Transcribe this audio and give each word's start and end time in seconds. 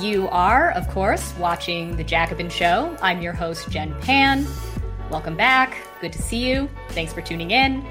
You 0.00 0.28
are, 0.30 0.70
of 0.72 0.88
course, 0.88 1.34
watching 1.38 1.96
The 1.96 2.04
Jacobin 2.04 2.48
Show. 2.48 2.96
I'm 3.02 3.20
your 3.20 3.32
host, 3.32 3.70
Jen 3.70 3.94
Pan. 4.00 4.46
Welcome 5.10 5.36
back. 5.36 5.76
Good 6.00 6.12
to 6.12 6.22
see 6.22 6.48
you. 6.48 6.70
Thanks 6.90 7.12
for 7.12 7.20
tuning 7.20 7.50
in. 7.50 7.84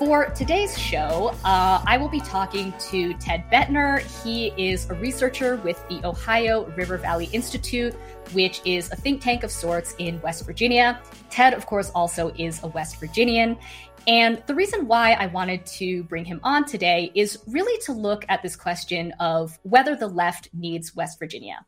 For 0.00 0.30
today's 0.30 0.78
show, 0.78 1.34
uh, 1.44 1.84
I 1.86 1.98
will 1.98 2.08
be 2.08 2.20
talking 2.20 2.72
to 2.88 3.12
Ted 3.18 3.44
Boettner. 3.52 4.00
He 4.24 4.46
is 4.56 4.88
a 4.88 4.94
researcher 4.94 5.56
with 5.56 5.86
the 5.90 6.02
Ohio 6.06 6.64
River 6.70 6.96
Valley 6.96 7.28
Institute, 7.34 7.94
which 8.32 8.62
is 8.64 8.90
a 8.92 8.96
think 8.96 9.20
tank 9.20 9.42
of 9.42 9.50
sorts 9.50 9.94
in 9.98 10.18
West 10.22 10.46
Virginia. 10.46 11.02
Ted, 11.28 11.52
of 11.52 11.66
course, 11.66 11.90
also 11.90 12.32
is 12.38 12.62
a 12.62 12.68
West 12.68 12.98
Virginian. 12.98 13.58
And 14.06 14.42
the 14.46 14.54
reason 14.54 14.86
why 14.86 15.12
I 15.12 15.26
wanted 15.26 15.66
to 15.66 16.02
bring 16.04 16.24
him 16.24 16.40
on 16.44 16.64
today 16.64 17.12
is 17.14 17.38
really 17.46 17.78
to 17.82 17.92
look 17.92 18.24
at 18.30 18.42
this 18.42 18.56
question 18.56 19.12
of 19.20 19.58
whether 19.64 19.94
the 19.96 20.08
left 20.08 20.48
needs 20.54 20.96
West 20.96 21.18
Virginia. 21.18 21.66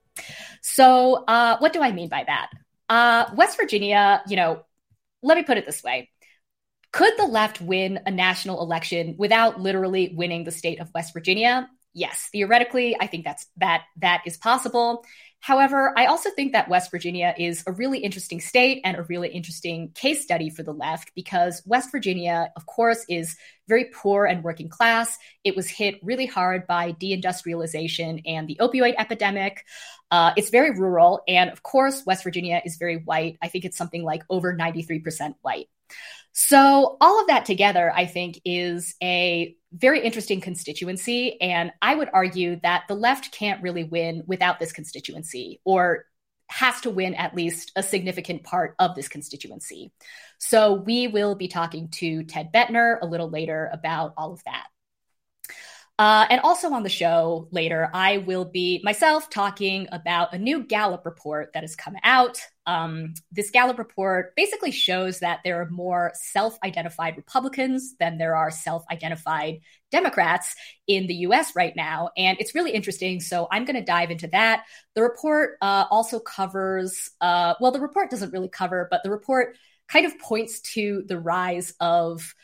So, 0.63 1.25
uh, 1.29 1.59
what 1.59 1.75
do 1.75 1.83
I 1.83 1.93
mean 1.93 2.09
by 2.09 2.25
that? 2.27 2.49
Uh, 2.89 3.31
West 3.35 3.59
Virginia, 3.59 4.23
you 4.27 4.37
know, 4.37 4.65
let 5.23 5.37
me 5.37 5.43
put 5.43 5.59
it 5.59 5.67
this 5.67 5.83
way. 5.83 6.09
Could 6.93 7.15
the 7.17 7.27
left 7.27 7.61
win 7.61 8.01
a 8.05 8.11
national 8.11 8.61
election 8.61 9.15
without 9.19 9.61
literally 9.61 10.13
winning 10.15 10.45
the 10.45 10.51
state 10.51 10.81
of 10.81 10.93
West 10.95 11.15
Virginia? 11.15 11.69
Yes, 11.95 12.29
theoretically, 12.33 12.97
I 12.99 13.07
think 13.07 13.25
that's 13.25 13.47
that 13.59 13.83
that 14.01 14.23
is 14.27 14.37
possible. 14.37 15.05
However, 15.41 15.93
I 15.97 16.07
also 16.07 16.31
think 16.31 16.53
that 16.53 16.69
West 16.69 16.93
Virginia 16.93 17.35
is 17.37 17.65
a 17.67 17.73
really 17.73 17.99
interesting 17.99 18.41
state 18.41 18.81
and 18.85 18.97
a 18.97 19.03
really 19.03 19.29
interesting 19.29 19.91
case 19.93 20.23
study 20.23 20.51
for 20.51 20.63
the 20.63 20.73
left 20.73 21.11
because 21.17 21.63
West 21.67 21.91
Virginia, 21.91 22.53
of 22.55 22.65
course, 22.65 23.05
is 23.09 23.37
very 23.67 23.87
poor 23.87 24.25
and 24.25 24.45
working 24.45 24.69
class. 24.69 25.19
It 25.43 25.57
was 25.57 25.69
hit 25.69 25.99
really 26.01 26.27
hard 26.27 26.69
by 26.69 26.93
deindustrialization 26.93 28.23
and 28.25 28.47
the 28.47 28.59
opioid 28.61 28.95
epidemic. 28.99 29.65
Uh, 30.13 30.33
it's 30.37 30.51
very 30.51 30.79
rural. 30.79 31.23
And 31.27 31.51
of 31.51 31.65
course, 31.65 32.05
West 32.07 32.23
Virginia 32.23 32.63
is 32.65 32.77
very 32.77 32.99
white. 32.99 33.37
I 33.43 33.49
think 33.49 33.65
it's 33.65 33.77
something 33.77 34.05
like 34.05 34.23
over 34.31 34.57
93% 34.57 35.35
white. 35.43 35.67
So, 36.33 36.97
all 37.01 37.21
of 37.21 37.27
that 37.27 37.45
together, 37.45 37.93
I 37.95 38.07
think, 38.07 38.41
is 38.45 38.95
a 39.03 39.55
very 39.73 40.01
interesting 40.01 40.41
constituency. 40.41 41.41
And 41.41 41.73
I 41.83 41.95
would 41.95 42.09
argue 42.13 42.59
that 42.63 42.85
the 42.89 42.95
left 42.95 43.33
can't 43.33 43.63
really 43.63 43.85
win 43.85 44.25
without 44.27 44.59
this 44.59 44.73
constituency 44.73 45.61
or 45.65 46.07
has 46.49 46.81
to 46.83 46.91
win 46.91 47.15
at 47.15 47.35
least 47.35 47.73
a 47.77 47.83
significant 47.83 48.45
part 48.45 48.75
of 48.79 48.95
this 48.95 49.09
constituency. 49.09 49.93
So, 50.39 50.73
we 50.73 51.07
will 51.07 51.35
be 51.35 51.49
talking 51.49 51.89
to 51.97 52.25
Ted 52.25 52.51
Boettner 52.53 52.97
a 53.03 53.07
little 53.07 53.29
later 53.29 53.69
about 53.71 54.15
all 54.17 54.33
of 54.33 54.43
that. 54.45 54.67
Uh, 55.99 56.27
and 56.31 56.41
also 56.41 56.73
on 56.73 56.83
the 56.83 56.89
show 56.89 57.49
later, 57.53 57.91
I 57.93 58.19
will 58.19 58.47
be 58.47 58.81
myself 58.83 59.29
talking 59.29 59.89
about 59.93 60.33
a 60.33 60.39
new 60.39 60.65
Gallup 60.65 61.05
report 61.05 61.53
that 61.53 61.63
has 61.63 61.77
come 61.77 61.97
out. 62.03 62.41
Um, 62.67 63.13
this 63.31 63.51
Gallup 63.51 63.79
report 63.79 64.35
basically 64.35 64.71
shows 64.71 65.19
that 65.19 65.41
there 65.45 65.61
are 65.61 65.69
more 65.69 66.13
self 66.15 66.59
identified 66.65 67.17
Republicans 67.19 67.95
than 68.01 68.17
there 68.17 68.35
are 68.35 68.51
self 68.51 68.85
identified 68.91 69.61
Democrats 69.91 70.57
in 70.87 71.07
the 71.07 71.15
US 71.27 71.55
right 71.55 71.77
now. 71.77 72.09
And 72.17 72.39
it's 72.41 72.55
really 72.55 72.73
interesting. 72.73 73.21
So 73.21 73.47
I'm 73.51 73.67
going 73.67 73.77
to 73.77 73.85
dive 73.85 74.11
into 74.11 74.29
that. 74.29 74.65
The 74.95 75.03
report 75.03 75.59
uh, 75.61 75.85
also 75.91 76.19
covers, 76.19 77.11
uh, 77.21 77.55
well, 77.61 77.71
the 77.71 77.81
report 77.81 78.11
doesn't 78.11 78.33
really 78.33 78.49
cover, 78.49 78.89
but 78.91 79.03
the 79.05 79.11
report 79.11 79.57
kind 79.89 80.07
of 80.07 80.19
points 80.19 80.61
to 80.61 81.05
the 81.07 81.19
rise 81.19 81.75
of 81.81 82.35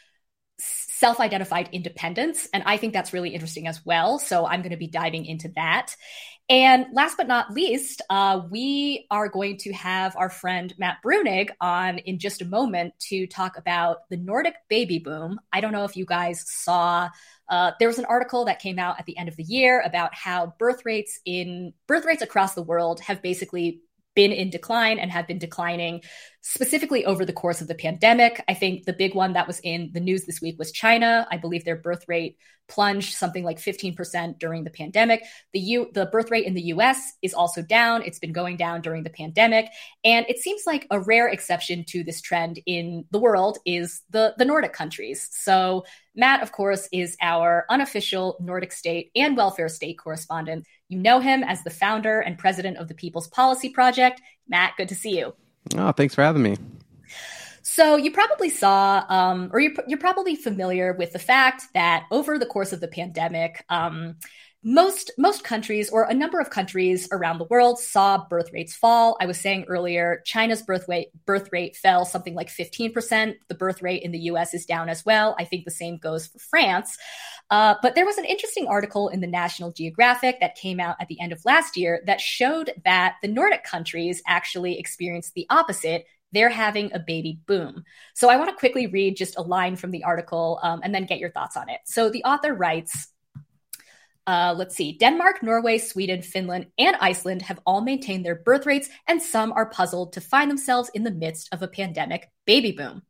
self 0.58 1.20
identified 1.20 1.69
independence. 1.72 2.48
And 2.52 2.62
I 2.66 2.76
think 2.76 2.92
that's 2.92 3.12
really 3.12 3.30
interesting 3.30 3.66
as 3.66 3.84
well. 3.84 4.19
So 4.19 4.46
I'm 4.46 4.62
going 4.62 4.72
to 4.72 4.76
be 4.76 4.88
diving 4.88 5.26
into 5.26 5.48
that. 5.56 5.94
And 6.50 6.86
last 6.94 7.19
but 7.19 7.28
not 7.28 7.52
least, 7.52 8.00
uh, 8.08 8.41
we 8.50 9.06
are 9.10 9.28
going 9.28 9.58
to 9.58 9.72
have 9.74 10.16
our 10.16 10.30
friend 10.30 10.74
Matt 10.78 10.97
Bruenig 11.04 11.50
on 11.60 11.98
in 11.98 12.18
just 12.18 12.41
a 12.41 12.47
moment 12.47 12.94
to 13.10 13.26
talk 13.26 13.58
about 13.58 14.08
the 14.08 14.16
Nordic 14.16 14.54
baby 14.70 14.98
boom. 14.98 15.38
I 15.52 15.60
don't 15.60 15.72
know 15.72 15.84
if 15.84 15.97
you 15.97 16.06
guys 16.06 16.42
saw. 16.47 17.10
Uh, 17.50 17.72
there 17.78 17.88
was 17.88 17.98
an 17.98 18.06
article 18.06 18.47
that 18.47 18.60
came 18.60 18.78
out 18.78 18.98
at 18.98 19.04
the 19.04 19.16
end 19.18 19.28
of 19.28 19.36
the 19.36 19.42
year 19.42 19.82
about 19.84 20.14
how 20.14 20.54
birth 20.58 20.86
rates 20.86 21.20
in 21.26 21.74
birth 21.86 22.06
rates 22.06 22.22
across 22.22 22.54
the 22.54 22.62
world 22.62 23.00
have 23.00 23.20
basically 23.20 23.82
been 24.14 24.32
in 24.32 24.50
decline 24.50 24.98
and 24.98 25.12
have 25.12 25.28
been 25.28 25.38
declining 25.38 26.02
specifically 26.41 27.04
over 27.04 27.25
the 27.25 27.32
course 27.32 27.60
of 27.60 27.69
the 27.69 27.75
pandemic. 27.75 28.43
I 28.49 28.54
think 28.54 28.84
the 28.84 28.93
big 28.93 29.15
one 29.15 29.32
that 29.34 29.47
was 29.47 29.60
in 29.60 29.91
the 29.93 30.00
news 30.00 30.25
this 30.25 30.41
week 30.41 30.59
was 30.59 30.72
China. 30.72 31.26
I 31.31 31.37
believe 31.37 31.65
their 31.65 31.76
birth 31.76 32.04
rate 32.09 32.37
plunged 32.69 33.15
something 33.15 33.44
like 33.44 33.59
15% 33.59 34.38
during 34.38 34.62
the 34.62 34.71
pandemic. 34.71 35.25
The 35.53 35.59
U 35.60 35.91
the 35.94 36.06
birth 36.06 36.31
rate 36.31 36.44
in 36.44 36.54
the 36.54 36.65
US 36.75 37.15
is 37.22 37.34
also 37.34 37.62
down. 37.62 38.03
It's 38.03 38.19
been 38.19 38.32
going 38.32 38.56
down 38.56 38.82
during 38.82 39.03
the 39.03 39.10
pandemic, 39.10 39.69
and 40.04 40.27
it 40.28 40.38
seems 40.38 40.62
like 40.66 40.87
a 40.91 41.00
rare 41.00 41.28
exception 41.28 41.84
to 41.88 42.04
this 42.04 42.21
trend 42.21 42.60
in 42.66 43.04
the 43.10 43.19
world 43.19 43.59
is 43.65 44.03
the 44.10 44.34
the 44.38 44.44
Nordic 44.44 44.72
countries. 44.72 45.28
So 45.32 45.84
Matt, 46.15 46.43
of 46.43 46.53
course, 46.53 46.88
is 46.93 47.16
our 47.21 47.65
unofficial 47.71 48.37
Nordic 48.41 48.72
state 48.72 49.10
and 49.16 49.37
welfare 49.37 49.69
state 49.69 49.98
correspondent. 49.98 50.66
You 50.88 50.98
know 50.98 51.21
him 51.21 51.43
as 51.43 51.65
the 51.65 51.71
founder 51.71 52.21
and 52.21 52.38
president 52.38 52.77
of 52.77 52.88
the 52.88 52.94
People's 52.94 53.28
Policy 53.28 53.71
Project. 53.71 54.21
Matt, 54.47 54.75
good 54.77 54.88
to 54.88 54.94
see 54.94 55.19
you. 55.19 55.34
Oh, 55.76 55.92
thanks 55.92 56.14
for 56.14 56.22
having 56.22 56.42
me. 56.42 56.56
So 57.62 57.96
you 57.96 58.10
probably 58.10 58.50
saw, 58.50 59.04
um, 59.08 59.50
or 59.52 59.60
you're, 59.60 59.74
you're, 59.86 59.98
probably 59.98 60.34
familiar 60.34 60.94
with 60.94 61.12
the 61.12 61.18
fact 61.18 61.64
that 61.74 62.06
over 62.10 62.38
the 62.38 62.46
course 62.46 62.72
of 62.72 62.80
the 62.80 62.88
pandemic, 62.88 63.64
um, 63.68 64.16
most 64.68 65.10
most 65.16 65.44
countries 65.44 65.88
or 65.88 66.02
a 66.02 66.12
number 66.12 66.38
of 66.38 66.50
countries 66.50 67.08
around 67.10 67.38
the 67.38 67.46
world 67.48 67.78
saw 67.78 68.26
birth 68.28 68.52
rates 68.52 68.76
fall. 68.76 69.16
I 69.18 69.24
was 69.24 69.40
saying 69.40 69.64
earlier, 69.66 70.20
China's 70.26 70.60
birth 70.60 70.84
rate 70.86 71.08
birth 71.24 71.48
rate 71.52 71.74
fell 71.74 72.04
something 72.04 72.34
like 72.34 72.48
15%. 72.48 73.34
The 73.48 73.54
birth 73.54 73.80
rate 73.80 74.02
in 74.02 74.12
the 74.12 74.18
US 74.30 74.52
is 74.52 74.66
down 74.66 74.90
as 74.90 75.06
well. 75.06 75.34
I 75.38 75.44
think 75.44 75.64
the 75.64 75.70
same 75.70 75.96
goes 75.96 76.26
for 76.26 76.38
France. 76.38 76.98
Uh, 77.48 77.76
but 77.80 77.94
there 77.94 78.04
was 78.04 78.18
an 78.18 78.26
interesting 78.26 78.66
article 78.66 79.08
in 79.08 79.22
the 79.22 79.26
National 79.26 79.72
Geographic 79.72 80.38
that 80.40 80.54
came 80.54 80.80
out 80.80 80.96
at 81.00 81.08
the 81.08 81.18
end 81.18 81.32
of 81.32 81.42
last 81.46 81.78
year 81.78 82.02
that 82.04 82.20
showed 82.20 82.70
that 82.84 83.14
the 83.22 83.28
Nordic 83.28 83.64
countries 83.64 84.20
actually 84.26 84.78
experienced 84.78 85.32
the 85.32 85.46
opposite 85.48 86.04
they're 86.32 86.50
having 86.50 86.92
a 86.92 86.98
baby 86.98 87.40
boom. 87.46 87.84
So 88.14 88.28
I 88.28 88.36
want 88.36 88.50
to 88.50 88.56
quickly 88.56 88.86
read 88.86 89.16
just 89.16 89.38
a 89.38 89.42
line 89.42 89.76
from 89.76 89.92
the 89.92 90.04
article 90.04 90.60
um, 90.62 90.82
and 90.84 90.94
then 90.94 91.06
get 91.06 91.20
your 91.20 91.30
thoughts 91.30 91.56
on 91.56 91.70
it. 91.70 91.80
So 91.86 92.10
the 92.10 92.22
author 92.24 92.52
writes 92.52 93.08
uh, 94.28 94.55
let's 94.55 94.77
see. 94.77 94.93
Denmark, 94.93 95.43
Norway, 95.43 95.78
Sweden, 95.78 96.21
Finland, 96.21 96.66
and 96.78 96.94
Iceland 97.00 97.41
have 97.43 97.61
all 97.65 97.81
maintained 97.81 98.27
their 98.27 98.34
birth 98.34 98.66
rates, 98.66 98.91
and 99.06 99.22
some 99.22 99.53
are 99.53 99.71
puzzled 99.71 100.12
to 100.12 100.21
find 100.21 100.50
themselves 100.50 100.91
in 100.93 101.03
the 101.03 101.11
midst 101.11 101.49
of 101.50 101.62
a 101.62 101.69
pandemic 101.69 102.28
baby 102.44 102.72
boom. 102.72 103.00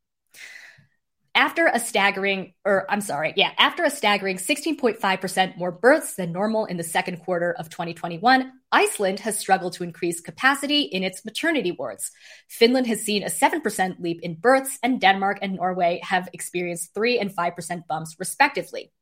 After 1.35 1.67
a 1.67 1.81
staggering, 1.81 2.55
or 2.65 2.89
I'm 2.89 3.01
sorry, 3.01 3.33
yeah, 3.37 3.51
after 3.59 3.83
a 3.83 3.91
staggering 3.91 4.37
16.5% 4.37 5.57
more 5.57 5.73
births 5.73 6.15
than 6.15 6.31
normal 6.31 6.67
in 6.67 6.77
the 6.77 6.85
second 6.85 7.19
quarter 7.19 7.53
of 7.53 7.69
2021, 7.69 8.53
Iceland 8.71 9.19
has 9.21 9.39
struggled 9.39 9.73
to 9.75 9.85
increase 9.85 10.21
capacity 10.21 10.83
in 10.83 11.03
its 11.03 11.25
maternity 11.25 11.73
wards. 11.73 12.13
Finland 12.49 12.87
has 12.87 13.03
seen 13.03 13.25
a 13.25 13.27
7% 13.27 13.99
leap 13.99 14.21
in 14.23 14.37
births, 14.37 14.79
and 14.85 15.01
Denmark 15.01 15.39
and 15.43 15.55
Norway 15.55 15.99
have 16.05 16.29
experienced 16.33 16.95
3 16.95 17.19
and 17.19 17.35
5% 17.35 17.89
bumps, 17.89 18.15
respectively. 18.21 18.93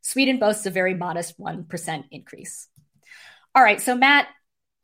Sweden 0.00 0.38
boasts 0.38 0.66
a 0.66 0.70
very 0.70 0.94
modest 0.94 1.38
1% 1.40 2.04
increase. 2.10 2.68
All 3.54 3.62
right, 3.62 3.80
so 3.80 3.94
Matt, 3.96 4.28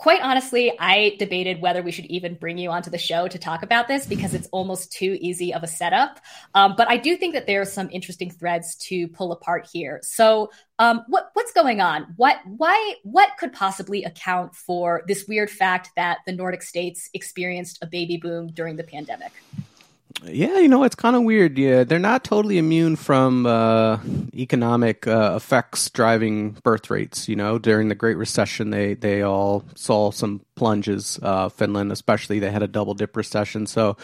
quite 0.02 0.20
honestly, 0.20 0.72
I 0.80 1.14
debated 1.20 1.60
whether 1.60 1.80
we 1.80 1.92
should 1.92 2.06
even 2.06 2.34
bring 2.34 2.58
you 2.58 2.70
onto 2.70 2.90
the 2.90 2.98
show 2.98 3.28
to 3.28 3.38
talk 3.38 3.62
about 3.62 3.86
this 3.86 4.04
because 4.04 4.34
it's 4.34 4.48
almost 4.50 4.90
too 4.90 5.16
easy 5.20 5.54
of 5.54 5.62
a 5.62 5.68
setup. 5.68 6.18
Um, 6.54 6.74
but 6.76 6.90
I 6.90 6.96
do 6.96 7.16
think 7.16 7.34
that 7.34 7.46
there 7.46 7.60
are 7.60 7.64
some 7.64 7.88
interesting 7.92 8.28
threads 8.28 8.74
to 8.88 9.06
pull 9.06 9.30
apart 9.30 9.68
here. 9.72 10.00
So, 10.02 10.50
um, 10.80 11.04
what 11.06 11.30
what's 11.34 11.52
going 11.52 11.80
on? 11.80 12.14
What 12.16 12.38
why 12.44 12.94
what 13.04 13.28
could 13.38 13.52
possibly 13.52 14.02
account 14.02 14.56
for 14.56 15.04
this 15.06 15.26
weird 15.28 15.50
fact 15.50 15.90
that 15.94 16.18
the 16.26 16.32
Nordic 16.32 16.62
states 16.62 17.08
experienced 17.14 17.78
a 17.80 17.86
baby 17.86 18.16
boom 18.16 18.48
during 18.48 18.74
the 18.74 18.82
pandemic? 18.82 19.30
Yeah, 20.24 20.58
you 20.60 20.68
know, 20.68 20.84
it's 20.84 20.94
kind 20.94 21.16
of 21.16 21.22
weird. 21.24 21.58
Yeah, 21.58 21.82
they're 21.82 21.98
not 21.98 22.22
totally 22.22 22.56
immune 22.56 22.94
from 22.94 23.44
uh, 23.44 23.98
economic 24.34 25.06
uh, 25.06 25.32
effects 25.36 25.90
driving 25.90 26.50
birth 26.62 26.90
rates. 26.90 27.28
You 27.28 27.34
know, 27.34 27.58
during 27.58 27.88
the 27.88 27.96
Great 27.96 28.16
Recession, 28.16 28.70
they 28.70 28.94
they 28.94 29.22
all 29.22 29.64
saw 29.74 30.12
some 30.12 30.40
plunges. 30.54 31.18
Uh, 31.20 31.48
Finland, 31.48 31.90
especially, 31.90 32.38
they 32.38 32.52
had 32.52 32.62
a 32.62 32.68
double 32.68 32.94
dip 32.94 33.16
recession, 33.16 33.66
so 33.66 33.96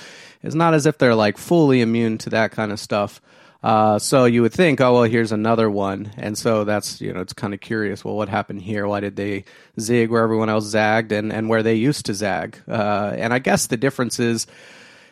it's 0.42 0.56
not 0.56 0.74
as 0.74 0.86
if 0.86 0.98
they're 0.98 1.14
like 1.14 1.38
fully 1.38 1.80
immune 1.82 2.18
to 2.18 2.30
that 2.30 2.50
kind 2.50 2.72
of 2.72 2.80
stuff. 2.80 3.20
Uh, 3.62 3.98
so 3.98 4.24
you 4.24 4.42
would 4.42 4.52
think, 4.52 4.80
oh 4.80 4.94
well, 4.94 5.02
here's 5.04 5.32
another 5.32 5.70
one, 5.70 6.12
and 6.16 6.36
so 6.36 6.64
that's 6.64 7.00
you 7.00 7.12
know 7.12 7.20
it's 7.20 7.32
kind 7.32 7.54
of 7.54 7.60
curious. 7.60 8.04
Well, 8.04 8.16
what 8.16 8.28
happened 8.28 8.62
here? 8.62 8.88
Why 8.88 8.98
did 8.98 9.14
they 9.14 9.44
zig 9.78 10.10
where 10.10 10.22
everyone 10.24 10.48
else 10.48 10.64
zagged, 10.64 11.12
and 11.12 11.32
and 11.32 11.48
where 11.48 11.62
they 11.62 11.74
used 11.74 12.06
to 12.06 12.14
zag? 12.14 12.58
Uh, 12.66 13.14
and 13.16 13.32
I 13.32 13.38
guess 13.38 13.68
the 13.68 13.76
difference 13.76 14.18
is, 14.18 14.48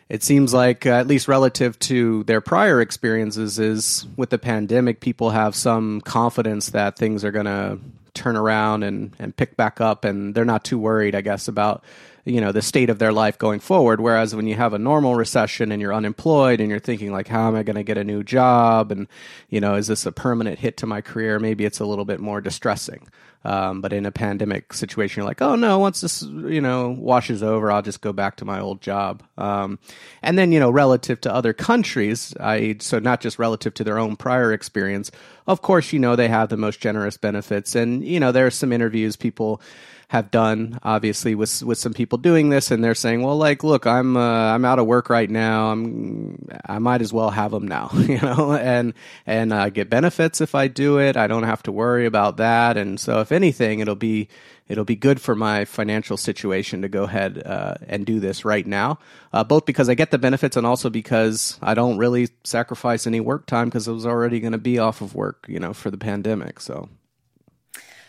it 0.08 0.22
seems 0.22 0.54
like 0.54 0.86
uh, 0.86 0.90
at 0.90 1.06
least 1.06 1.28
relative 1.28 1.78
to 1.80 2.22
their 2.24 2.40
prior 2.40 2.80
experiences, 2.80 3.58
is 3.58 4.06
with 4.16 4.30
the 4.30 4.38
pandemic, 4.38 5.00
people 5.00 5.30
have 5.30 5.54
some 5.54 6.00
confidence 6.00 6.70
that 6.70 6.96
things 6.96 7.24
are 7.24 7.32
going 7.32 7.46
to 7.46 7.78
turn 8.16 8.36
around 8.36 8.82
and 8.82 9.14
and 9.18 9.36
pick 9.36 9.56
back 9.56 9.80
up, 9.80 10.04
and 10.04 10.34
they're 10.34 10.44
not 10.44 10.64
too 10.64 10.78
worried, 10.78 11.14
I 11.14 11.20
guess, 11.20 11.46
about 11.46 11.84
you 12.24 12.40
know 12.40 12.50
the 12.50 12.60
state 12.60 12.90
of 12.90 12.98
their 12.98 13.12
life 13.12 13.38
going 13.38 13.60
forward 13.60 14.00
whereas 14.00 14.34
when 14.34 14.48
you 14.48 14.56
have 14.56 14.72
a 14.74 14.78
normal 14.78 15.14
recession 15.14 15.70
and 15.70 15.80
you're 15.80 15.94
unemployed 15.94 16.60
and 16.60 16.68
you're 16.68 16.80
thinking 16.80 17.12
like 17.12 17.28
how 17.28 17.46
am 17.46 17.54
i 17.54 17.62
going 17.62 17.76
to 17.76 17.84
get 17.84 17.96
a 17.96 18.02
new 18.02 18.22
job 18.24 18.90
and 18.90 19.06
you 19.48 19.60
know 19.60 19.76
is 19.76 19.86
this 19.86 20.04
a 20.04 20.10
permanent 20.10 20.58
hit 20.58 20.76
to 20.76 20.86
my 20.86 21.00
career 21.00 21.38
maybe 21.38 21.64
it's 21.64 21.78
a 21.78 21.86
little 21.86 22.04
bit 22.04 22.18
more 22.18 22.40
distressing 22.40 23.08
um, 23.46 23.80
but 23.80 23.92
in 23.92 24.06
a 24.06 24.10
pandemic 24.10 24.72
situation, 24.72 25.20
you're 25.20 25.28
like, 25.28 25.40
oh 25.40 25.54
no, 25.54 25.78
once 25.78 26.00
this 26.00 26.22
you 26.22 26.60
know 26.60 26.88
washes 26.88 27.44
over, 27.44 27.70
I'll 27.70 27.80
just 27.80 28.00
go 28.00 28.12
back 28.12 28.34
to 28.36 28.44
my 28.44 28.58
old 28.58 28.80
job. 28.80 29.22
Um, 29.38 29.78
and 30.20 30.36
then 30.36 30.50
you 30.50 30.58
know, 30.58 30.68
relative 30.68 31.20
to 31.20 31.32
other 31.32 31.52
countries, 31.52 32.34
I 32.40 32.76
so 32.80 32.98
not 32.98 33.20
just 33.20 33.38
relative 33.38 33.72
to 33.74 33.84
their 33.84 34.00
own 34.00 34.16
prior 34.16 34.52
experience. 34.52 35.12
Of 35.46 35.62
course, 35.62 35.92
you 35.92 35.98
know 35.98 36.16
they 36.16 36.28
have 36.28 36.48
the 36.48 36.56
most 36.56 36.80
generous 36.80 37.16
benefits, 37.16 37.74
and 37.74 38.04
you 38.04 38.18
know 38.18 38.32
there 38.32 38.46
are 38.46 38.50
some 38.50 38.72
interviews 38.72 39.16
people 39.16 39.60
have 40.08 40.30
done 40.30 40.78
obviously 40.84 41.34
with 41.34 41.62
with 41.62 41.78
some 41.78 41.92
people 41.92 42.16
doing 42.16 42.48
this 42.48 42.70
and 42.70 42.82
they're 42.82 42.94
saying 42.94 43.22
well 43.22 43.36
like 43.36 43.64
look 43.64 43.86
i'm 43.86 44.16
uh, 44.16 44.54
i'm 44.54 44.64
out 44.64 44.78
of 44.78 44.86
work 44.86 45.10
right 45.10 45.30
now. 45.30 45.72
I'm 45.72 46.48
i 46.64 46.78
might 46.78 47.02
as 47.02 47.12
well 47.12 47.30
have 47.30 47.50
them 47.50 47.66
now 47.66 47.90
you 47.94 48.20
know? 48.20 48.52
And 48.52 48.94
and 49.26 49.52
i 49.52 49.70
get 49.70 49.90
benefits 49.90 50.40
if 50.40 50.54
i 50.54 50.68
do 50.68 50.98
it. 50.98 51.16
I 51.16 51.26
don't 51.26 51.42
have 51.42 51.62
to 51.64 51.72
worry 51.72 52.06
about 52.06 52.36
that. 52.36 52.76
And 52.76 53.00
so 53.00 53.20
if 53.20 53.32
anything 53.32 53.80
it'll 53.80 53.96
be 53.96 54.28
it'll 54.68 54.84
be 54.84 54.96
good 54.96 55.20
for 55.20 55.34
my 55.34 55.64
financial 55.64 56.16
situation 56.16 56.82
to 56.82 56.88
go 56.88 57.04
ahead 57.04 57.42
uh, 57.44 57.74
and 57.86 58.04
do 58.04 58.20
this 58.20 58.44
right 58.44 58.66
now, 58.66 58.98
uh, 59.32 59.44
both 59.44 59.64
because 59.64 59.88
I 59.88 59.94
get 59.94 60.10
the 60.10 60.18
benefits 60.18 60.56
and 60.56 60.66
also 60.66 60.90
because 60.90 61.58
I 61.62 61.74
don't 61.74 61.98
really 61.98 62.28
sacrifice 62.44 63.06
any 63.06 63.20
work 63.20 63.46
time 63.46 63.68
because 63.68 63.88
I 63.88 63.92
was 63.92 64.06
already 64.06 64.40
going 64.40 64.52
to 64.52 64.58
be 64.58 64.78
off 64.78 65.00
of 65.00 65.14
work, 65.14 65.46
you 65.48 65.60
know, 65.60 65.72
for 65.72 65.90
the 65.90 65.98
pandemic. 65.98 66.60
So 66.60 66.88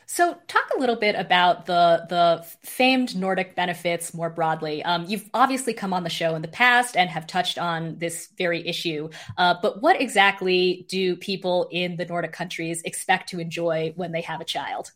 so, 0.10 0.38
talk 0.48 0.64
a 0.74 0.80
little 0.80 0.96
bit 0.96 1.16
about 1.16 1.66
the 1.66 2.06
the 2.08 2.46
famed 2.64 3.14
Nordic 3.14 3.56
benefits 3.56 4.14
more 4.14 4.30
broadly. 4.30 4.82
Um, 4.82 5.04
you've 5.06 5.30
obviously 5.34 5.74
come 5.74 5.94
on 5.94 6.06
the 6.06 6.10
show 6.10 6.34
in 6.34 6.42
the 6.42 6.48
past 6.48 6.96
and 6.96 7.10
have 7.10 7.28
touched 7.28 7.58
on 7.58 7.98
this 7.98 8.30
very 8.38 8.66
issue. 8.66 9.10
Uh, 9.38 9.56
but 9.62 9.82
what 9.82 10.00
exactly 10.02 10.86
do 10.88 11.18
people 11.18 11.68
in 11.72 11.98
the 11.98 12.06
Nordic 12.06 12.32
countries 12.32 12.82
expect 12.84 13.30
to 13.30 13.40
enjoy 13.42 13.92
when 13.98 14.14
they 14.14 14.22
have 14.22 14.40
a 14.40 14.46
child? 14.46 14.92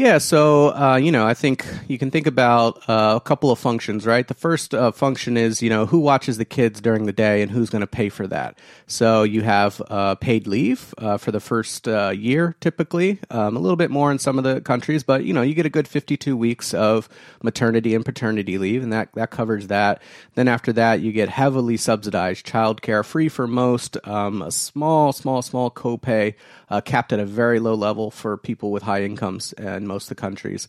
Yeah, 0.00 0.16
so 0.16 0.74
uh, 0.74 0.96
you 0.96 1.12
know, 1.12 1.26
I 1.26 1.34
think 1.34 1.66
you 1.86 1.98
can 1.98 2.10
think 2.10 2.26
about 2.26 2.88
uh, 2.88 3.16
a 3.16 3.20
couple 3.20 3.50
of 3.50 3.58
functions, 3.58 4.06
right? 4.06 4.26
The 4.26 4.32
first 4.32 4.74
uh, 4.74 4.92
function 4.92 5.36
is 5.36 5.60
you 5.60 5.68
know 5.68 5.84
who 5.84 5.98
watches 5.98 6.38
the 6.38 6.46
kids 6.46 6.80
during 6.80 7.04
the 7.04 7.12
day 7.12 7.42
and 7.42 7.50
who's 7.50 7.68
going 7.68 7.82
to 7.82 7.86
pay 7.86 8.08
for 8.08 8.26
that. 8.28 8.58
So 8.86 9.24
you 9.24 9.42
have 9.42 9.82
uh, 9.90 10.14
paid 10.14 10.46
leave 10.46 10.94
uh, 10.96 11.18
for 11.18 11.32
the 11.32 11.38
first 11.38 11.86
uh, 11.86 12.14
year, 12.16 12.56
typically 12.60 13.18
um, 13.28 13.58
a 13.58 13.60
little 13.60 13.76
bit 13.76 13.90
more 13.90 14.10
in 14.10 14.18
some 14.18 14.38
of 14.38 14.44
the 14.44 14.62
countries, 14.62 15.02
but 15.02 15.24
you 15.24 15.34
know 15.34 15.42
you 15.42 15.52
get 15.52 15.66
a 15.66 15.68
good 15.70 15.86
fifty-two 15.86 16.34
weeks 16.34 16.72
of 16.72 17.06
maternity 17.42 17.94
and 17.94 18.02
paternity 18.02 18.56
leave, 18.56 18.82
and 18.82 18.94
that 18.94 19.12
that 19.12 19.30
covers 19.30 19.66
that. 19.66 20.00
Then 20.34 20.48
after 20.48 20.72
that, 20.72 21.00
you 21.00 21.12
get 21.12 21.28
heavily 21.28 21.76
subsidized 21.76 22.46
childcare, 22.46 23.04
free 23.04 23.28
for 23.28 23.46
most, 23.46 23.98
um, 24.08 24.40
a 24.40 24.50
small, 24.50 25.12
small, 25.12 25.42
small 25.42 25.70
copay 25.70 26.36
capped 26.86 27.12
at 27.12 27.18
a 27.18 27.26
very 27.26 27.60
low 27.60 27.74
level 27.74 28.10
for 28.10 28.38
people 28.38 28.70
with 28.70 28.84
high 28.84 29.02
incomes 29.02 29.52
and 29.54 29.89
most 29.90 30.04
of 30.04 30.16
the 30.16 30.20
countries. 30.20 30.68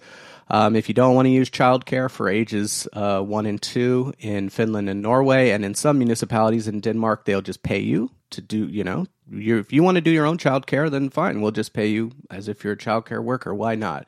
Um, 0.49 0.75
if 0.75 0.89
you 0.89 0.95
don't 0.95 1.15
want 1.15 1.27
to 1.27 1.29
use 1.29 1.49
childcare 1.49 2.09
for 2.09 2.27
ages 2.27 2.87
uh, 2.93 3.21
one 3.21 3.45
and 3.45 3.61
two 3.61 4.13
in 4.19 4.49
Finland 4.49 4.89
and 4.89 5.01
Norway, 5.01 5.51
and 5.51 5.63
in 5.63 5.75
some 5.75 5.97
municipalities 5.97 6.67
in 6.67 6.81
Denmark, 6.81 7.25
they'll 7.25 7.41
just 7.41 7.63
pay 7.63 7.79
you 7.79 8.09
to 8.31 8.41
do, 8.41 8.67
you 8.67 8.83
know, 8.83 9.05
if 9.31 9.71
you 9.71 9.83
want 9.83 9.95
to 9.95 10.01
do 10.01 10.11
your 10.11 10.25
own 10.25 10.37
childcare, 10.37 10.89
then 10.89 11.09
fine, 11.09 11.41
we'll 11.41 11.51
just 11.51 11.73
pay 11.73 11.87
you 11.87 12.11
as 12.29 12.47
if 12.47 12.63
you're 12.63 12.73
a 12.73 12.77
childcare 12.77 13.23
worker. 13.23 13.53
Why 13.53 13.75
not? 13.75 14.07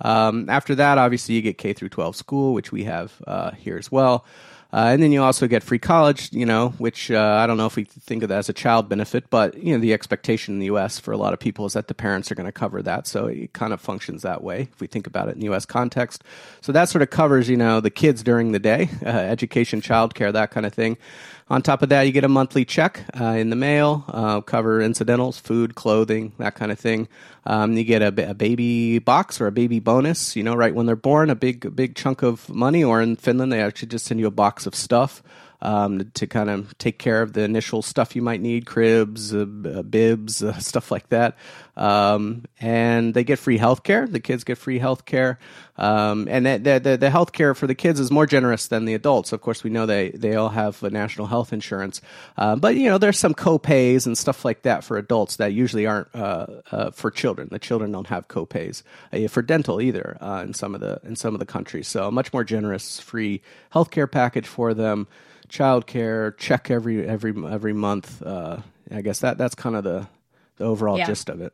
Um, 0.00 0.48
after 0.48 0.74
that, 0.74 0.98
obviously, 0.98 1.34
you 1.34 1.42
get 1.42 1.58
K 1.58 1.72
through 1.72 1.90
12 1.90 2.16
school, 2.16 2.54
which 2.54 2.72
we 2.72 2.84
have 2.84 3.12
uh, 3.26 3.50
here 3.52 3.76
as 3.76 3.92
well. 3.92 4.24
Uh, 4.74 4.88
and 4.88 5.00
then 5.00 5.12
you 5.12 5.22
also 5.22 5.46
get 5.46 5.62
free 5.62 5.78
college, 5.78 6.32
you 6.32 6.44
know, 6.44 6.70
which 6.78 7.08
uh, 7.08 7.38
I 7.40 7.46
don't 7.46 7.56
know 7.56 7.66
if 7.66 7.76
we 7.76 7.84
think 7.84 8.24
of 8.24 8.28
that 8.30 8.38
as 8.38 8.48
a 8.48 8.52
child 8.52 8.88
benefit, 8.88 9.30
but 9.30 9.56
you 9.56 9.72
know, 9.72 9.78
the 9.78 9.92
expectation 9.92 10.54
in 10.54 10.58
the 10.58 10.66
U.S. 10.66 10.98
for 10.98 11.12
a 11.12 11.16
lot 11.16 11.32
of 11.32 11.38
people 11.38 11.64
is 11.64 11.74
that 11.74 11.86
the 11.86 11.94
parents 11.94 12.32
are 12.32 12.34
going 12.34 12.46
to 12.46 12.52
cover 12.52 12.82
that, 12.82 13.06
so 13.06 13.26
it 13.26 13.52
kind 13.52 13.72
of 13.72 13.80
functions 13.80 14.22
that 14.22 14.42
way 14.42 14.62
if 14.62 14.80
we 14.80 14.88
think 14.88 15.06
about 15.06 15.28
it 15.28 15.36
in 15.36 15.38
the 15.38 15.44
U.S. 15.44 15.64
context. 15.64 16.24
So 16.60 16.72
that 16.72 16.88
sort 16.88 17.02
of 17.02 17.10
covers, 17.10 17.48
you 17.48 17.56
know, 17.56 17.78
the 17.78 17.88
kids 17.88 18.24
during 18.24 18.50
the 18.50 18.58
day, 18.58 18.88
uh, 19.06 19.10
education, 19.10 19.80
childcare, 19.80 20.32
that 20.32 20.50
kind 20.50 20.66
of 20.66 20.74
thing. 20.74 20.96
On 21.50 21.60
top 21.60 21.82
of 21.82 21.90
that, 21.90 22.02
you 22.02 22.12
get 22.12 22.24
a 22.24 22.28
monthly 22.28 22.64
check 22.64 23.04
uh, 23.20 23.24
in 23.36 23.50
the 23.50 23.56
mail, 23.56 24.04
uh, 24.08 24.40
cover 24.40 24.80
incidentals, 24.80 25.38
food, 25.38 25.74
clothing, 25.74 26.32
that 26.38 26.54
kind 26.54 26.72
of 26.72 26.78
thing. 26.78 27.06
Um, 27.44 27.74
you 27.74 27.84
get 27.84 28.00
a, 28.00 28.30
a, 28.30 28.32
baby 28.32 28.98
box 28.98 29.42
or 29.42 29.46
a 29.46 29.52
baby 29.52 29.78
bonus, 29.78 30.36
you 30.36 30.42
know, 30.42 30.54
right 30.54 30.74
when 30.74 30.86
they're 30.86 30.96
born, 30.96 31.28
a 31.28 31.34
big, 31.34 31.76
big 31.76 31.96
chunk 31.96 32.22
of 32.22 32.48
money. 32.48 32.82
Or 32.82 33.02
in 33.02 33.16
Finland, 33.16 33.52
they 33.52 33.60
actually 33.60 33.88
just 33.88 34.06
send 34.06 34.20
you 34.20 34.26
a 34.26 34.30
box 34.30 34.66
of 34.66 34.74
stuff 34.74 35.22
um, 35.64 36.10
to 36.12 36.26
kind 36.26 36.50
of 36.50 36.76
take 36.76 36.98
care 36.98 37.22
of 37.22 37.32
the 37.32 37.40
initial 37.40 37.80
stuff 37.80 38.14
you 38.14 38.20
might 38.20 38.42
need 38.42 38.66
cribs, 38.66 39.34
uh, 39.34 39.44
bibs, 39.44 40.42
uh, 40.42 40.52
stuff 40.58 40.90
like 40.90 41.08
that. 41.08 41.36
Um, 41.76 42.44
and 42.60 43.14
they 43.14 43.24
get 43.24 43.38
free 43.38 43.56
health 43.56 43.82
care. 43.82 44.06
The 44.06 44.20
kids 44.20 44.44
get 44.44 44.58
free 44.58 44.78
health 44.78 45.06
care. 45.06 45.40
Um, 45.76 46.28
and 46.30 46.46
the, 46.46 46.78
the, 46.78 46.96
the 46.96 47.10
health 47.10 47.32
care 47.32 47.54
for 47.54 47.66
the 47.66 47.74
kids 47.74 47.98
is 47.98 48.10
more 48.10 48.26
generous 48.26 48.68
than 48.68 48.84
the 48.84 48.94
adults. 48.94 49.32
Of 49.32 49.40
course, 49.40 49.64
we 49.64 49.70
know 49.70 49.86
they, 49.86 50.10
they 50.10 50.36
all 50.36 50.50
have 50.50 50.80
national 50.82 51.26
health 51.26 51.52
insurance. 51.52 52.00
Uh, 52.36 52.54
but, 52.54 52.76
you 52.76 52.88
know, 52.88 52.98
there's 52.98 53.18
some 53.18 53.34
co-pays 53.34 54.06
and 54.06 54.16
stuff 54.16 54.44
like 54.44 54.62
that 54.62 54.84
for 54.84 54.98
adults 54.98 55.36
that 55.36 55.52
usually 55.52 55.86
aren't 55.86 56.14
uh, 56.14 56.46
uh, 56.70 56.90
for 56.90 57.10
children. 57.10 57.48
The 57.50 57.58
children 57.58 57.90
don't 57.90 58.06
have 58.06 58.28
co-pays 58.28 58.84
uh, 59.12 59.26
for 59.28 59.42
dental 59.42 59.80
either 59.80 60.18
in 60.44 60.54
some 60.54 60.74
of 60.74 60.80
the 60.80 61.00
in 61.04 61.16
some 61.16 61.34
of 61.34 61.40
the 61.40 61.46
countries. 61.46 61.88
So 61.88 62.06
a 62.06 62.12
much 62.12 62.32
more 62.32 62.44
generous 62.44 63.00
free 63.00 63.40
health 63.70 63.90
care 63.90 64.06
package 64.06 64.46
for 64.46 64.74
them 64.74 65.08
childcare, 65.48 66.36
check 66.36 66.70
every 66.70 67.06
every 67.06 67.34
every 67.46 67.72
month. 67.72 68.22
Uh, 68.22 68.58
I 68.90 69.02
guess 69.02 69.20
that 69.20 69.38
that's 69.38 69.54
kind 69.54 69.76
of 69.76 69.84
the, 69.84 70.08
the 70.56 70.64
overall 70.64 70.98
yeah. 70.98 71.06
gist 71.06 71.28
of 71.28 71.40
it. 71.40 71.52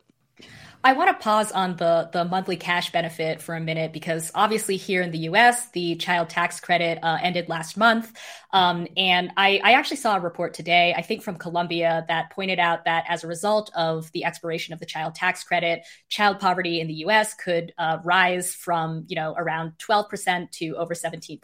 I 0.83 0.93
want 0.93 1.09
to 1.09 1.23
pause 1.23 1.51
on 1.51 1.75
the 1.75 2.09
the 2.11 2.25
monthly 2.25 2.57
cash 2.57 2.91
benefit 2.91 3.41
for 3.41 3.55
a 3.55 3.59
minute 3.59 3.93
because 3.93 4.31
obviously 4.33 4.77
here 4.77 5.01
in 5.01 5.11
the 5.11 5.19
U.S. 5.19 5.69
the 5.69 5.95
child 5.95 6.29
tax 6.29 6.59
credit 6.59 6.99
uh, 7.03 7.17
ended 7.21 7.49
last 7.49 7.77
month, 7.77 8.11
um, 8.53 8.87
and 8.97 9.31
I, 9.37 9.61
I, 9.63 9.73
actually 9.73 9.97
saw 9.97 10.17
a 10.17 10.19
report 10.19 10.53
today, 10.53 10.93
I 10.95 11.01
think 11.01 11.23
from 11.23 11.37
Columbia, 11.37 12.03
that 12.09 12.31
pointed 12.31 12.59
out 12.59 12.85
that 12.85 13.05
as 13.07 13.23
a 13.23 13.27
result 13.27 13.71
of 13.75 14.11
the 14.11 14.25
expiration 14.25 14.73
of 14.73 14.79
the 14.79 14.85
child 14.85 15.15
tax 15.15 15.43
credit, 15.43 15.85
child 16.09 16.39
poverty 16.39 16.81
in 16.81 16.87
the 16.87 16.95
U.S. 16.95 17.33
could 17.33 17.73
uh, 17.77 17.99
rise 18.03 18.53
from 18.53 19.05
you 19.07 19.15
know 19.15 19.33
around 19.37 19.73
12% 19.77 20.51
to 20.51 20.75
over 20.77 20.93
17%. 20.93 21.39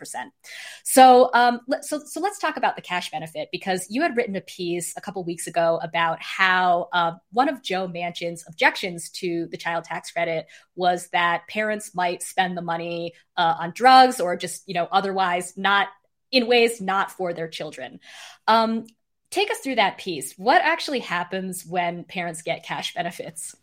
So, 0.83 1.29
um, 1.33 1.61
so, 1.81 1.99
so 1.99 2.19
let's 2.19 2.39
talk 2.39 2.57
about 2.57 2.75
the 2.75 2.81
cash 2.81 3.11
benefit 3.11 3.49
because 3.51 3.87
you 3.89 4.01
had 4.01 4.17
written 4.17 4.35
a 4.35 4.41
piece 4.41 4.93
a 4.97 5.01
couple 5.01 5.23
weeks 5.23 5.47
ago 5.47 5.79
about 5.81 6.21
how 6.21 6.89
uh, 6.91 7.13
one 7.31 7.49
of 7.49 7.61
Joe 7.61 7.87
Manchin's 7.87 8.43
objections 8.47 9.09
to 9.11 9.26
the 9.49 9.57
child 9.57 9.83
tax 9.83 10.11
credit 10.11 10.47
was 10.75 11.07
that 11.09 11.47
parents 11.47 11.93
might 11.95 12.23
spend 12.23 12.55
the 12.55 12.61
money 12.61 13.13
uh, 13.35 13.55
on 13.59 13.71
drugs 13.75 14.19
or 14.19 14.35
just 14.35 14.67
you 14.67 14.73
know 14.73 14.87
otherwise 14.91 15.57
not 15.57 15.87
in 16.31 16.47
ways 16.47 16.81
not 16.81 17.11
for 17.11 17.33
their 17.33 17.47
children. 17.47 17.99
Um, 18.47 18.85
take 19.31 19.51
us 19.51 19.59
through 19.59 19.75
that 19.75 19.97
piece. 19.97 20.33
What 20.37 20.61
actually 20.61 20.99
happens 20.99 21.65
when 21.65 22.03
parents 22.03 22.41
get 22.41 22.65
cash 22.65 22.93
benefits? 22.93 23.55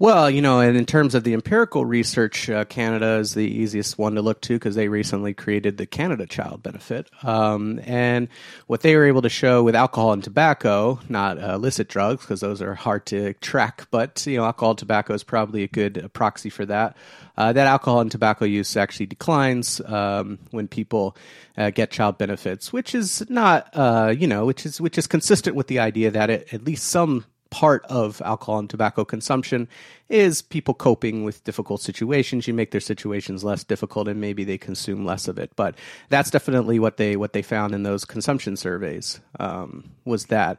Well, 0.00 0.30
you 0.30 0.40
know, 0.40 0.60
and 0.60 0.78
in 0.78 0.86
terms 0.86 1.14
of 1.14 1.24
the 1.24 1.34
empirical 1.34 1.84
research, 1.84 2.48
uh, 2.48 2.64
Canada 2.64 3.16
is 3.16 3.34
the 3.34 3.44
easiest 3.44 3.98
one 3.98 4.14
to 4.14 4.22
look 4.22 4.40
to 4.40 4.54
because 4.54 4.74
they 4.74 4.88
recently 4.88 5.34
created 5.34 5.76
the 5.76 5.84
Canada 5.84 6.26
Child 6.26 6.62
Benefit. 6.62 7.10
Um, 7.22 7.78
and 7.84 8.28
what 8.66 8.80
they 8.80 8.96
were 8.96 9.04
able 9.04 9.20
to 9.20 9.28
show 9.28 9.62
with 9.62 9.74
alcohol 9.74 10.14
and 10.14 10.24
tobacco, 10.24 11.00
not 11.10 11.36
uh, 11.36 11.52
illicit 11.52 11.90
drugs, 11.90 12.22
because 12.22 12.40
those 12.40 12.62
are 12.62 12.74
hard 12.74 13.04
to 13.06 13.34
track, 13.34 13.88
but, 13.90 14.26
you 14.26 14.38
know, 14.38 14.46
alcohol 14.46 14.70
and 14.70 14.78
tobacco 14.78 15.12
is 15.12 15.22
probably 15.22 15.64
a 15.64 15.68
good 15.68 16.02
uh, 16.02 16.08
proxy 16.08 16.48
for 16.48 16.64
that. 16.64 16.96
Uh, 17.36 17.52
that 17.52 17.66
alcohol 17.66 18.00
and 18.00 18.10
tobacco 18.10 18.46
use 18.46 18.78
actually 18.78 19.04
declines 19.04 19.82
um, 19.82 20.38
when 20.50 20.66
people 20.66 21.14
uh, 21.58 21.68
get 21.68 21.90
child 21.90 22.16
benefits, 22.16 22.72
which 22.72 22.94
is 22.94 23.22
not, 23.28 23.68
uh, 23.74 24.14
you 24.16 24.26
know, 24.26 24.46
which 24.46 24.64
is 24.64 24.80
which 24.80 24.96
is 24.96 25.06
consistent 25.06 25.54
with 25.54 25.66
the 25.66 25.78
idea 25.78 26.10
that 26.10 26.30
it, 26.30 26.54
at 26.54 26.64
least 26.64 26.84
some 26.84 27.26
part 27.50 27.84
of 27.86 28.22
alcohol 28.22 28.58
and 28.58 28.70
tobacco 28.70 29.04
consumption 29.04 29.68
is 30.08 30.42
people 30.42 30.74
coping 30.74 31.24
with 31.24 31.44
difficult 31.44 31.80
situations. 31.80 32.48
You 32.48 32.54
make 32.54 32.70
their 32.70 32.80
situations 32.80 33.44
less 33.44 33.62
difficult, 33.64 34.08
and 34.08 34.20
maybe 34.20 34.44
they 34.44 34.58
consume 34.58 35.04
less 35.04 35.28
of 35.28 35.38
it. 35.38 35.50
But 35.56 35.76
that's 36.08 36.30
definitely 36.30 36.78
what 36.78 36.96
they 36.96 37.16
what 37.16 37.32
they 37.32 37.42
found 37.42 37.74
in 37.74 37.82
those 37.82 38.04
consumption 38.04 38.56
surveys 38.56 39.20
um, 39.38 39.90
was 40.04 40.26
that. 40.26 40.58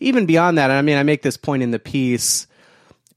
Even 0.00 0.26
beyond 0.26 0.58
that, 0.58 0.70
I 0.70 0.80
mean, 0.82 0.96
I 0.96 1.02
make 1.02 1.22
this 1.22 1.36
point 1.36 1.62
in 1.62 1.72
the 1.72 1.78
piece. 1.78 2.46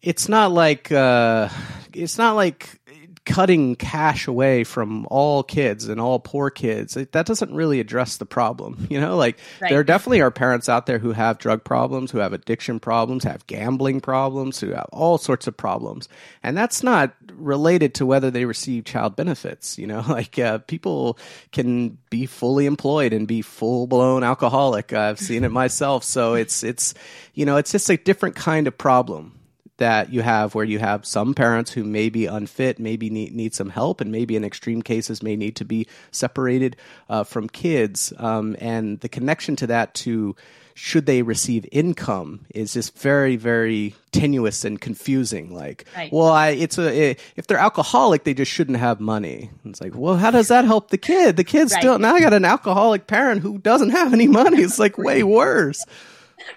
It's 0.01 0.27
not 0.27 0.51
like 0.51 0.91
uh, 0.91 1.49
it's 1.93 2.17
not 2.17 2.35
like 2.35 2.80
cutting 3.25 3.75
cash 3.75 4.27
away 4.27 4.63
from 4.63 5.05
all 5.11 5.43
kids 5.43 5.87
and 5.87 6.01
all 6.01 6.19
poor 6.19 6.49
kids 6.49 6.95
that 6.95 7.25
doesn't 7.25 7.53
really 7.53 7.79
address 7.79 8.17
the 8.17 8.25
problem 8.25 8.87
you 8.89 8.99
know? 8.99 9.15
Like 9.15 9.37
right. 9.59 9.69
there 9.69 9.83
definitely 9.83 10.21
are 10.21 10.31
parents 10.31 10.67
out 10.69 10.85
there 10.85 10.99
who 10.99 11.11
have 11.11 11.37
drug 11.37 11.63
problems 11.63 12.11
who 12.11 12.17
have 12.17 12.33
addiction 12.33 12.79
problems 12.79 13.23
have 13.23 13.45
gambling 13.47 14.01
problems 14.01 14.59
who 14.59 14.71
have 14.71 14.89
all 14.91 15.17
sorts 15.17 15.47
of 15.47 15.55
problems. 15.55 16.09
And 16.41 16.57
that's 16.57 16.83
not 16.83 17.13
related 17.33 17.93
to 17.95 18.05
whether 18.05 18.31
they 18.31 18.45
receive 18.45 18.85
child 18.85 19.15
benefits 19.15 19.77
you 19.77 19.87
know? 19.87 20.03
Like 20.11 20.37
uh, 20.37 20.57
people 20.59 21.17
can 21.53 21.97
be 22.09 22.25
fully 22.25 22.65
employed 22.65 23.13
and 23.13 23.27
be 23.27 23.41
full 23.41 23.87
blown 23.87 24.23
alcoholic. 24.23 24.91
I've 24.91 25.19
seen 25.19 25.45
it 25.45 25.51
myself. 25.51 26.03
So 26.03 26.33
it's 26.33 26.63
it's 26.63 26.93
you 27.33 27.45
know 27.45 27.55
it's 27.55 27.71
just 27.71 27.89
a 27.89 27.97
different 27.97 28.35
kind 28.35 28.67
of 28.67 28.77
problem 28.77 29.39
that 29.81 30.13
you 30.13 30.21
have 30.21 30.53
where 30.53 30.63
you 30.63 30.77
have 30.77 31.05
some 31.05 31.33
parents 31.33 31.71
who 31.71 31.83
may 31.83 32.09
be 32.09 32.27
unfit, 32.27 32.77
maybe 32.77 33.09
need, 33.09 33.33
need 33.33 33.55
some 33.55 33.69
help, 33.69 33.99
and 33.99 34.11
maybe 34.11 34.35
in 34.35 34.43
extreme 34.43 34.83
cases 34.83 35.23
may 35.23 35.35
need 35.35 35.55
to 35.55 35.65
be 35.65 35.87
separated 36.11 36.77
uh, 37.09 37.23
from 37.23 37.49
kids. 37.49 38.13
Um, 38.17 38.55
and 38.59 38.99
the 38.99 39.09
connection 39.09 39.55
to 39.57 39.67
that 39.67 39.95
to 39.95 40.35
should 40.75 41.07
they 41.07 41.23
receive 41.23 41.65
income 41.71 42.45
is 42.55 42.73
just 42.73 42.97
very 42.97 43.35
very 43.35 43.93
tenuous 44.11 44.63
and 44.63 44.79
confusing 44.79 45.53
like 45.53 45.85
right. 45.97 46.11
well 46.13 46.29
I, 46.29 46.49
it's 46.49 46.77
a 46.79 47.17
if 47.35 47.45
they're 47.47 47.57
alcoholic 47.57 48.23
they 48.23 48.33
just 48.33 48.51
shouldn't 48.51 48.77
have 48.77 49.01
money 49.01 49.51
it's 49.65 49.81
like 49.81 49.93
well 49.93 50.15
how 50.15 50.31
does 50.31 50.47
that 50.47 50.63
help 50.63 50.89
the 50.89 50.97
kid 50.97 51.35
the 51.35 51.43
kid 51.43 51.69
right. 51.71 51.71
still 51.71 51.99
now 51.99 52.15
i 52.15 52.21
got 52.21 52.33
an 52.33 52.45
alcoholic 52.45 53.05
parent 53.05 53.41
who 53.41 53.57
doesn't 53.57 53.89
have 53.89 54.13
any 54.13 54.27
money 54.27 54.61
it's 54.61 54.79
like 54.79 54.97
way 55.09 55.23
worse 55.23 55.85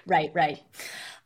right 0.07 0.31
right 0.33 0.61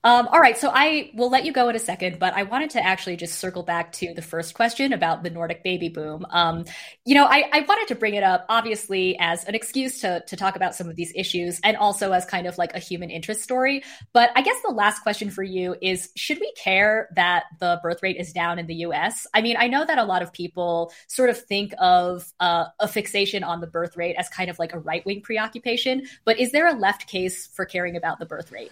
um, 0.05 0.29
all 0.31 0.39
right, 0.39 0.57
so 0.57 0.71
I 0.73 1.11
will 1.13 1.29
let 1.29 1.43
you 1.43 1.51
go 1.51 1.67
in 1.67 1.75
a 1.75 1.79
second, 1.79 2.19
but 2.19 2.33
I 2.33 2.43
wanted 2.43 2.69
to 2.71 2.85
actually 2.85 3.17
just 3.17 3.37
circle 3.37 3.63
back 3.63 3.91
to 3.93 4.13
the 4.13 4.21
first 4.21 4.53
question 4.53 4.93
about 4.93 5.23
the 5.23 5.29
Nordic 5.29 5.61
baby 5.61 5.89
boom. 5.89 6.25
Um, 6.29 6.63
you 7.03 7.15
know, 7.15 7.25
I, 7.25 7.49
I, 7.51 7.65
wanted 7.67 7.89
to 7.89 7.95
bring 7.95 8.13
it 8.13 8.23
up, 8.23 8.45
obviously, 8.47 9.17
as 9.19 9.43
an 9.43 9.55
excuse 9.55 9.99
to, 9.99 10.23
to 10.25 10.37
talk 10.37 10.55
about 10.55 10.73
some 10.73 10.87
of 10.87 10.95
these 10.95 11.11
issues 11.15 11.59
and 11.65 11.75
also 11.75 12.13
as 12.13 12.23
kind 12.23 12.47
of 12.47 12.57
like 12.57 12.73
a 12.73 12.79
human 12.79 13.09
interest 13.09 13.41
story. 13.41 13.83
But 14.13 14.31
I 14.37 14.41
guess 14.41 14.55
the 14.65 14.73
last 14.73 15.01
question 15.01 15.29
for 15.29 15.43
you 15.43 15.75
is 15.81 16.09
should 16.15 16.39
we 16.39 16.53
care 16.53 17.09
that 17.17 17.43
the 17.59 17.81
birth 17.83 18.01
rate 18.01 18.15
is 18.17 18.31
down 18.31 18.57
in 18.57 18.67
the 18.67 18.75
US? 18.75 19.27
I 19.33 19.41
mean, 19.41 19.57
I 19.59 19.67
know 19.67 19.85
that 19.85 19.97
a 19.97 20.05
lot 20.05 20.21
of 20.21 20.31
people 20.31 20.93
sort 21.07 21.29
of 21.29 21.37
think 21.43 21.73
of 21.77 22.23
uh, 22.39 22.65
a 22.79 22.87
fixation 22.87 23.43
on 23.43 23.59
the 23.59 23.67
birth 23.67 23.97
rate 23.97 24.15
as 24.17 24.29
kind 24.29 24.49
of 24.49 24.59
like 24.59 24.71
a 24.71 24.79
right 24.79 25.05
wing 25.05 25.21
preoccupation, 25.21 26.07
but 26.23 26.39
is 26.39 26.53
there 26.53 26.69
a 26.69 26.73
left 26.73 27.07
case 27.07 27.47
for 27.47 27.65
caring 27.65 27.97
about 27.97 28.19
the 28.19 28.25
birth 28.25 28.49
rate? 28.53 28.71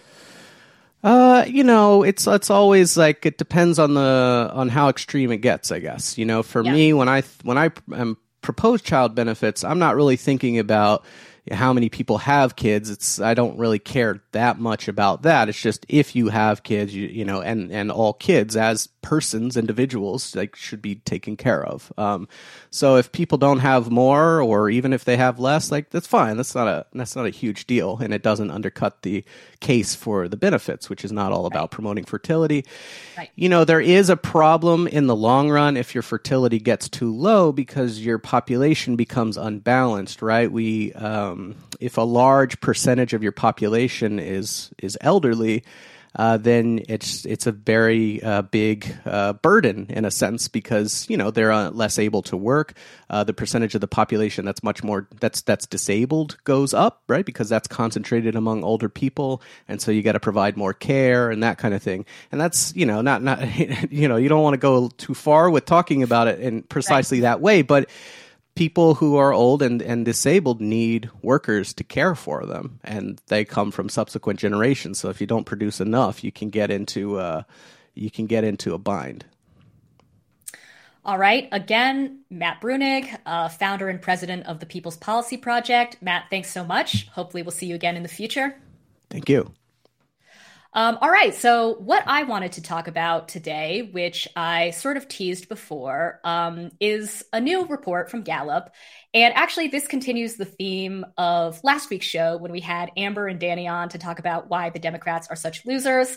Uh, 1.02 1.44
you 1.46 1.62
know, 1.62 2.02
it's 2.02 2.26
it's 2.26 2.50
always 2.50 2.96
like 2.96 3.24
it 3.24 3.38
depends 3.38 3.78
on 3.78 3.94
the 3.94 4.50
on 4.52 4.68
how 4.68 4.88
extreme 4.88 5.30
it 5.30 5.38
gets. 5.38 5.70
I 5.70 5.78
guess 5.78 6.18
you 6.18 6.24
know, 6.24 6.42
for 6.42 6.64
yeah. 6.64 6.72
me, 6.72 6.92
when 6.92 7.08
I 7.08 7.22
when 7.42 7.56
I 7.56 7.70
um, 7.92 8.16
propose 8.42 8.82
child 8.82 9.14
benefits, 9.14 9.62
I'm 9.62 9.78
not 9.78 9.94
really 9.94 10.16
thinking 10.16 10.58
about 10.58 11.04
how 11.52 11.72
many 11.72 11.88
people 11.88 12.18
have 12.18 12.56
kids 12.56 12.90
it's 12.90 13.20
i 13.20 13.34
don't 13.34 13.58
really 13.58 13.78
care 13.78 14.22
that 14.32 14.58
much 14.58 14.88
about 14.88 15.22
that 15.22 15.48
it's 15.48 15.60
just 15.60 15.86
if 15.88 16.14
you 16.14 16.28
have 16.28 16.62
kids 16.62 16.94
you, 16.94 17.06
you 17.06 17.24
know 17.24 17.40
and 17.40 17.72
and 17.72 17.90
all 17.90 18.12
kids 18.12 18.56
as 18.56 18.86
persons 19.00 19.56
individuals 19.56 20.34
like 20.34 20.56
should 20.56 20.82
be 20.82 20.96
taken 20.96 21.36
care 21.36 21.64
of 21.64 21.92
um, 21.98 22.28
so 22.70 22.96
if 22.96 23.12
people 23.12 23.38
don't 23.38 23.60
have 23.60 23.90
more 23.90 24.40
or 24.40 24.68
even 24.68 24.92
if 24.92 25.04
they 25.04 25.16
have 25.16 25.38
less 25.38 25.70
like 25.70 25.90
that's 25.90 26.06
fine 26.06 26.36
that's 26.36 26.54
not 26.54 26.66
a 26.66 26.86
that's 26.92 27.16
not 27.16 27.26
a 27.26 27.30
huge 27.30 27.66
deal 27.66 27.98
and 27.98 28.12
it 28.12 28.22
doesn't 28.22 28.50
undercut 28.50 29.02
the 29.02 29.24
case 29.60 29.94
for 29.94 30.28
the 30.28 30.36
benefits 30.36 30.90
which 30.90 31.04
is 31.04 31.12
not 31.12 31.32
all 31.32 31.46
about 31.46 31.62
right. 31.62 31.70
promoting 31.70 32.04
fertility 32.04 32.64
right. 33.16 33.30
you 33.36 33.48
know 33.48 33.64
there 33.64 33.80
is 33.80 34.10
a 34.10 34.16
problem 34.16 34.86
in 34.86 35.06
the 35.06 35.16
long 35.16 35.50
run 35.50 35.76
if 35.76 35.94
your 35.94 36.02
fertility 36.02 36.58
gets 36.58 36.88
too 36.88 37.14
low 37.14 37.52
because 37.52 38.00
your 38.00 38.18
population 38.18 38.96
becomes 38.96 39.36
unbalanced 39.36 40.20
right 40.20 40.50
we 40.50 40.92
um, 40.94 41.38
um, 41.38 41.56
if 41.80 41.96
a 41.96 42.02
large 42.02 42.60
percentage 42.60 43.12
of 43.12 43.22
your 43.22 43.32
population 43.32 44.18
is 44.18 44.70
is 44.78 44.98
elderly, 45.00 45.64
uh, 46.18 46.36
then 46.36 46.80
it's 46.88 47.24
it's 47.24 47.46
a 47.46 47.52
very 47.52 48.20
uh, 48.22 48.42
big 48.42 48.92
uh, 49.06 49.34
burden 49.34 49.86
in 49.88 50.04
a 50.04 50.10
sense 50.10 50.48
because 50.48 51.06
you 51.08 51.16
know 51.16 51.30
they're 51.30 51.52
uh, 51.52 51.70
less 51.70 51.98
able 51.98 52.22
to 52.22 52.36
work. 52.36 52.74
Uh, 53.08 53.22
the 53.22 53.32
percentage 53.32 53.76
of 53.76 53.80
the 53.80 53.88
population 53.88 54.44
that's 54.44 54.62
much 54.64 54.82
more 54.82 55.08
that's 55.20 55.42
that's 55.42 55.66
disabled 55.66 56.36
goes 56.42 56.74
up, 56.74 57.02
right? 57.06 57.24
Because 57.24 57.48
that's 57.48 57.68
concentrated 57.68 58.34
among 58.34 58.64
older 58.64 58.88
people, 58.88 59.40
and 59.68 59.80
so 59.80 59.92
you 59.92 60.02
got 60.02 60.12
to 60.12 60.20
provide 60.20 60.56
more 60.56 60.74
care 60.74 61.30
and 61.30 61.42
that 61.44 61.56
kind 61.56 61.72
of 61.72 61.82
thing. 61.82 62.04
And 62.32 62.40
that's 62.40 62.74
you 62.74 62.84
know 62.84 63.00
not 63.00 63.22
not 63.22 63.40
you 63.92 64.08
know 64.08 64.16
you 64.16 64.28
don't 64.28 64.42
want 64.42 64.54
to 64.54 64.58
go 64.58 64.88
too 64.88 65.14
far 65.14 65.48
with 65.48 65.66
talking 65.66 66.02
about 66.02 66.26
it 66.26 66.40
in 66.40 66.62
precisely 66.62 67.18
right. 67.18 67.22
that 67.22 67.40
way, 67.40 67.62
but 67.62 67.88
people 68.58 68.94
who 68.94 69.16
are 69.16 69.32
old 69.32 69.62
and, 69.62 69.80
and 69.80 70.04
disabled 70.04 70.60
need 70.60 71.08
workers 71.22 71.72
to 71.72 71.84
care 71.84 72.16
for 72.16 72.44
them, 72.44 72.80
and 72.82 73.22
they 73.28 73.44
come 73.44 73.70
from 73.70 73.88
subsequent 73.88 74.40
generations. 74.40 74.98
So 74.98 75.10
if 75.10 75.20
you 75.20 75.28
don't 75.28 75.44
produce 75.44 75.80
enough, 75.80 76.24
you 76.24 76.32
can 76.32 76.50
get 76.50 76.70
into 76.70 77.18
uh, 77.18 77.42
you 77.94 78.10
can 78.10 78.26
get 78.26 78.42
into 78.42 78.74
a 78.74 78.78
bind. 78.78 79.24
All 81.04 81.16
right. 81.16 81.48
Again, 81.52 82.20
Matt 82.28 82.60
Bruenig, 82.60 83.16
uh, 83.24 83.48
founder 83.48 83.88
and 83.88 84.02
president 84.02 84.46
of 84.46 84.58
the 84.58 84.66
People's 84.66 84.96
Policy 84.96 85.36
Project. 85.36 85.96
Matt, 86.02 86.24
thanks 86.28 86.50
so 86.50 86.64
much. 86.64 87.06
Hopefully, 87.08 87.42
we'll 87.42 87.52
see 87.52 87.66
you 87.66 87.76
again 87.76 87.96
in 87.96 88.02
the 88.02 88.08
future. 88.08 88.56
Thank 89.08 89.28
you. 89.28 89.52
Um, 90.78 90.96
all 91.00 91.10
right. 91.10 91.34
So, 91.34 91.74
what 91.80 92.04
I 92.06 92.22
wanted 92.22 92.52
to 92.52 92.62
talk 92.62 92.86
about 92.86 93.26
today, 93.26 93.90
which 93.90 94.28
I 94.36 94.70
sort 94.70 94.96
of 94.96 95.08
teased 95.08 95.48
before, 95.48 96.20
um, 96.22 96.70
is 96.78 97.24
a 97.32 97.40
new 97.40 97.66
report 97.66 98.08
from 98.12 98.22
Gallup. 98.22 98.70
And 99.12 99.34
actually, 99.34 99.66
this 99.66 99.88
continues 99.88 100.36
the 100.36 100.44
theme 100.44 101.04
of 101.16 101.58
last 101.64 101.90
week's 101.90 102.06
show 102.06 102.36
when 102.36 102.52
we 102.52 102.60
had 102.60 102.92
Amber 102.96 103.26
and 103.26 103.40
Danny 103.40 103.66
on 103.66 103.88
to 103.88 103.98
talk 103.98 104.20
about 104.20 104.50
why 104.50 104.70
the 104.70 104.78
Democrats 104.78 105.26
are 105.28 105.34
such 105.34 105.66
losers. 105.66 106.16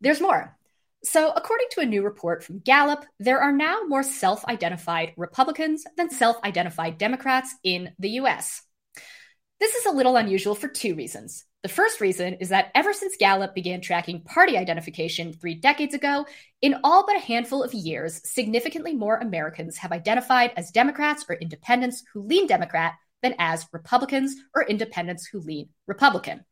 There's 0.00 0.22
more. 0.22 0.56
So, 1.04 1.30
according 1.36 1.66
to 1.72 1.82
a 1.82 1.86
new 1.86 2.02
report 2.02 2.42
from 2.42 2.60
Gallup, 2.60 3.04
there 3.18 3.40
are 3.40 3.52
now 3.52 3.82
more 3.86 4.02
self 4.02 4.46
identified 4.46 5.12
Republicans 5.18 5.84
than 5.98 6.08
self 6.08 6.38
identified 6.42 6.96
Democrats 6.96 7.54
in 7.62 7.92
the 7.98 8.12
US. 8.12 8.62
This 9.60 9.74
is 9.74 9.84
a 9.84 9.90
little 9.90 10.16
unusual 10.16 10.54
for 10.54 10.68
two 10.68 10.94
reasons. 10.94 11.44
The 11.62 11.68
first 11.68 12.00
reason 12.00 12.32
is 12.40 12.48
that 12.48 12.70
ever 12.74 12.94
since 12.94 13.18
Gallup 13.18 13.54
began 13.54 13.82
tracking 13.82 14.22
party 14.22 14.56
identification 14.56 15.34
three 15.34 15.54
decades 15.54 15.92
ago, 15.92 16.24
in 16.62 16.76
all 16.82 17.04
but 17.06 17.16
a 17.16 17.20
handful 17.20 17.62
of 17.62 17.74
years, 17.74 18.22
significantly 18.26 18.94
more 18.94 19.18
Americans 19.18 19.76
have 19.76 19.92
identified 19.92 20.54
as 20.56 20.70
Democrats 20.70 21.26
or 21.28 21.34
independents 21.34 22.02
who 22.10 22.22
lean 22.22 22.46
Democrat 22.46 22.94
than 23.22 23.34
as 23.38 23.66
Republicans 23.70 24.34
or 24.54 24.64
independents 24.64 25.26
who 25.26 25.40
lean 25.40 25.68
Republican. 25.86 26.42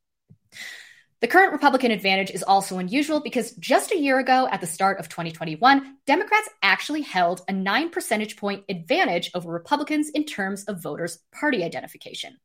The 1.22 1.28
current 1.28 1.52
Republican 1.52 1.90
advantage 1.92 2.30
is 2.30 2.42
also 2.42 2.76
unusual 2.76 3.20
because 3.20 3.52
just 3.52 3.90
a 3.90 3.98
year 3.98 4.18
ago, 4.18 4.46
at 4.52 4.60
the 4.60 4.66
start 4.66 5.00
of 5.00 5.08
2021, 5.08 5.96
Democrats 6.06 6.50
actually 6.62 7.00
held 7.00 7.40
a 7.48 7.52
nine 7.52 7.88
percentage 7.88 8.36
point 8.36 8.64
advantage 8.68 9.30
over 9.34 9.50
Republicans 9.50 10.10
in 10.10 10.24
terms 10.24 10.64
of 10.64 10.82
voters' 10.82 11.20
party 11.32 11.64
identification. 11.64 12.36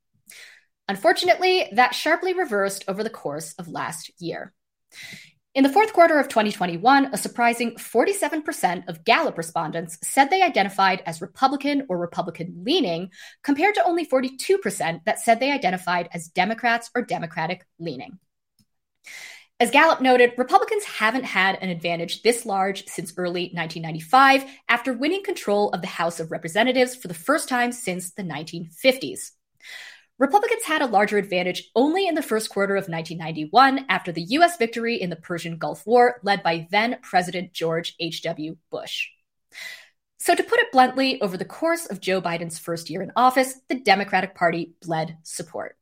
Unfortunately, 0.87 1.69
that 1.73 1.95
sharply 1.95 2.33
reversed 2.33 2.83
over 2.87 3.03
the 3.03 3.09
course 3.09 3.53
of 3.53 3.67
last 3.67 4.11
year. 4.19 4.53
In 5.55 5.63
the 5.63 5.69
fourth 5.69 5.93
quarter 5.93 6.19
of 6.19 6.29
2021, 6.29 7.13
a 7.13 7.17
surprising 7.17 7.75
47% 7.75 8.89
of 8.89 9.03
Gallup 9.03 9.37
respondents 9.37 9.99
said 10.01 10.29
they 10.29 10.41
identified 10.41 11.03
as 11.05 11.21
Republican 11.21 11.85
or 11.89 11.99
Republican 11.99 12.63
leaning, 12.65 13.11
compared 13.43 13.75
to 13.75 13.85
only 13.85 14.03
42% 14.03 15.01
that 15.05 15.19
said 15.19 15.39
they 15.39 15.51
identified 15.51 16.09
as 16.11 16.27
Democrats 16.27 16.89
or 16.95 17.03
Democratic 17.03 17.67
leaning. 17.77 18.17
As 19.59 19.69
Gallup 19.69 20.01
noted, 20.01 20.33
Republicans 20.37 20.83
haven't 20.85 21.23
had 21.23 21.59
an 21.61 21.69
advantage 21.69 22.23
this 22.23 22.47
large 22.47 22.85
since 22.87 23.13
early 23.15 23.51
1995 23.53 24.45
after 24.67 24.91
winning 24.91 25.23
control 25.23 25.69
of 25.69 25.81
the 25.81 25.87
House 25.87 26.19
of 26.19 26.31
Representatives 26.31 26.95
for 26.95 27.07
the 27.07 27.13
first 27.13 27.47
time 27.47 27.71
since 27.71 28.11
the 28.11 28.23
1950s. 28.23 29.31
Republicans 30.19 30.63
had 30.63 30.81
a 30.81 30.87
larger 30.87 31.17
advantage 31.17 31.71
only 31.75 32.07
in 32.07 32.15
the 32.15 32.21
first 32.21 32.49
quarter 32.49 32.75
of 32.75 32.87
1991 32.87 33.85
after 33.89 34.11
the 34.11 34.21
U.S. 34.21 34.57
victory 34.57 35.01
in 35.01 35.09
the 35.09 35.15
Persian 35.15 35.57
Gulf 35.57 35.85
War, 35.87 36.19
led 36.23 36.43
by 36.43 36.67
then 36.71 36.97
President 37.01 37.51
George 37.53 37.95
H.W. 37.99 38.57
Bush. 38.69 39.07
So, 40.19 40.35
to 40.35 40.43
put 40.43 40.59
it 40.59 40.71
bluntly, 40.71 41.19
over 41.21 41.35
the 41.35 41.45
course 41.45 41.85
of 41.87 41.99
Joe 41.99 42.21
Biden's 42.21 42.59
first 42.59 42.89
year 42.89 43.01
in 43.01 43.11
office, 43.15 43.59
the 43.67 43.75
Democratic 43.75 44.35
Party 44.35 44.73
bled 44.81 45.17
support. 45.23 45.77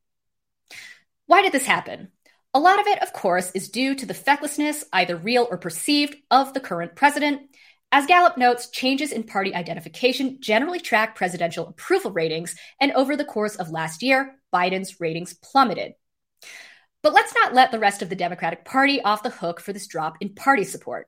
Why 1.28 1.42
did 1.42 1.52
this 1.52 1.66
happen? 1.66 2.08
A 2.54 2.60
lot 2.60 2.80
of 2.80 2.88
it, 2.88 3.02
of 3.02 3.14
course, 3.14 3.52
is 3.52 3.70
due 3.70 3.96
to 3.96 4.06
the 4.06 4.14
fecklessness, 4.14 4.84
either 4.92 5.16
real 5.16 5.48
or 5.50 5.58
perceived, 5.58 6.16
of 6.32 6.54
the 6.54 6.60
current 6.60 6.96
president. 6.96 7.44
As 7.94 8.06
Gallup 8.06 8.38
notes, 8.38 8.70
changes 8.70 9.12
in 9.12 9.24
party 9.24 9.54
identification 9.54 10.38
generally 10.40 10.80
track 10.80 11.16
presidential 11.16 11.68
approval 11.68 12.12
ratings, 12.12 12.56
and 12.80 12.94
over 12.94 13.18
the 13.18 13.26
course 13.26 13.58
of 13.58 13.70
last 13.70 14.02
year, 14.02 14.36
Biden's 14.54 15.02
ratings 15.02 15.34
plummeted. 15.34 15.94
But 17.04 17.14
let's 17.14 17.34
not 17.36 17.54
let 17.54 17.72
the 17.72 17.80
rest 17.80 18.02
of 18.02 18.10
the 18.10 18.16
Democratic 18.16 18.64
Party 18.64 19.02
off 19.02 19.24
the 19.24 19.30
hook 19.30 19.60
for 19.60 19.74
this 19.74 19.88
drop 19.88 20.16
in 20.22 20.30
party 20.36 20.64
support. 20.64 21.08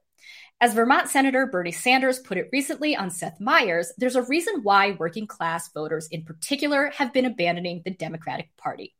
As 0.59 0.73
Vermont 0.73 1.07
Senator 1.07 1.45
Bernie 1.45 1.71
Sanders 1.71 2.19
put 2.19 2.37
it 2.37 2.49
recently 2.51 2.95
on 2.97 3.09
Seth 3.09 3.39
Meyers, 3.39 3.93
there's 3.97 4.15
a 4.15 4.23
reason 4.23 4.61
why 4.63 4.91
working 4.91 5.27
class 5.27 5.69
voters 5.73 6.07
in 6.11 6.23
particular 6.23 6.91
have 6.95 7.13
been 7.13 7.25
abandoning 7.25 7.81
the 7.85 7.91
Democratic 7.91 8.49
Party. 8.57 8.93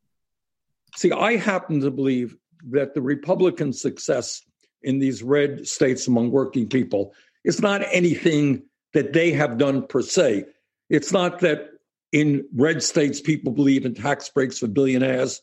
See, 0.96 1.12
I 1.12 1.36
happen 1.36 1.82
to 1.82 1.92
believe 1.92 2.38
that 2.70 2.94
the 2.94 3.02
Republican 3.02 3.74
success 3.74 4.42
in 4.84 5.00
these 5.00 5.22
red 5.22 5.68
states 5.68 6.08
among 6.08 6.32
working 6.32 6.70
people 6.70 7.14
is 7.44 7.62
not 7.62 7.82
anything 7.92 8.64
that 8.94 9.14
they 9.14 9.32
have 9.32 9.58
done 9.58 9.86
per 9.86 10.02
se. 10.02 10.46
It's 10.90 11.12
not 11.12 11.40
that 11.40 11.70
in 12.12 12.46
red 12.56 12.84
states 12.84 13.20
people 13.20 13.52
believe 13.52 13.86
in 13.86 13.96
tax 13.96 14.30
breaks 14.30 14.60
for 14.60 14.68
billionaires 14.68 15.42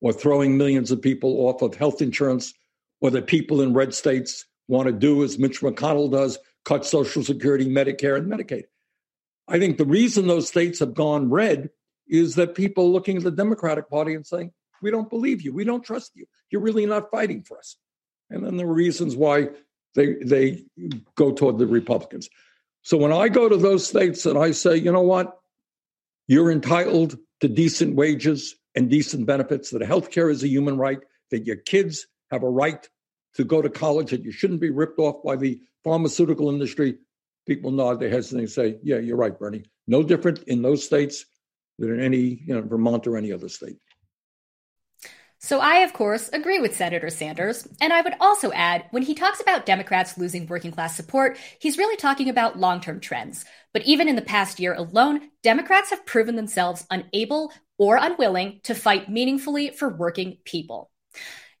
or 0.00 0.12
throwing 0.12 0.56
millions 0.56 0.90
of 0.90 1.00
people 1.00 1.46
off 1.46 1.62
of 1.62 1.74
health 1.74 2.02
insurance 2.02 2.52
or 3.00 3.10
that 3.10 3.26
people 3.26 3.60
in 3.60 3.72
red 3.72 3.94
states 3.94 4.44
want 4.68 4.86
to 4.86 4.92
do 4.92 5.22
as 5.22 5.38
Mitch 5.38 5.60
McConnell 5.60 6.10
does 6.10 6.38
cut 6.64 6.84
Social 6.84 7.22
Security, 7.22 7.66
Medicare, 7.66 8.16
and 8.16 8.30
Medicaid. 8.30 8.64
I 9.48 9.58
think 9.58 9.78
the 9.78 9.84
reason 9.84 10.26
those 10.26 10.48
states 10.48 10.78
have 10.80 10.94
gone 10.94 11.30
red 11.30 11.70
is 12.08 12.34
that 12.34 12.54
people 12.54 12.92
looking 12.92 13.16
at 13.16 13.22
the 13.22 13.30
Democratic 13.30 13.88
Party 13.88 14.14
and 14.14 14.26
saying, 14.26 14.52
we 14.82 14.90
don't 14.90 15.10
believe 15.10 15.42
you. 15.42 15.52
We 15.52 15.64
don't 15.64 15.84
trust 15.84 16.12
you. 16.14 16.26
You're 16.50 16.62
really 16.62 16.86
not 16.86 17.10
fighting 17.10 17.42
for 17.42 17.58
us. 17.58 17.76
And 18.30 18.44
then 18.44 18.56
there 18.56 18.66
are 18.66 18.72
reasons 18.72 19.16
why 19.16 19.50
they 19.94 20.14
they 20.24 20.64
go 21.16 21.32
toward 21.32 21.58
the 21.58 21.66
Republicans. 21.66 22.28
So 22.82 22.96
when 22.96 23.12
I 23.12 23.28
go 23.28 23.48
to 23.48 23.56
those 23.56 23.86
states 23.86 24.24
and 24.26 24.38
I 24.38 24.52
say, 24.52 24.76
you 24.76 24.90
know 24.92 25.02
what, 25.02 25.38
you're 26.28 26.50
entitled 26.50 27.18
to 27.40 27.48
decent 27.48 27.94
wages 27.94 28.54
and 28.74 28.88
decent 28.88 29.26
benefits, 29.26 29.70
that 29.70 29.82
health 29.82 30.10
care 30.10 30.30
is 30.30 30.42
a 30.42 30.48
human 30.48 30.78
right, 30.78 31.00
that 31.30 31.46
your 31.46 31.56
kids 31.56 32.06
have 32.30 32.42
a 32.42 32.48
right 32.48 32.88
to 33.34 33.44
go 33.44 33.60
to 33.60 33.68
college, 33.68 34.10
that 34.10 34.24
you 34.24 34.32
shouldn't 34.32 34.60
be 34.60 34.70
ripped 34.70 34.98
off 34.98 35.22
by 35.24 35.36
the 35.36 35.60
pharmaceutical 35.84 36.48
industry, 36.48 36.98
people 37.46 37.70
nod 37.70 38.00
their 38.00 38.10
heads 38.10 38.32
and 38.32 38.40
they 38.40 38.46
say, 38.46 38.78
yeah, 38.82 38.98
you're 38.98 39.16
right, 39.16 39.38
Bernie. 39.38 39.64
No 39.86 40.02
different 40.02 40.42
in 40.44 40.62
those 40.62 40.84
states 40.84 41.24
than 41.78 41.94
in 41.94 42.00
any, 42.00 42.40
you 42.44 42.54
know, 42.54 42.62
Vermont 42.62 43.06
or 43.06 43.16
any 43.16 43.32
other 43.32 43.48
state. 43.48 43.78
So 45.42 45.58
I, 45.58 45.78
of 45.78 45.94
course, 45.94 46.28
agree 46.34 46.58
with 46.58 46.76
Senator 46.76 47.08
Sanders. 47.08 47.66
And 47.80 47.94
I 47.94 48.02
would 48.02 48.12
also 48.20 48.52
add, 48.52 48.84
when 48.90 49.02
he 49.02 49.14
talks 49.14 49.40
about 49.40 49.64
Democrats 49.64 50.18
losing 50.18 50.46
working 50.46 50.70
class 50.70 50.94
support, 50.94 51.38
he's 51.58 51.78
really 51.78 51.96
talking 51.96 52.28
about 52.28 52.58
long 52.58 52.82
term 52.82 53.00
trends. 53.00 53.46
But 53.72 53.82
even 53.86 54.06
in 54.06 54.16
the 54.16 54.22
past 54.22 54.60
year 54.60 54.74
alone, 54.74 55.30
Democrats 55.42 55.90
have 55.90 56.04
proven 56.04 56.36
themselves 56.36 56.86
unable 56.90 57.52
or 57.78 57.96
unwilling 57.96 58.60
to 58.64 58.74
fight 58.74 59.08
meaningfully 59.08 59.70
for 59.70 59.88
working 59.88 60.36
people. 60.44 60.90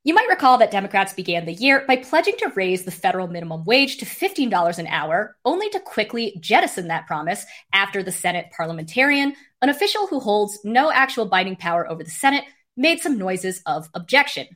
You 0.04 0.12
might 0.12 0.28
recall 0.28 0.58
that 0.58 0.70
Democrats 0.70 1.14
began 1.14 1.46
the 1.46 1.54
year 1.54 1.84
by 1.86 1.96
pledging 1.96 2.36
to 2.38 2.52
raise 2.54 2.84
the 2.84 2.90
federal 2.90 3.28
minimum 3.28 3.64
wage 3.64 3.96
to 3.98 4.04
$15 4.04 4.78
an 4.78 4.86
hour, 4.88 5.36
only 5.46 5.70
to 5.70 5.80
quickly 5.80 6.36
jettison 6.40 6.88
that 6.88 7.06
promise 7.06 7.46
after 7.72 8.02
the 8.02 8.12
Senate 8.12 8.46
parliamentarian, 8.54 9.34
an 9.62 9.68
official 9.70 10.06
who 10.06 10.20
holds 10.20 10.58
no 10.64 10.90
actual 10.90 11.26
binding 11.26 11.56
power 11.56 11.90
over 11.90 12.02
the 12.02 12.10
Senate, 12.10 12.44
made 12.76 13.00
some 13.00 13.18
noises 13.18 13.62
of 13.66 13.88
objection. 13.94 14.46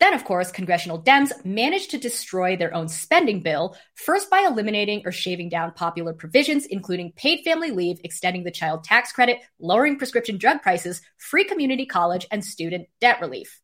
Then, 0.00 0.12
of 0.12 0.24
course, 0.24 0.50
congressional 0.50 1.02
Dems 1.02 1.32
managed 1.44 1.90
to 1.92 1.98
destroy 1.98 2.56
their 2.56 2.74
own 2.74 2.88
spending 2.88 3.42
bill, 3.42 3.76
first 3.94 4.28
by 4.28 4.40
eliminating 4.40 5.02
or 5.04 5.12
shaving 5.12 5.48
down 5.48 5.72
popular 5.72 6.12
provisions, 6.12 6.66
including 6.66 7.12
paid 7.12 7.44
family 7.44 7.70
leave, 7.70 8.00
extending 8.02 8.42
the 8.44 8.50
child 8.50 8.84
tax 8.84 9.12
credit, 9.12 9.38
lowering 9.58 9.96
prescription 9.96 10.36
drug 10.36 10.62
prices, 10.62 11.00
free 11.16 11.44
community 11.44 11.86
college, 11.86 12.26
and 12.30 12.44
student 12.44 12.88
debt 13.00 13.20
relief. 13.20 13.60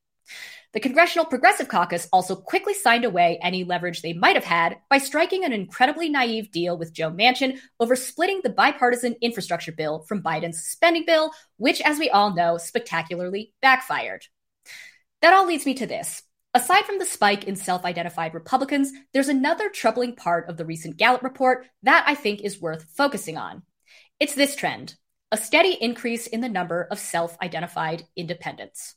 The 0.72 0.80
Congressional 0.80 1.24
Progressive 1.24 1.66
Caucus 1.66 2.06
also 2.12 2.36
quickly 2.36 2.74
signed 2.74 3.04
away 3.04 3.40
any 3.42 3.64
leverage 3.64 4.02
they 4.02 4.12
might 4.12 4.36
have 4.36 4.44
had 4.44 4.76
by 4.88 4.98
striking 4.98 5.44
an 5.44 5.52
incredibly 5.52 6.08
naive 6.08 6.52
deal 6.52 6.78
with 6.78 6.92
Joe 6.92 7.10
Manchin 7.10 7.58
over 7.80 7.96
splitting 7.96 8.40
the 8.44 8.50
bipartisan 8.50 9.16
infrastructure 9.20 9.72
bill 9.72 10.04
from 10.06 10.22
Biden's 10.22 10.62
spending 10.62 11.04
bill, 11.04 11.32
which, 11.56 11.80
as 11.80 11.98
we 11.98 12.08
all 12.08 12.32
know, 12.32 12.56
spectacularly 12.56 13.52
backfired. 13.60 14.26
That 15.22 15.34
all 15.34 15.44
leads 15.44 15.66
me 15.66 15.74
to 15.74 15.86
this. 15.88 16.22
Aside 16.54 16.84
from 16.84 17.00
the 17.00 17.04
spike 17.04 17.44
in 17.44 17.56
self 17.56 17.84
identified 17.84 18.32
Republicans, 18.32 18.92
there's 19.12 19.28
another 19.28 19.70
troubling 19.70 20.14
part 20.14 20.48
of 20.48 20.56
the 20.56 20.64
recent 20.64 20.96
Gallup 20.96 21.24
report 21.24 21.66
that 21.82 22.04
I 22.06 22.14
think 22.14 22.42
is 22.42 22.60
worth 22.60 22.84
focusing 22.96 23.36
on. 23.36 23.62
It's 24.20 24.36
this 24.36 24.54
trend 24.54 24.94
a 25.32 25.36
steady 25.36 25.76
increase 25.80 26.28
in 26.28 26.40
the 26.40 26.48
number 26.48 26.86
of 26.92 27.00
self 27.00 27.36
identified 27.42 28.04
independents. 28.14 28.94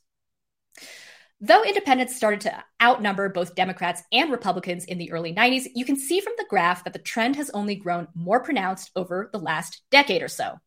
Though 1.46 1.62
independents 1.62 2.16
started 2.16 2.40
to 2.42 2.64
outnumber 2.82 3.28
both 3.28 3.54
Democrats 3.54 4.02
and 4.10 4.32
Republicans 4.32 4.86
in 4.86 4.96
the 4.96 5.12
early 5.12 5.34
90s, 5.34 5.66
you 5.74 5.84
can 5.84 5.96
see 5.96 6.20
from 6.20 6.32
the 6.38 6.46
graph 6.48 6.84
that 6.84 6.94
the 6.94 6.98
trend 6.98 7.36
has 7.36 7.50
only 7.50 7.74
grown 7.74 8.08
more 8.14 8.40
pronounced 8.40 8.90
over 8.96 9.28
the 9.30 9.38
last 9.38 9.82
decade 9.90 10.22
or 10.22 10.28
so. 10.28 10.58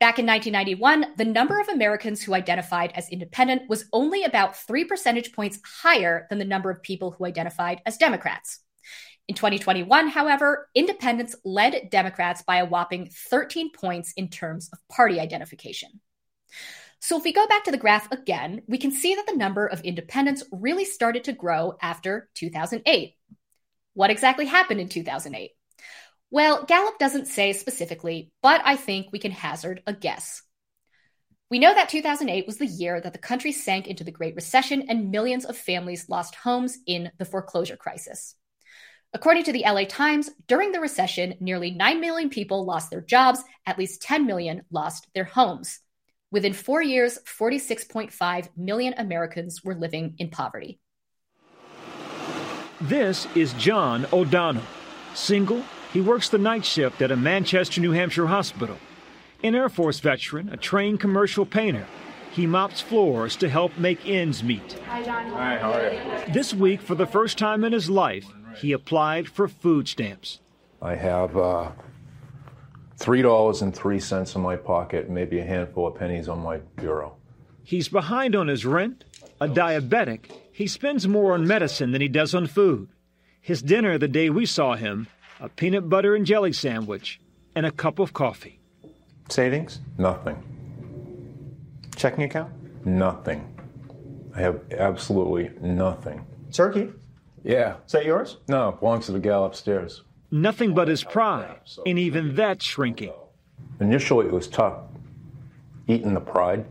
Back 0.00 0.18
in 0.18 0.26
1991, 0.26 1.14
the 1.16 1.24
number 1.24 1.60
of 1.60 1.68
Americans 1.68 2.20
who 2.20 2.34
identified 2.34 2.90
as 2.96 3.08
independent 3.08 3.68
was 3.68 3.84
only 3.92 4.24
about 4.24 4.56
three 4.56 4.84
percentage 4.84 5.32
points 5.32 5.60
higher 5.64 6.26
than 6.28 6.40
the 6.40 6.44
number 6.44 6.70
of 6.70 6.82
people 6.82 7.12
who 7.12 7.24
identified 7.24 7.80
as 7.86 7.96
Democrats. 7.96 8.58
In 9.28 9.36
2021, 9.36 10.08
however, 10.08 10.68
independents 10.74 11.36
led 11.44 11.88
Democrats 11.90 12.42
by 12.42 12.56
a 12.56 12.66
whopping 12.66 13.10
13 13.30 13.70
points 13.70 14.12
in 14.16 14.28
terms 14.28 14.70
of 14.72 14.80
party 14.88 15.20
identification. 15.20 16.00
So 17.04 17.18
if 17.18 17.24
we 17.24 17.34
go 17.34 17.46
back 17.46 17.64
to 17.64 17.70
the 17.70 17.76
graph 17.76 18.10
again, 18.10 18.62
we 18.66 18.78
can 18.78 18.90
see 18.90 19.14
that 19.14 19.26
the 19.26 19.36
number 19.36 19.66
of 19.66 19.82
independents 19.82 20.42
really 20.50 20.86
started 20.86 21.24
to 21.24 21.34
grow 21.34 21.74
after 21.82 22.30
2008. 22.32 23.14
What 23.92 24.08
exactly 24.08 24.46
happened 24.46 24.80
in 24.80 24.88
2008? 24.88 25.50
Well, 26.30 26.64
Gallup 26.64 26.98
doesn't 26.98 27.26
say 27.26 27.52
specifically, 27.52 28.32
but 28.42 28.62
I 28.64 28.76
think 28.76 29.08
we 29.12 29.18
can 29.18 29.32
hazard 29.32 29.82
a 29.86 29.92
guess. 29.92 30.40
We 31.50 31.58
know 31.58 31.74
that 31.74 31.90
2008 31.90 32.46
was 32.46 32.56
the 32.56 32.64
year 32.64 32.98
that 32.98 33.12
the 33.12 33.18
country 33.18 33.52
sank 33.52 33.86
into 33.86 34.02
the 34.02 34.10
Great 34.10 34.34
Recession 34.34 34.86
and 34.88 35.10
millions 35.10 35.44
of 35.44 35.58
families 35.58 36.08
lost 36.08 36.34
homes 36.34 36.78
in 36.86 37.10
the 37.18 37.26
foreclosure 37.26 37.76
crisis. 37.76 38.34
According 39.12 39.44
to 39.44 39.52
the 39.52 39.64
LA 39.66 39.84
Times, 39.84 40.30
during 40.48 40.72
the 40.72 40.80
recession, 40.80 41.34
nearly 41.38 41.70
9 41.70 42.00
million 42.00 42.30
people 42.30 42.64
lost 42.64 42.90
their 42.90 43.02
jobs, 43.02 43.44
at 43.66 43.78
least 43.78 44.00
10 44.00 44.24
million 44.24 44.62
lost 44.70 45.06
their 45.14 45.24
homes. 45.24 45.80
Within 46.30 46.52
four 46.52 46.82
years, 46.82 47.18
46.5 47.26 48.48
million 48.56 48.94
Americans 48.98 49.62
were 49.62 49.74
living 49.74 50.14
in 50.18 50.30
poverty. 50.30 50.80
This 52.80 53.26
is 53.34 53.52
John 53.54 54.06
O'Donnell. 54.12 54.64
Single, 55.14 55.62
he 55.92 56.00
works 56.00 56.28
the 56.28 56.38
night 56.38 56.64
shift 56.64 57.00
at 57.02 57.12
a 57.12 57.16
Manchester, 57.16 57.80
New 57.80 57.92
Hampshire 57.92 58.26
hospital. 58.26 58.76
An 59.44 59.54
Air 59.54 59.68
Force 59.68 60.00
veteran, 60.00 60.48
a 60.48 60.56
trained 60.56 60.98
commercial 61.00 61.46
painter, 61.46 61.86
he 62.32 62.48
mops 62.48 62.80
floors 62.80 63.36
to 63.36 63.48
help 63.48 63.78
make 63.78 64.08
ends 64.08 64.42
meet. 64.42 64.72
Hi, 64.88 65.04
John. 65.04 65.30
Hi, 65.30 65.56
how 65.56 65.72
are 65.72 65.92
you? 65.92 66.32
This 66.32 66.52
week, 66.52 66.80
for 66.80 66.96
the 66.96 67.06
first 67.06 67.38
time 67.38 67.62
in 67.62 67.72
his 67.72 67.88
life, 67.88 68.26
he 68.56 68.72
applied 68.72 69.28
for 69.28 69.46
food 69.46 69.86
stamps. 69.86 70.40
I 70.82 70.96
have 70.96 71.36
uh, 71.36 71.70
$3.03 72.98 74.36
in 74.36 74.42
my 74.42 74.56
pocket, 74.56 75.10
maybe 75.10 75.38
a 75.38 75.44
handful 75.44 75.86
of 75.86 75.96
pennies 75.96 76.28
on 76.28 76.40
my 76.40 76.58
bureau. 76.76 77.16
He's 77.62 77.88
behind 77.88 78.36
on 78.36 78.48
his 78.48 78.64
rent, 78.66 79.04
a 79.40 79.48
diabetic. 79.48 80.30
He 80.52 80.66
spends 80.66 81.08
more 81.08 81.32
on 81.32 81.46
medicine 81.46 81.92
than 81.92 82.00
he 82.02 82.08
does 82.08 82.34
on 82.34 82.46
food. 82.46 82.88
His 83.40 83.62
dinner 83.62 83.98
the 83.98 84.08
day 84.08 84.30
we 84.30 84.46
saw 84.46 84.74
him 84.74 85.08
a 85.40 85.48
peanut 85.48 85.88
butter 85.88 86.14
and 86.14 86.24
jelly 86.24 86.52
sandwich 86.52 87.20
and 87.54 87.66
a 87.66 87.70
cup 87.70 87.98
of 87.98 88.12
coffee. 88.12 88.60
Savings? 89.28 89.80
Nothing. 89.98 90.42
Checking 91.96 92.24
account? 92.24 92.52
Nothing. 92.86 93.50
I 94.34 94.40
have 94.40 94.60
absolutely 94.72 95.50
nothing. 95.60 96.26
Turkey? 96.52 96.92
Yeah. 97.42 97.76
Is 97.86 97.92
that 97.92 98.04
yours? 98.04 98.38
No, 98.48 98.70
it 98.70 98.80
belongs 98.80 99.06
to 99.06 99.12
the 99.12 99.18
gal 99.18 99.44
upstairs 99.44 100.02
nothing 100.34 100.74
but 100.74 100.88
his 100.88 101.04
pride, 101.04 101.60
and 101.86 101.98
even 101.98 102.34
that 102.34 102.60
shrinking. 102.60 103.12
Initially, 103.80 104.26
it 104.26 104.32
was 104.32 104.48
tough 104.48 104.80
eating 105.86 106.14
the 106.14 106.20
pride. 106.20 106.64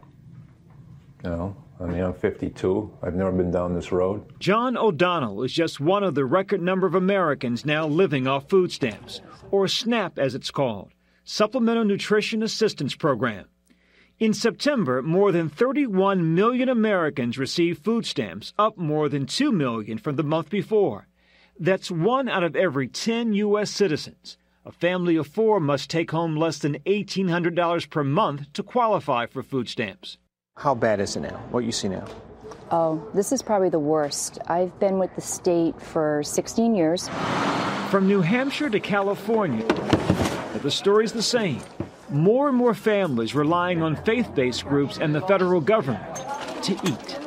You 1.23 1.29
know, 1.29 1.55
I 1.79 1.85
mean, 1.85 2.01
I'm 2.01 2.13
52. 2.13 2.97
I've 3.01 3.15
never 3.15 3.31
been 3.31 3.51
down 3.51 3.73
this 3.73 3.91
road. 3.91 4.25
John 4.39 4.75
O'Donnell 4.75 5.43
is 5.43 5.53
just 5.53 5.79
one 5.79 6.03
of 6.03 6.15
the 6.15 6.25
record 6.25 6.61
number 6.61 6.85
of 6.85 6.95
Americans 6.95 7.65
now 7.65 7.87
living 7.87 8.27
off 8.27 8.49
food 8.49 8.71
stamps, 8.71 9.21
or 9.49 9.67
SNAP 9.67 10.19
as 10.19 10.35
it's 10.35 10.51
called, 10.51 10.91
Supplemental 11.23 11.85
Nutrition 11.85 12.43
Assistance 12.43 12.95
Program. 12.95 13.45
In 14.19 14.33
September, 14.33 15.01
more 15.01 15.31
than 15.31 15.49
31 15.49 16.35
million 16.35 16.69
Americans 16.69 17.37
received 17.37 17.83
food 17.83 18.05
stamps, 18.05 18.53
up 18.59 18.77
more 18.77 19.07
than 19.09 19.25
2 19.25 19.51
million 19.51 19.97
from 19.97 20.17
the 20.17 20.23
month 20.23 20.49
before. 20.49 21.07
That's 21.59 21.91
one 21.91 22.27
out 22.29 22.43
of 22.43 22.55
every 22.55 22.87
10 22.87 23.33
U.S. 23.33 23.69
citizens. 23.69 24.37
A 24.65 24.71
family 24.71 25.15
of 25.17 25.27
four 25.27 25.59
must 25.59 25.89
take 25.89 26.11
home 26.11 26.35
less 26.35 26.57
than 26.57 26.79
$1,800 26.79 27.89
per 27.89 28.03
month 28.03 28.51
to 28.53 28.63
qualify 28.63 29.25
for 29.27 29.43
food 29.43 29.67
stamps. 29.67 30.17
How 30.55 30.73
bad 30.73 30.99
is 30.99 31.15
it 31.15 31.21
now? 31.21 31.37
What 31.51 31.63
you 31.63 31.71
see 31.71 31.89
now? 31.89 32.05
Oh, 32.71 33.07
this 33.13 33.31
is 33.31 33.41
probably 33.41 33.69
the 33.69 33.79
worst. 33.79 34.39
I've 34.47 34.77
been 34.79 34.99
with 34.99 35.13
the 35.15 35.21
state 35.21 35.79
for 35.81 36.23
16 36.23 36.75
years. 36.75 37.09
From 37.89 38.07
New 38.07 38.21
Hampshire 38.21 38.69
to 38.69 38.79
California, 38.79 39.65
the 40.61 40.71
story's 40.71 41.11
the 41.11 41.21
same. 41.21 41.61
More 42.09 42.47
and 42.47 42.57
more 42.57 42.73
families 42.73 43.35
relying 43.35 43.81
on 43.83 43.95
faith 43.95 44.33
based 44.33 44.65
groups 44.65 44.97
and 44.97 45.13
the 45.13 45.21
federal 45.21 45.61
government 45.61 46.15
to 46.63 46.73
eat. 46.85 47.22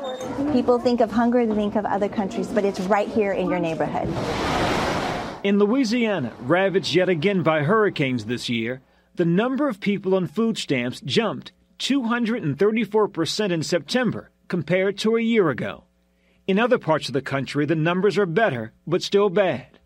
People 0.52 0.78
think 0.78 1.00
of 1.00 1.10
hunger, 1.10 1.46
they 1.46 1.54
think 1.54 1.76
of 1.76 1.86
other 1.86 2.10
countries, 2.10 2.48
but 2.48 2.64
it's 2.64 2.80
right 2.80 3.08
here 3.08 3.32
in 3.32 3.48
your 3.48 3.58
neighborhood. 3.58 4.06
In 5.42 5.58
Louisiana, 5.58 6.32
ravaged 6.40 6.94
yet 6.94 7.08
again 7.08 7.42
by 7.42 7.62
hurricanes 7.62 8.26
this 8.26 8.50
year, 8.50 8.82
the 9.14 9.24
number 9.24 9.66
of 9.66 9.80
people 9.80 10.14
on 10.14 10.26
food 10.26 10.58
stamps 10.58 11.00
jumped 11.00 11.52
234% 11.78 13.50
in 13.50 13.62
September 13.62 14.30
compared 14.48 14.98
to 14.98 15.16
a 15.16 15.22
year 15.22 15.48
ago. 15.48 15.84
In 16.46 16.58
other 16.58 16.78
parts 16.78 17.08
of 17.08 17.14
the 17.14 17.22
country, 17.22 17.64
the 17.64 17.74
numbers 17.74 18.18
are 18.18 18.26
better, 18.26 18.72
but 18.86 19.02
still 19.02 19.30
bad. 19.30 19.78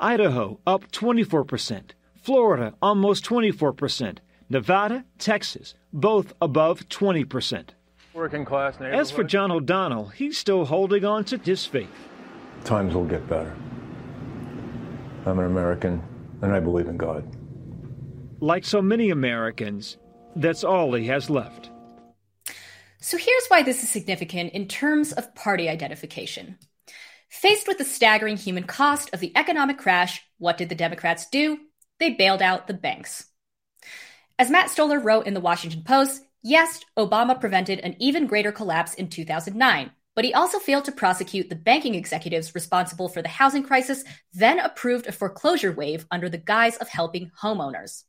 Idaho 0.00 0.58
up 0.66 0.90
24%, 0.90 1.90
Florida 2.20 2.74
almost 2.82 3.24
24%, 3.24 4.18
Nevada, 4.50 5.04
Texas 5.18 5.74
both 5.92 6.32
above 6.40 6.88
20%. 6.88 7.68
Working 8.14 8.44
class 8.44 8.74
neighborhood. 8.74 9.00
As 9.00 9.10
for 9.10 9.24
John 9.24 9.50
O'Donnell, 9.50 10.08
he's 10.08 10.36
still 10.36 10.66
holding 10.66 11.04
on 11.04 11.24
to 11.24 11.38
his 11.38 11.64
faith. 11.64 11.88
Times 12.64 12.94
will 12.94 13.06
get 13.06 13.26
better. 13.26 13.54
I'm 15.24 15.38
an 15.38 15.46
American, 15.46 16.02
and 16.42 16.52
I 16.52 16.60
believe 16.60 16.88
in 16.88 16.98
God. 16.98 17.24
Like 18.40 18.64
so 18.64 18.82
many 18.82 19.10
Americans, 19.10 19.96
that's 20.36 20.62
all 20.62 20.92
he 20.92 21.06
has 21.06 21.30
left. 21.30 21.70
So 23.00 23.16
here's 23.16 23.46
why 23.48 23.62
this 23.62 23.82
is 23.82 23.88
significant 23.88 24.52
in 24.52 24.68
terms 24.68 25.12
of 25.12 25.34
party 25.34 25.68
identification. 25.68 26.58
Faced 27.30 27.66
with 27.66 27.78
the 27.78 27.84
staggering 27.84 28.36
human 28.36 28.64
cost 28.64 29.08
of 29.14 29.20
the 29.20 29.32
economic 29.36 29.78
crash, 29.78 30.22
what 30.38 30.58
did 30.58 30.68
the 30.68 30.74
Democrats 30.74 31.28
do? 31.30 31.58
They 31.98 32.10
bailed 32.10 32.42
out 32.42 32.66
the 32.66 32.74
banks. 32.74 33.24
As 34.38 34.50
Matt 34.50 34.70
Stoller 34.70 35.00
wrote 35.00 35.26
in 35.26 35.34
the 35.34 35.40
Washington 35.40 35.82
Post, 35.82 36.22
yes, 36.42 36.80
Obama 36.98 37.38
prevented 37.38 37.80
an 37.80 37.96
even 37.98 38.26
greater 38.26 38.52
collapse 38.52 38.94
in 38.94 39.08
2009, 39.08 39.90
but 40.14 40.24
he 40.24 40.34
also 40.34 40.58
failed 40.58 40.84
to 40.84 40.92
prosecute 40.92 41.48
the 41.48 41.56
banking 41.56 41.94
executives 41.94 42.54
responsible 42.54 43.08
for 43.08 43.22
the 43.22 43.28
housing 43.28 43.62
crisis, 43.62 44.04
then 44.32 44.58
approved 44.58 45.06
a 45.06 45.12
foreclosure 45.12 45.72
wave 45.72 46.06
under 46.10 46.28
the 46.28 46.38
guise 46.38 46.76
of 46.76 46.88
helping 46.88 47.30
homeowners. 47.40 48.04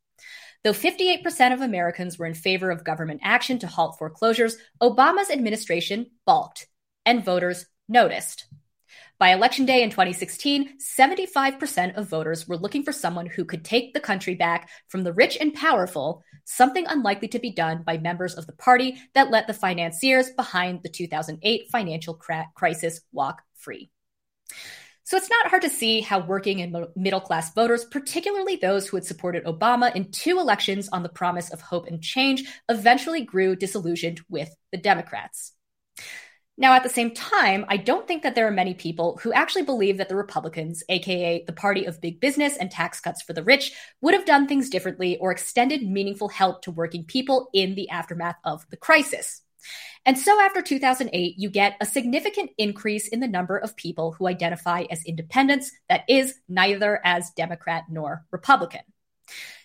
Though 0.64 0.74
58% 0.74 1.54
of 1.54 1.62
Americans 1.62 2.18
were 2.18 2.26
in 2.26 2.34
favor 2.34 2.72
of 2.72 2.84
government 2.86 3.22
action 3.24 3.60
to 3.60 3.68
halt 3.68 3.98
foreclosures, 3.98 4.58
Obama's 4.82 5.30
administration 5.30 6.12
balked, 6.26 6.68
and 7.06 7.24
voters 7.24 7.66
noticed. 7.90 8.46
By 9.24 9.32
election 9.32 9.66
day 9.66 9.84
in 9.84 9.90
2016, 9.90 10.80
75% 10.80 11.96
of 11.96 12.10
voters 12.10 12.46
were 12.46 12.58
looking 12.58 12.84
for 12.84 12.92
someone 12.92 13.26
who 13.26 13.46
could 13.46 13.64
take 13.64 13.94
the 13.94 14.02
country 14.02 14.36
back 14.36 14.70
from 14.90 15.04
the 15.04 15.14
rich 15.14 15.38
and 15.40 15.54
powerful, 15.54 16.26
something 16.44 16.86
unlikely 16.86 17.30
to 17.30 17.40
be 17.40 17.50
done 17.50 17.84
by 17.84 17.98
members 17.98 18.36
of 18.36 18.48
the 18.48 18.52
party 18.52 18.98
that 19.14 19.32
let 19.32 19.48
the 19.48 19.54
financiers 19.54 20.30
behind 20.32 20.84
the 20.84 20.90
2008 20.90 21.70
financial 21.72 22.22
crisis 22.54 23.00
walk 23.14 23.42
free. 23.56 23.90
So 25.06 25.16
it's 25.16 25.30
not 25.30 25.48
hard 25.48 25.62
to 25.62 25.70
see 25.70 26.02
how 26.02 26.20
working 26.20 26.62
and 26.62 26.76
middle 26.98 27.22
class 27.22 27.54
voters, 27.54 27.86
particularly 27.86 28.58
those 28.58 28.90
who 28.90 28.98
had 28.98 29.06
supported 29.06 29.46
Obama 29.46 29.96
in 29.96 30.12
two 30.12 30.38
elections 30.38 30.90
on 30.90 31.02
the 31.02 31.08
promise 31.08 31.50
of 31.50 31.62
hope 31.62 31.88
and 31.88 32.02
change, 32.02 32.44
eventually 32.68 33.24
grew 33.24 33.56
disillusioned 33.56 34.20
with 34.28 34.54
the 34.74 34.78
Democrats. 34.78 35.54
Now, 36.56 36.74
at 36.74 36.84
the 36.84 36.90
same 36.90 37.12
time, 37.12 37.66
I 37.68 37.78
don't 37.78 38.08
think 38.08 38.22
that 38.22 38.36
there 38.36 38.48
are 38.48 38.52
many 38.52 38.76
people 38.76 39.20
who 39.24 39.34
actually 39.34 39.64
believe 39.64 39.98
that 39.98 40.08
the 40.08 40.16
Republicans, 40.16 40.84
aka 40.88 41.44
the 41.46 41.54
party 41.54 41.86
of 41.86 42.00
big 42.00 42.20
business 42.20 42.58
and 42.58 42.70
tax 42.70 43.00
cuts 43.00 43.24
for 43.24 43.34
the 43.34 43.44
rich, 43.44 43.74
would 44.02 44.14
have 44.14 44.26
done 44.26 44.48
things 44.48 44.70
differently 44.70 45.18
or 45.18 45.32
extended 45.32 45.82
meaningful 45.82 46.30
help 46.30 46.62
to 46.62 46.72
working 46.72 47.06
people 47.06 47.50
in 47.54 47.74
the 47.74 47.90
aftermath 47.90 48.38
of 48.44 48.70
the 48.70 48.78
crisis. 48.78 49.42
And 50.06 50.20
so 50.20 50.40
after 50.42 50.62
2008, 50.62 51.36
you 51.38 51.50
get 51.50 51.78
a 51.82 51.86
significant 51.86 52.52
increase 52.58 53.08
in 53.08 53.20
the 53.20 53.28
number 53.28 53.58
of 53.58 53.76
people 53.76 54.12
who 54.12 54.28
identify 54.28 54.84
as 54.92 55.04
independents, 55.06 55.72
that 55.90 56.04
is, 56.08 56.36
neither 56.48 57.00
as 57.04 57.32
Democrat 57.32 57.86
nor 57.90 58.26
Republican. 58.30 58.82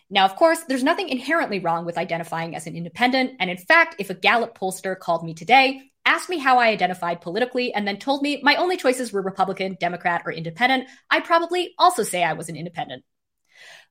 Now, 0.09 0.25
of 0.25 0.37
course, 0.37 0.61
there's 0.69 0.85
nothing 0.85 1.11
inherently 1.11 1.59
wrong 1.59 1.85
with 1.85 1.99
identifying 1.99 2.55
as 2.55 2.67
an 2.67 2.77
independent. 2.77 3.33
And 3.41 3.51
in 3.51 3.59
fact, 3.59 3.97
if 3.99 4.09
a 4.09 4.15
Gallup 4.15 4.57
pollster 4.57 4.99
called 4.99 5.23
me 5.23 5.35
today, 5.35 5.83
asked 6.09 6.31
me 6.31 6.39
how 6.39 6.59
I 6.59 6.69
identified 6.69 7.21
politically, 7.21 7.73
and 7.75 7.87
then 7.87 7.99
told 7.99 8.23
me 8.23 8.41
my 8.43 8.57
only 8.57 8.77
choices 8.77 9.13
were 9.13 9.23
Republican, 9.23 9.77
Democrat, 9.79 10.23
or 10.25 10.33
independent, 10.33 10.89
I'd 11.11 11.25
probably 11.25 11.75
also 11.79 12.03
say 12.03 12.25
I 12.25 12.33
was 12.33 12.49
an 12.49 12.57
independent. 12.57 13.05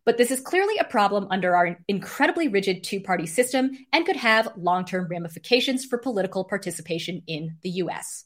But 0.03 0.17
this 0.17 0.31
is 0.31 0.39
clearly 0.41 0.77
a 0.77 0.85
problem 0.85 1.27
under 1.29 1.55
our 1.55 1.77
incredibly 1.87 2.47
rigid 2.47 2.83
two 2.83 3.01
party 3.01 3.25
system 3.25 3.71
and 3.93 4.05
could 4.05 4.15
have 4.15 4.53
long 4.57 4.85
term 4.85 5.07
ramifications 5.09 5.85
for 5.85 5.97
political 5.97 6.43
participation 6.43 7.21
in 7.27 7.57
the 7.61 7.69
US. 7.81 8.23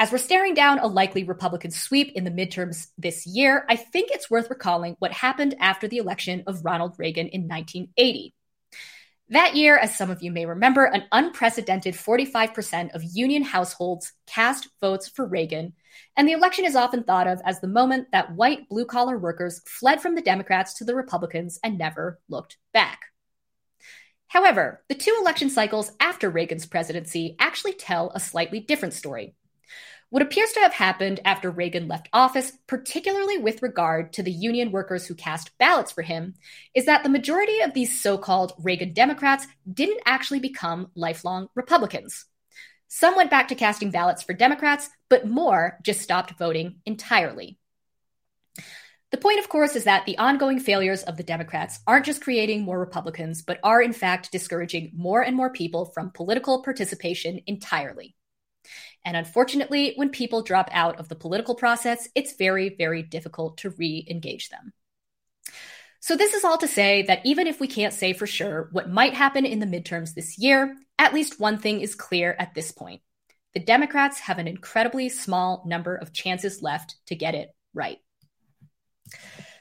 As 0.00 0.12
we're 0.12 0.18
staring 0.18 0.54
down 0.54 0.78
a 0.78 0.86
likely 0.86 1.24
Republican 1.24 1.72
sweep 1.72 2.12
in 2.14 2.22
the 2.22 2.30
midterms 2.30 2.86
this 2.96 3.26
year, 3.26 3.64
I 3.68 3.74
think 3.74 4.12
it's 4.12 4.30
worth 4.30 4.48
recalling 4.48 4.94
what 5.00 5.12
happened 5.12 5.56
after 5.58 5.88
the 5.88 5.96
election 5.98 6.44
of 6.46 6.64
Ronald 6.64 6.94
Reagan 6.96 7.26
in 7.26 7.48
1980. 7.48 8.32
That 9.30 9.56
year, 9.56 9.76
as 9.76 9.94
some 9.94 10.10
of 10.10 10.22
you 10.22 10.32
may 10.32 10.46
remember, 10.46 10.86
an 10.86 11.04
unprecedented 11.12 11.94
45% 11.94 12.94
of 12.94 13.02
union 13.04 13.42
households 13.42 14.12
cast 14.26 14.68
votes 14.80 15.06
for 15.06 15.26
Reagan, 15.26 15.74
and 16.16 16.26
the 16.26 16.32
election 16.32 16.64
is 16.64 16.74
often 16.74 17.04
thought 17.04 17.26
of 17.26 17.42
as 17.44 17.60
the 17.60 17.68
moment 17.68 18.08
that 18.12 18.34
white 18.34 18.68
blue 18.70 18.86
collar 18.86 19.18
workers 19.18 19.60
fled 19.66 20.00
from 20.00 20.14
the 20.14 20.22
Democrats 20.22 20.74
to 20.74 20.84
the 20.84 20.94
Republicans 20.94 21.60
and 21.62 21.76
never 21.76 22.20
looked 22.30 22.56
back. 22.72 23.00
However, 24.28 24.82
the 24.88 24.94
two 24.94 25.14
election 25.20 25.50
cycles 25.50 25.92
after 26.00 26.30
Reagan's 26.30 26.64
presidency 26.64 27.36
actually 27.38 27.74
tell 27.74 28.10
a 28.14 28.20
slightly 28.20 28.60
different 28.60 28.94
story. 28.94 29.34
What 30.10 30.22
appears 30.22 30.52
to 30.52 30.60
have 30.60 30.72
happened 30.72 31.20
after 31.26 31.50
Reagan 31.50 31.86
left 31.86 32.08
office, 32.14 32.52
particularly 32.66 33.36
with 33.36 33.60
regard 33.60 34.14
to 34.14 34.22
the 34.22 34.32
union 34.32 34.72
workers 34.72 35.06
who 35.06 35.14
cast 35.14 35.50
ballots 35.58 35.92
for 35.92 36.00
him, 36.00 36.32
is 36.74 36.86
that 36.86 37.02
the 37.02 37.10
majority 37.10 37.60
of 37.60 37.74
these 37.74 38.00
so 38.00 38.16
called 38.16 38.54
Reagan 38.58 38.94
Democrats 38.94 39.46
didn't 39.70 40.00
actually 40.06 40.40
become 40.40 40.90
lifelong 40.94 41.48
Republicans. 41.54 42.24
Some 42.86 43.16
went 43.16 43.30
back 43.30 43.48
to 43.48 43.54
casting 43.54 43.90
ballots 43.90 44.22
for 44.22 44.32
Democrats, 44.32 44.88
but 45.10 45.28
more 45.28 45.78
just 45.82 46.00
stopped 46.00 46.38
voting 46.38 46.76
entirely. 46.86 47.58
The 49.10 49.18
point, 49.18 49.40
of 49.40 49.50
course, 49.50 49.76
is 49.76 49.84
that 49.84 50.06
the 50.06 50.16
ongoing 50.16 50.58
failures 50.58 51.02
of 51.02 51.18
the 51.18 51.22
Democrats 51.22 51.80
aren't 51.86 52.06
just 52.06 52.22
creating 52.22 52.62
more 52.62 52.78
Republicans, 52.78 53.42
but 53.42 53.60
are 53.62 53.82
in 53.82 53.92
fact 53.92 54.32
discouraging 54.32 54.90
more 54.94 55.20
and 55.20 55.36
more 55.36 55.50
people 55.52 55.84
from 55.84 56.12
political 56.12 56.62
participation 56.62 57.40
entirely. 57.46 58.14
And 59.04 59.16
unfortunately, 59.16 59.94
when 59.96 60.10
people 60.10 60.42
drop 60.42 60.68
out 60.72 60.98
of 60.98 61.08
the 61.08 61.14
political 61.14 61.54
process, 61.54 62.08
it's 62.14 62.36
very, 62.36 62.74
very 62.76 63.02
difficult 63.02 63.58
to 63.58 63.70
re 63.70 64.06
engage 64.08 64.48
them. 64.50 64.72
So, 66.00 66.16
this 66.16 66.34
is 66.34 66.44
all 66.44 66.58
to 66.58 66.68
say 66.68 67.02
that 67.02 67.24
even 67.24 67.46
if 67.46 67.60
we 67.60 67.66
can't 67.66 67.94
say 67.94 68.12
for 68.12 68.26
sure 68.26 68.68
what 68.72 68.90
might 68.90 69.14
happen 69.14 69.44
in 69.44 69.58
the 69.58 69.66
midterms 69.66 70.14
this 70.14 70.38
year, 70.38 70.76
at 70.98 71.14
least 71.14 71.40
one 71.40 71.58
thing 71.58 71.80
is 71.80 71.94
clear 71.94 72.36
at 72.38 72.54
this 72.54 72.72
point. 72.72 73.02
The 73.54 73.60
Democrats 73.60 74.20
have 74.20 74.38
an 74.38 74.46
incredibly 74.46 75.08
small 75.08 75.64
number 75.66 75.96
of 75.96 76.12
chances 76.12 76.62
left 76.62 76.96
to 77.06 77.16
get 77.16 77.34
it 77.34 77.50
right. 77.74 77.98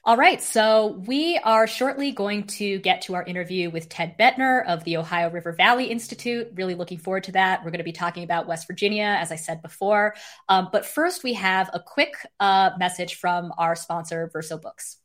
All 0.08 0.15
right, 0.15 0.41
so 0.41 1.04
we 1.06 1.38
are 1.43 1.67
shortly 1.67 2.13
going 2.13 2.43
to 2.43 2.80
get 2.80 3.02
to 3.02 3.15
our 3.15 3.24
interview 3.26 3.70
with 3.70 3.89
Ted 3.89 4.17
Boettner 4.17 4.65
of 4.65 4.86
the 4.86 4.96
Ohio 4.96 5.30
River 5.30 5.52
Valley 5.52 5.88
Institute. 5.88 6.48
Really 6.56 6.76
looking 6.76 6.98
forward 6.98 7.26
to 7.26 7.34
that. 7.34 7.60
We're 7.65 7.72
going 7.72 7.80
to 7.80 7.84
be 7.84 7.91
talking 7.91 8.24
about 8.24 8.48
West 8.48 8.67
Virginia, 8.67 9.17
as 9.20 9.34
I 9.34 9.36
said 9.36 9.62
before. 9.62 10.15
Um, 10.48 10.70
but 10.72 10.86
first, 10.86 11.26
we 11.26 11.34
have 11.34 11.70
a 11.74 11.82
quick 11.82 12.13
uh, 12.39 12.70
message 12.80 13.15
from 13.15 13.52
our 13.58 13.76
sponsor, 13.76 14.30
Verso 14.32 14.58
Books. 14.58 14.96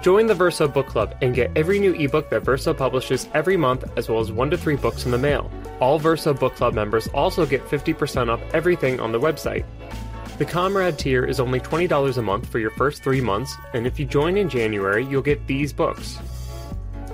Join 0.00 0.28
the 0.28 0.34
Verso 0.34 0.68
Book 0.68 0.86
Club 0.86 1.16
and 1.20 1.34
get 1.34 1.50
every 1.56 1.80
new 1.80 1.92
ebook 1.94 2.30
that 2.30 2.44
Verso 2.44 2.72
publishes 2.72 3.28
every 3.34 3.56
month, 3.56 3.82
as 3.96 4.08
well 4.08 4.20
as 4.20 4.30
one 4.30 4.48
to 4.50 4.56
three 4.56 4.76
books 4.76 5.06
in 5.06 5.10
the 5.10 5.18
mail. 5.18 5.50
All 5.80 5.98
Verso 5.98 6.32
Book 6.32 6.54
Club 6.54 6.72
members 6.72 7.08
also 7.08 7.44
get 7.44 7.66
50% 7.66 8.28
off 8.28 8.40
everything 8.54 9.00
on 9.00 9.10
the 9.10 9.18
website. 9.18 9.64
The 10.38 10.44
Comrade 10.44 10.98
tier 10.98 11.24
is 11.24 11.40
only 11.40 11.60
$20 11.60 12.18
a 12.18 12.22
month 12.22 12.46
for 12.46 12.58
your 12.58 12.72
first 12.72 13.02
three 13.02 13.22
months, 13.22 13.56
and 13.72 13.86
if 13.86 13.98
you 13.98 14.04
join 14.04 14.36
in 14.36 14.50
January, 14.50 15.02
you'll 15.02 15.22
get 15.22 15.46
these 15.46 15.72
books 15.72 16.18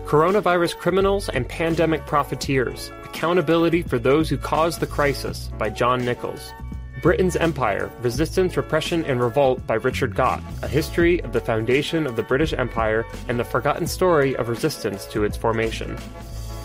Coronavirus 0.07 0.77
Criminals 0.77 1.29
and 1.29 1.49
Pandemic 1.49 2.05
Profiteers 2.05 2.91
Accountability 3.05 3.83
for 3.83 4.01
Those 4.01 4.29
Who 4.29 4.37
Caused 4.37 4.81
the 4.81 4.89
Crisis 4.89 5.51
by 5.57 5.71
John 5.71 6.05
Nichols. 6.05 6.53
Britain's 7.01 7.37
Empire 7.37 7.93
Resistance, 8.01 8.57
Repression, 8.57 9.05
and 9.05 9.21
Revolt 9.21 9.65
by 9.69 9.75
Richard 9.75 10.17
Gott, 10.17 10.43
a 10.63 10.69
history 10.69 11.23
of 11.23 11.33
the 11.33 11.41
foundation 11.41 12.09
of 12.09 12.17
the 12.17 12.25
British 12.25 12.53
Empire 12.53 13.07
and 13.29 13.39
the 13.39 13.45
forgotten 13.45 13.87
story 13.87 14.35
of 14.35 14.49
resistance 14.49 15.07
to 15.07 15.23
its 15.23 15.37
formation. 15.37 15.97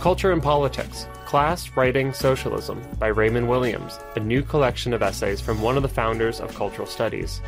Culture 0.02 0.32
and 0.32 0.42
Politics 0.42 1.06
Class, 1.28 1.70
Writing, 1.76 2.14
Socialism 2.14 2.82
by 3.00 3.08
Raymond 3.08 3.50
Williams, 3.50 4.00
a 4.16 4.20
new 4.22 4.42
collection 4.42 4.94
of 4.94 5.04
essays 5.04 5.42
from 5.42 5.62
one 5.62 5.76
of 5.76 5.84
the 5.84 5.90
founders 5.90 6.40
of 6.40 6.56
cultural 6.56 6.88
studies. 6.88 7.42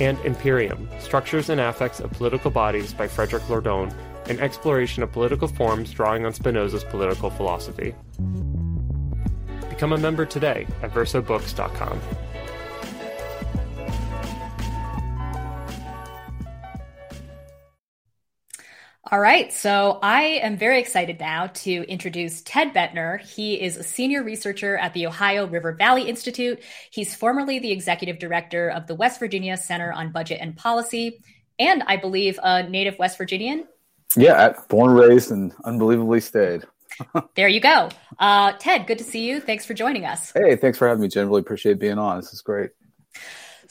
And 0.00 0.18
Imperium 0.20 0.86
Structures 1.00 1.48
and 1.48 1.58
Affects 1.58 1.98
of 1.98 2.10
Political 2.10 2.50
Bodies 2.50 2.92
by 2.92 3.08
Frederick 3.08 3.48
Lordon, 3.48 3.90
an 4.26 4.38
exploration 4.38 5.02
of 5.02 5.12
political 5.12 5.48
forms 5.48 5.92
drawing 5.92 6.26
on 6.26 6.34
Spinoza's 6.34 6.84
political 6.84 7.30
philosophy. 7.30 7.94
Become 9.70 9.94
a 9.94 9.98
member 9.98 10.26
today 10.26 10.66
at 10.82 10.92
versobooks.com. 10.92 11.98
All 19.10 19.18
right, 19.18 19.52
so 19.52 19.98
I 20.00 20.22
am 20.22 20.56
very 20.56 20.78
excited 20.78 21.18
now 21.18 21.48
to 21.48 21.70
introduce 21.88 22.40
Ted 22.42 22.72
Boettner. 22.72 23.20
He 23.20 23.60
is 23.60 23.76
a 23.76 23.82
senior 23.82 24.22
researcher 24.22 24.76
at 24.76 24.94
the 24.94 25.08
Ohio 25.08 25.44
River 25.48 25.72
Valley 25.72 26.08
Institute. 26.08 26.62
He's 26.92 27.12
formerly 27.12 27.58
the 27.58 27.72
executive 27.72 28.20
director 28.20 28.70
of 28.70 28.86
the 28.86 28.94
West 28.94 29.18
Virginia 29.18 29.56
Center 29.56 29.90
on 29.92 30.12
Budget 30.12 30.38
and 30.40 30.56
Policy, 30.56 31.20
and 31.58 31.82
I 31.88 31.96
believe 31.96 32.38
a 32.44 32.62
native 32.62 32.96
West 33.00 33.18
Virginian. 33.18 33.66
Yeah, 34.16 34.54
born, 34.68 34.92
raised, 34.92 35.32
and 35.32 35.52
unbelievably 35.64 36.20
stayed. 36.20 36.62
there 37.34 37.48
you 37.48 37.60
go. 37.60 37.88
Uh, 38.20 38.52
Ted, 38.60 38.86
good 38.86 38.98
to 38.98 39.04
see 39.04 39.28
you. 39.28 39.40
Thanks 39.40 39.64
for 39.64 39.74
joining 39.74 40.04
us. 40.04 40.32
Hey, 40.32 40.54
thanks 40.54 40.78
for 40.78 40.86
having 40.86 41.02
me, 41.02 41.08
Jen. 41.08 41.26
Really 41.26 41.40
appreciate 41.40 41.80
being 41.80 41.98
on. 41.98 42.18
This 42.20 42.32
is 42.32 42.40
great. 42.40 42.70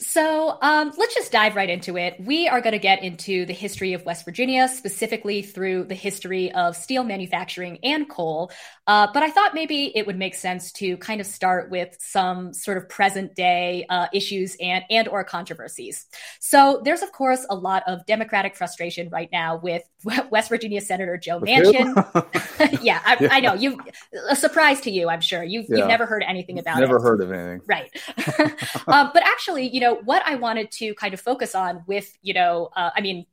So 0.02 0.58
um, 0.60 0.92
let's 0.98 1.14
just 1.14 1.30
dive 1.30 1.54
right 1.54 1.70
into 1.70 1.96
it. 1.96 2.16
We 2.18 2.48
are 2.48 2.60
going 2.60 2.72
to 2.72 2.80
get 2.80 3.04
into 3.04 3.46
the 3.46 3.52
history 3.52 3.92
of 3.92 4.04
West 4.04 4.24
Virginia, 4.24 4.66
specifically 4.66 5.42
through 5.42 5.84
the 5.84 5.94
history 5.94 6.50
of 6.52 6.76
steel 6.76 7.04
manufacturing 7.04 7.78
and 7.84 8.08
coal. 8.08 8.50
Uh, 8.88 9.06
but 9.14 9.22
I 9.22 9.30
thought 9.30 9.54
maybe 9.54 9.96
it 9.96 10.06
would 10.08 10.18
make 10.18 10.34
sense 10.34 10.72
to 10.72 10.96
kind 10.96 11.20
of 11.20 11.26
start 11.26 11.70
with 11.70 11.96
some 12.00 12.52
sort 12.52 12.78
of 12.78 12.88
present 12.88 13.36
day 13.36 13.86
uh, 13.88 14.08
issues 14.12 14.56
and 14.60 14.84
and 14.90 15.06
or 15.06 15.22
controversies. 15.22 16.06
So 16.40 16.82
there's 16.84 17.02
of 17.02 17.12
course 17.12 17.46
a 17.48 17.54
lot 17.54 17.84
of 17.86 18.04
Democratic 18.04 18.56
frustration 18.56 19.08
right 19.08 19.28
now 19.30 19.56
with 19.56 19.82
West 20.30 20.48
Virginia 20.48 20.80
Senator 20.80 21.16
Joe 21.16 21.40
Manchin. 21.40 21.94
yeah, 22.82 23.00
I, 23.04 23.16
yeah, 23.20 23.28
I, 23.30 23.40
know 23.40 23.54
you. 23.54 23.80
A 24.28 24.36
surprise 24.36 24.80
to 24.82 24.90
you, 24.90 25.08
I'm 25.08 25.20
sure. 25.20 25.42
You've, 25.42 25.66
yeah. 25.68 25.78
you've 25.78 25.88
never 25.88 26.06
heard 26.06 26.24
anything 26.26 26.58
about 26.58 26.78
never 26.78 26.96
it. 26.96 26.98
Never 26.98 27.02
heard 27.02 27.20
of 27.20 27.32
anything. 27.32 27.60
Right. 27.66 27.90
um, 28.86 29.10
but 29.12 29.22
actually, 29.24 29.68
you 29.68 29.80
know 29.80 29.96
what 29.96 30.22
I 30.26 30.36
wanted 30.36 30.70
to 30.72 30.94
kind 30.94 31.14
of 31.14 31.20
focus 31.20 31.54
on 31.54 31.84
with 31.86 32.12
you 32.22 32.34
know, 32.34 32.70
uh, 32.76 32.90
I 32.94 33.00
mean, 33.00 33.26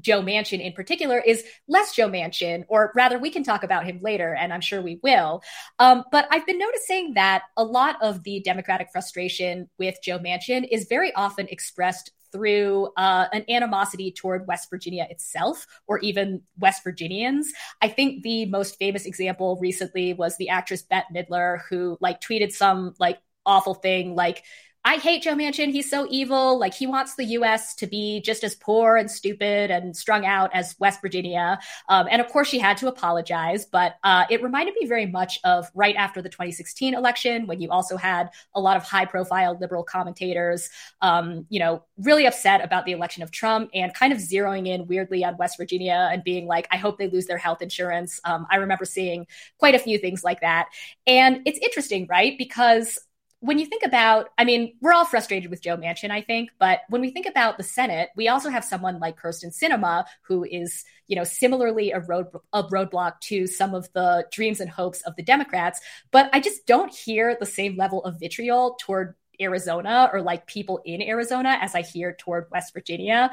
Joe 0.00 0.22
Manchin 0.22 0.60
in 0.60 0.72
particular 0.72 1.18
is 1.18 1.44
less 1.68 1.94
Joe 1.94 2.08
Manchin, 2.08 2.64
or 2.68 2.92
rather, 2.94 3.18
we 3.18 3.30
can 3.30 3.42
talk 3.42 3.62
about 3.64 3.84
him 3.86 4.00
later, 4.02 4.34
and 4.34 4.52
I'm 4.52 4.60
sure 4.60 4.82
we 4.82 5.00
will. 5.02 5.42
Um, 5.78 6.04
but 6.12 6.26
I've 6.30 6.46
been 6.46 6.58
noticing 6.58 7.14
that 7.14 7.44
a 7.56 7.64
lot 7.64 7.96
of 8.02 8.22
the 8.22 8.40
Democratic 8.40 8.88
frustration 8.92 9.68
with 9.78 9.96
Joe 10.02 10.18
Manchin 10.18 10.66
is 10.70 10.86
very 10.88 11.14
often 11.14 11.48
expressed 11.48 12.10
through 12.32 12.88
uh, 12.96 13.26
an 13.32 13.44
animosity 13.48 14.12
toward 14.12 14.46
West 14.46 14.70
Virginia 14.70 15.06
itself, 15.10 15.66
or 15.86 15.98
even 16.00 16.42
West 16.58 16.84
Virginians. 16.84 17.52
I 17.80 17.88
think 17.88 18.22
the 18.22 18.46
most 18.46 18.78
famous 18.78 19.06
example 19.06 19.58
recently 19.60 20.14
was 20.14 20.36
the 20.36 20.48
actress 20.48 20.82
Bette 20.82 21.06
Midler, 21.14 21.60
who 21.68 21.96
like 22.00 22.20
tweeted 22.20 22.52
some 22.52 22.94
like 22.98 23.18
awful 23.46 23.74
thing 23.74 24.14
like 24.14 24.42
I 24.86 24.98
hate 24.98 25.24
Joe 25.24 25.34
Manchin. 25.34 25.72
He's 25.72 25.90
so 25.90 26.06
evil. 26.10 26.60
Like 26.60 26.72
he 26.72 26.86
wants 26.86 27.16
the 27.16 27.24
U.S. 27.24 27.74
to 27.74 27.88
be 27.88 28.20
just 28.20 28.44
as 28.44 28.54
poor 28.54 28.96
and 28.96 29.10
stupid 29.10 29.68
and 29.68 29.96
strung 29.96 30.24
out 30.24 30.48
as 30.54 30.76
West 30.78 31.00
Virginia. 31.02 31.58
Um, 31.88 32.06
and 32.08 32.22
of 32.22 32.28
course, 32.28 32.46
she 32.46 32.60
had 32.60 32.76
to 32.76 32.86
apologize. 32.86 33.66
But 33.66 33.96
uh, 34.04 34.26
it 34.30 34.44
reminded 34.44 34.76
me 34.78 34.86
very 34.86 35.06
much 35.06 35.40
of 35.42 35.68
right 35.74 35.96
after 35.96 36.22
the 36.22 36.28
2016 36.28 36.94
election, 36.94 37.48
when 37.48 37.60
you 37.60 37.68
also 37.68 37.96
had 37.96 38.30
a 38.54 38.60
lot 38.60 38.76
of 38.76 38.84
high-profile 38.84 39.58
liberal 39.60 39.82
commentators, 39.82 40.70
um, 41.02 41.46
you 41.48 41.58
know, 41.58 41.82
really 41.98 42.24
upset 42.24 42.62
about 42.62 42.84
the 42.86 42.92
election 42.92 43.24
of 43.24 43.32
Trump 43.32 43.70
and 43.74 43.92
kind 43.92 44.12
of 44.12 44.20
zeroing 44.20 44.68
in 44.68 44.86
weirdly 44.86 45.24
on 45.24 45.36
West 45.36 45.56
Virginia 45.56 46.08
and 46.12 46.22
being 46.22 46.46
like, 46.46 46.68
"I 46.70 46.76
hope 46.76 46.96
they 46.96 47.10
lose 47.10 47.26
their 47.26 47.38
health 47.38 47.60
insurance." 47.60 48.20
Um, 48.22 48.46
I 48.52 48.56
remember 48.56 48.84
seeing 48.84 49.26
quite 49.58 49.74
a 49.74 49.80
few 49.80 49.98
things 49.98 50.22
like 50.22 50.42
that, 50.42 50.68
and 51.08 51.40
it's 51.44 51.58
interesting, 51.58 52.06
right? 52.08 52.38
Because 52.38 53.00
when 53.40 53.58
you 53.58 53.66
think 53.66 53.82
about, 53.84 54.30
I 54.38 54.44
mean, 54.44 54.74
we're 54.80 54.92
all 54.92 55.04
frustrated 55.04 55.50
with 55.50 55.62
Joe 55.62 55.76
Manchin, 55.76 56.10
I 56.10 56.22
think, 56.22 56.50
but 56.58 56.80
when 56.88 57.02
we 57.02 57.10
think 57.10 57.26
about 57.26 57.58
the 57.58 57.62
Senate, 57.62 58.08
we 58.16 58.28
also 58.28 58.48
have 58.48 58.64
someone 58.64 58.98
like 58.98 59.20
Kyrsten 59.20 59.54
Sinema, 59.56 60.04
who 60.22 60.44
is, 60.44 60.84
you 61.06 61.16
know, 61.16 61.24
similarly 61.24 61.92
a 61.92 62.00
road 62.00 62.28
a 62.52 62.64
roadblock 62.64 63.20
to 63.20 63.46
some 63.46 63.74
of 63.74 63.92
the 63.92 64.26
dreams 64.32 64.60
and 64.60 64.70
hopes 64.70 65.02
of 65.02 65.16
the 65.16 65.22
Democrats. 65.22 65.80
But 66.10 66.30
I 66.32 66.40
just 66.40 66.66
don't 66.66 66.92
hear 66.92 67.36
the 67.38 67.46
same 67.46 67.76
level 67.76 68.02
of 68.04 68.18
vitriol 68.18 68.78
toward 68.80 69.14
Arizona 69.40 70.08
or 70.12 70.22
like 70.22 70.46
people 70.46 70.80
in 70.86 71.02
Arizona 71.02 71.58
as 71.60 71.74
I 71.74 71.82
hear 71.82 72.14
toward 72.14 72.46
West 72.50 72.72
Virginia. 72.72 73.30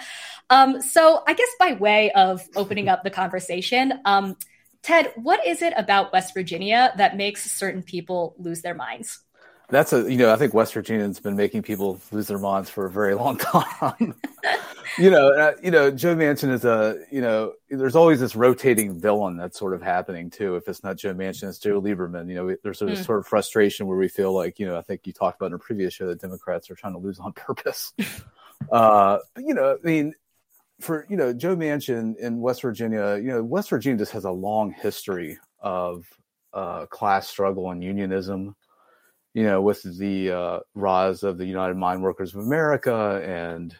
Um, 0.49 0.81
so 0.81 1.23
I 1.25 1.33
guess 1.33 1.49
by 1.57 1.73
way 1.73 2.11
of 2.11 2.41
opening 2.57 2.89
up 2.89 3.03
the 3.03 3.09
conversation, 3.21 3.93
um, 4.03 4.35
Ted, 4.81 5.13
what 5.15 5.47
is 5.47 5.61
it 5.61 5.73
about 5.77 6.11
West 6.11 6.33
Virginia 6.33 6.93
that 6.97 7.15
makes 7.15 7.49
certain 7.49 7.83
people 7.83 8.35
lose 8.37 8.61
their 8.61 8.75
minds? 8.75 9.22
That's 9.73 9.93
a 9.93 10.11
you 10.11 10.17
know 10.17 10.31
I 10.31 10.35
think 10.35 10.53
West 10.53 10.73
Virginia's 10.73 11.19
been 11.19 11.35
making 11.35 11.61
people 11.63 11.99
lose 12.11 12.27
their 12.27 12.37
minds 12.37 12.69
for 12.69 12.85
a 12.85 12.89
very 12.89 13.15
long 13.15 13.37
time. 13.39 14.15
you 14.97 15.09
know, 15.09 15.29
uh, 15.29 15.53
you 15.63 15.71
know, 15.71 15.89
Joe 15.89 16.15
Manchin 16.15 16.51
is 16.51 16.65
a 16.65 17.03
you 17.11 17.21
know, 17.21 17.53
there's 17.69 17.95
always 17.95 18.19
this 18.19 18.35
rotating 18.35 18.99
villain 18.99 19.37
that's 19.37 19.57
sort 19.57 19.73
of 19.73 19.81
happening 19.81 20.29
too. 20.29 20.55
If 20.55 20.67
it's 20.67 20.83
not 20.83 20.97
Joe 20.97 21.13
Manchin, 21.13 21.49
it's 21.49 21.59
Joe 21.59 21.81
Lieberman. 21.81 22.29
You 22.29 22.35
know, 22.35 22.55
there's 22.63 22.79
sort 22.79 22.91
of, 22.91 22.97
mm. 22.97 23.05
sort 23.05 23.19
of 23.19 23.27
frustration 23.27 23.87
where 23.87 23.97
we 23.97 24.07
feel 24.07 24.33
like 24.33 24.59
you 24.59 24.65
know 24.65 24.77
I 24.77 24.81
think 24.81 25.05
you 25.05 25.13
talked 25.13 25.37
about 25.39 25.47
in 25.47 25.53
a 25.53 25.59
previous 25.59 25.93
show 25.93 26.07
that 26.07 26.21
Democrats 26.21 26.69
are 26.69 26.75
trying 26.75 26.93
to 26.93 26.99
lose 26.99 27.19
on 27.19 27.33
purpose. 27.33 27.93
uh, 28.71 29.19
but, 29.33 29.43
you 29.43 29.53
know, 29.53 29.77
I 29.81 29.85
mean. 29.85 30.13
For 30.79 31.05
you 31.07 31.15
know 31.15 31.31
Joe 31.31 31.55
Manchin 31.55 32.17
in 32.17 32.41
West 32.41 32.61
Virginia, 32.61 33.15
you 33.15 33.29
know 33.29 33.41
West 33.41 33.69
Virginia 33.69 33.99
just 33.99 34.11
has 34.11 34.25
a 34.25 34.31
long 34.31 34.71
history 34.71 35.37
of 35.59 36.05
uh, 36.51 36.87
class 36.87 37.27
struggle 37.27 37.71
and 37.71 37.81
unionism 37.81 38.55
you 39.33 39.43
know, 39.43 39.61
with 39.61 39.81
the 39.97 40.31
uh, 40.31 40.59
rise 40.75 41.23
of 41.23 41.37
the 41.37 41.45
United 41.45 41.75
Mine 41.75 42.01
Workers 42.01 42.35
of 42.35 42.41
America. 42.41 43.21
And, 43.25 43.75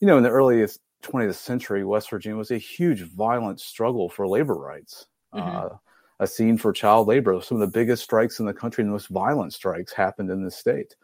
you 0.00 0.06
know, 0.06 0.16
in 0.16 0.22
the 0.22 0.30
earliest 0.30 0.80
20th 1.02 1.34
century, 1.34 1.84
West 1.84 2.10
Virginia 2.10 2.36
was 2.36 2.50
a 2.50 2.58
huge 2.58 3.02
violent 3.02 3.60
struggle 3.60 4.08
for 4.08 4.26
labor 4.26 4.54
rights. 4.54 5.06
Mm-hmm. 5.34 5.56
Uh, 5.56 5.76
a 6.18 6.26
scene 6.26 6.56
for 6.56 6.72
child 6.72 7.08
labor. 7.08 7.38
Some 7.42 7.60
of 7.60 7.60
the 7.60 7.78
biggest 7.78 8.02
strikes 8.02 8.40
in 8.40 8.46
the 8.46 8.54
country, 8.54 8.82
the 8.82 8.90
most 8.90 9.08
violent 9.08 9.52
strikes 9.52 9.92
happened 9.92 10.30
in 10.30 10.42
this 10.42 10.56
state. 10.56 10.96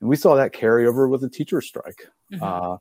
And 0.00 0.08
we 0.08 0.16
saw 0.16 0.34
that 0.34 0.54
carry 0.54 0.86
over 0.86 1.08
with 1.08 1.20
the 1.20 1.28
teacher 1.28 1.60
strike. 1.60 2.06
Mm-hmm. 2.32 2.42
Uh, 2.42 2.78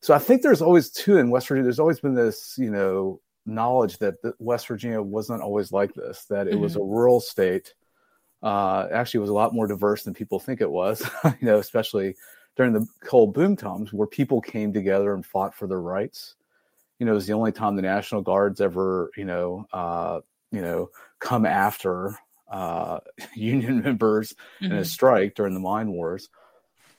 so 0.00 0.12
I 0.12 0.18
think 0.18 0.42
there's 0.42 0.60
always, 0.60 0.90
too, 0.90 1.16
in 1.16 1.30
West 1.30 1.48
Virginia, 1.48 1.64
there's 1.64 1.80
always 1.80 2.00
been 2.00 2.14
this, 2.14 2.56
you 2.58 2.70
know, 2.70 3.22
knowledge 3.46 3.98
that 3.98 4.16
West 4.38 4.68
Virginia 4.68 5.00
wasn't 5.00 5.42
always 5.42 5.72
like 5.72 5.94
this, 5.94 6.26
that 6.26 6.46
it 6.46 6.52
mm-hmm. 6.52 6.62
was 6.62 6.76
a 6.76 6.80
rural 6.80 7.20
state 7.20 7.72
uh, 8.44 8.88
actually 8.92 9.20
was 9.20 9.30
a 9.30 9.34
lot 9.34 9.54
more 9.54 9.66
diverse 9.66 10.04
than 10.04 10.12
people 10.12 10.38
think 10.38 10.60
it 10.60 10.70
was. 10.70 11.02
you 11.24 11.46
know, 11.46 11.58
especially 11.58 12.14
during 12.56 12.74
the 12.74 12.86
coal 13.00 13.26
boom 13.26 13.56
times 13.56 13.92
where 13.92 14.06
people 14.06 14.40
came 14.40 14.72
together 14.72 15.14
and 15.14 15.24
fought 15.24 15.54
for 15.54 15.66
their 15.66 15.80
rights. 15.80 16.34
You 16.98 17.06
know, 17.06 17.12
it 17.12 17.16
was 17.16 17.26
the 17.26 17.32
only 17.32 17.52
time 17.52 17.74
the 17.74 17.82
National 17.82 18.20
Guards 18.20 18.60
ever, 18.60 19.10
you 19.16 19.24
know, 19.24 19.66
uh, 19.72 20.20
you 20.52 20.60
know, 20.60 20.90
come 21.18 21.46
after 21.46 22.16
uh, 22.48 23.00
union 23.34 23.82
members 23.82 24.32
mm-hmm. 24.32 24.66
in 24.66 24.72
a 24.72 24.74
mm-hmm. 24.76 24.84
strike 24.84 25.34
during 25.34 25.54
the 25.54 25.60
mine 25.60 25.90
wars. 25.90 26.28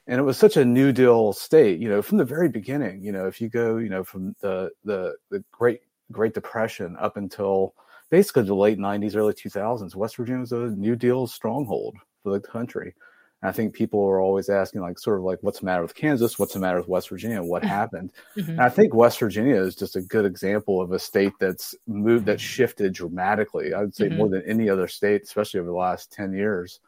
And 0.08 0.19
it 0.19 0.23
was 0.23 0.38
such 0.38 0.58
a 0.58 0.65
New 0.65 0.91
Deal 0.91 1.31
state, 1.34 1.79
you 1.79 1.89
know, 1.89 2.01
from 2.01 2.17
the 2.17 2.25
very 2.25 2.49
beginning. 2.49 3.03
You 3.03 3.12
know, 3.12 3.27
if 3.27 3.39
you 3.39 3.49
go, 3.49 3.77
you 3.77 3.89
know, 3.89 4.03
from 4.03 4.36
the 4.39 4.71
the 4.84 5.15
the 5.31 5.43
Great 5.51 5.81
Great 6.12 6.34
Depression 6.34 6.95
up 6.99 7.17
until 7.17 7.73
basically 8.09 8.43
the 8.43 8.55
late 8.55 8.77
90s, 8.77 9.15
early 9.15 9.33
2000s, 9.33 9.95
West 9.95 10.17
Virginia 10.17 10.41
was 10.41 10.51
a 10.51 10.67
New 10.71 10.95
Deal 10.95 11.27
stronghold 11.27 11.95
for 12.23 12.31
the 12.31 12.39
country. 12.39 12.93
And 13.41 13.49
I 13.49 13.51
think 13.51 13.73
people 13.73 14.03
are 14.05 14.21
always 14.21 14.49
asking, 14.49 14.81
like, 14.81 14.97
sort 14.97 15.19
of 15.19 15.23
like, 15.23 15.39
what's 15.41 15.59
the 15.59 15.65
matter 15.65 15.81
with 15.81 15.95
Kansas? 15.95 16.39
What's 16.39 16.53
the 16.53 16.59
matter 16.59 16.79
with 16.79 16.87
West 16.87 17.09
Virginia? 17.09 17.43
What 17.43 17.63
happened? 17.79 18.11
Mm-hmm. 18.37 18.51
And 18.51 18.61
I 18.61 18.69
think 18.69 18.93
West 18.93 19.19
Virginia 19.19 19.55
is 19.55 19.75
just 19.75 19.95
a 19.95 20.01
good 20.01 20.25
example 20.25 20.81
of 20.81 20.91
a 20.91 20.99
state 20.99 21.33
that's 21.39 21.75
moved, 21.87 22.25
that 22.27 22.39
shifted 22.39 22.93
dramatically. 22.93 23.73
I 23.73 23.81
would 23.81 23.95
say 23.95 24.05
mm-hmm. 24.05 24.17
more 24.17 24.29
than 24.29 24.43
any 24.47 24.69
other 24.69 24.87
state, 24.87 25.23
especially 25.23 25.59
over 25.59 25.69
the 25.69 25.75
last 25.75 26.11
10 26.11 26.33
years. 26.33 26.79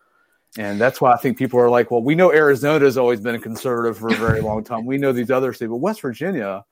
And 0.58 0.80
that's 0.80 1.02
why 1.02 1.12
I 1.12 1.18
think 1.18 1.38
people 1.38 1.60
are 1.60 1.70
like, 1.70 1.92
well, 1.92 2.02
we 2.02 2.16
know 2.16 2.32
Arizona 2.32 2.84
has 2.86 2.98
always 2.98 3.20
been 3.20 3.36
a 3.36 3.40
conservative 3.40 3.98
for 3.98 4.08
a 4.08 4.16
very 4.16 4.42
long 4.42 4.64
time. 4.64 4.86
We 4.86 4.98
know 4.98 5.12
these 5.12 5.30
other 5.30 5.54
states, 5.54 5.70
but 5.70 5.78
West 5.78 6.02
Virginia, 6.02 6.64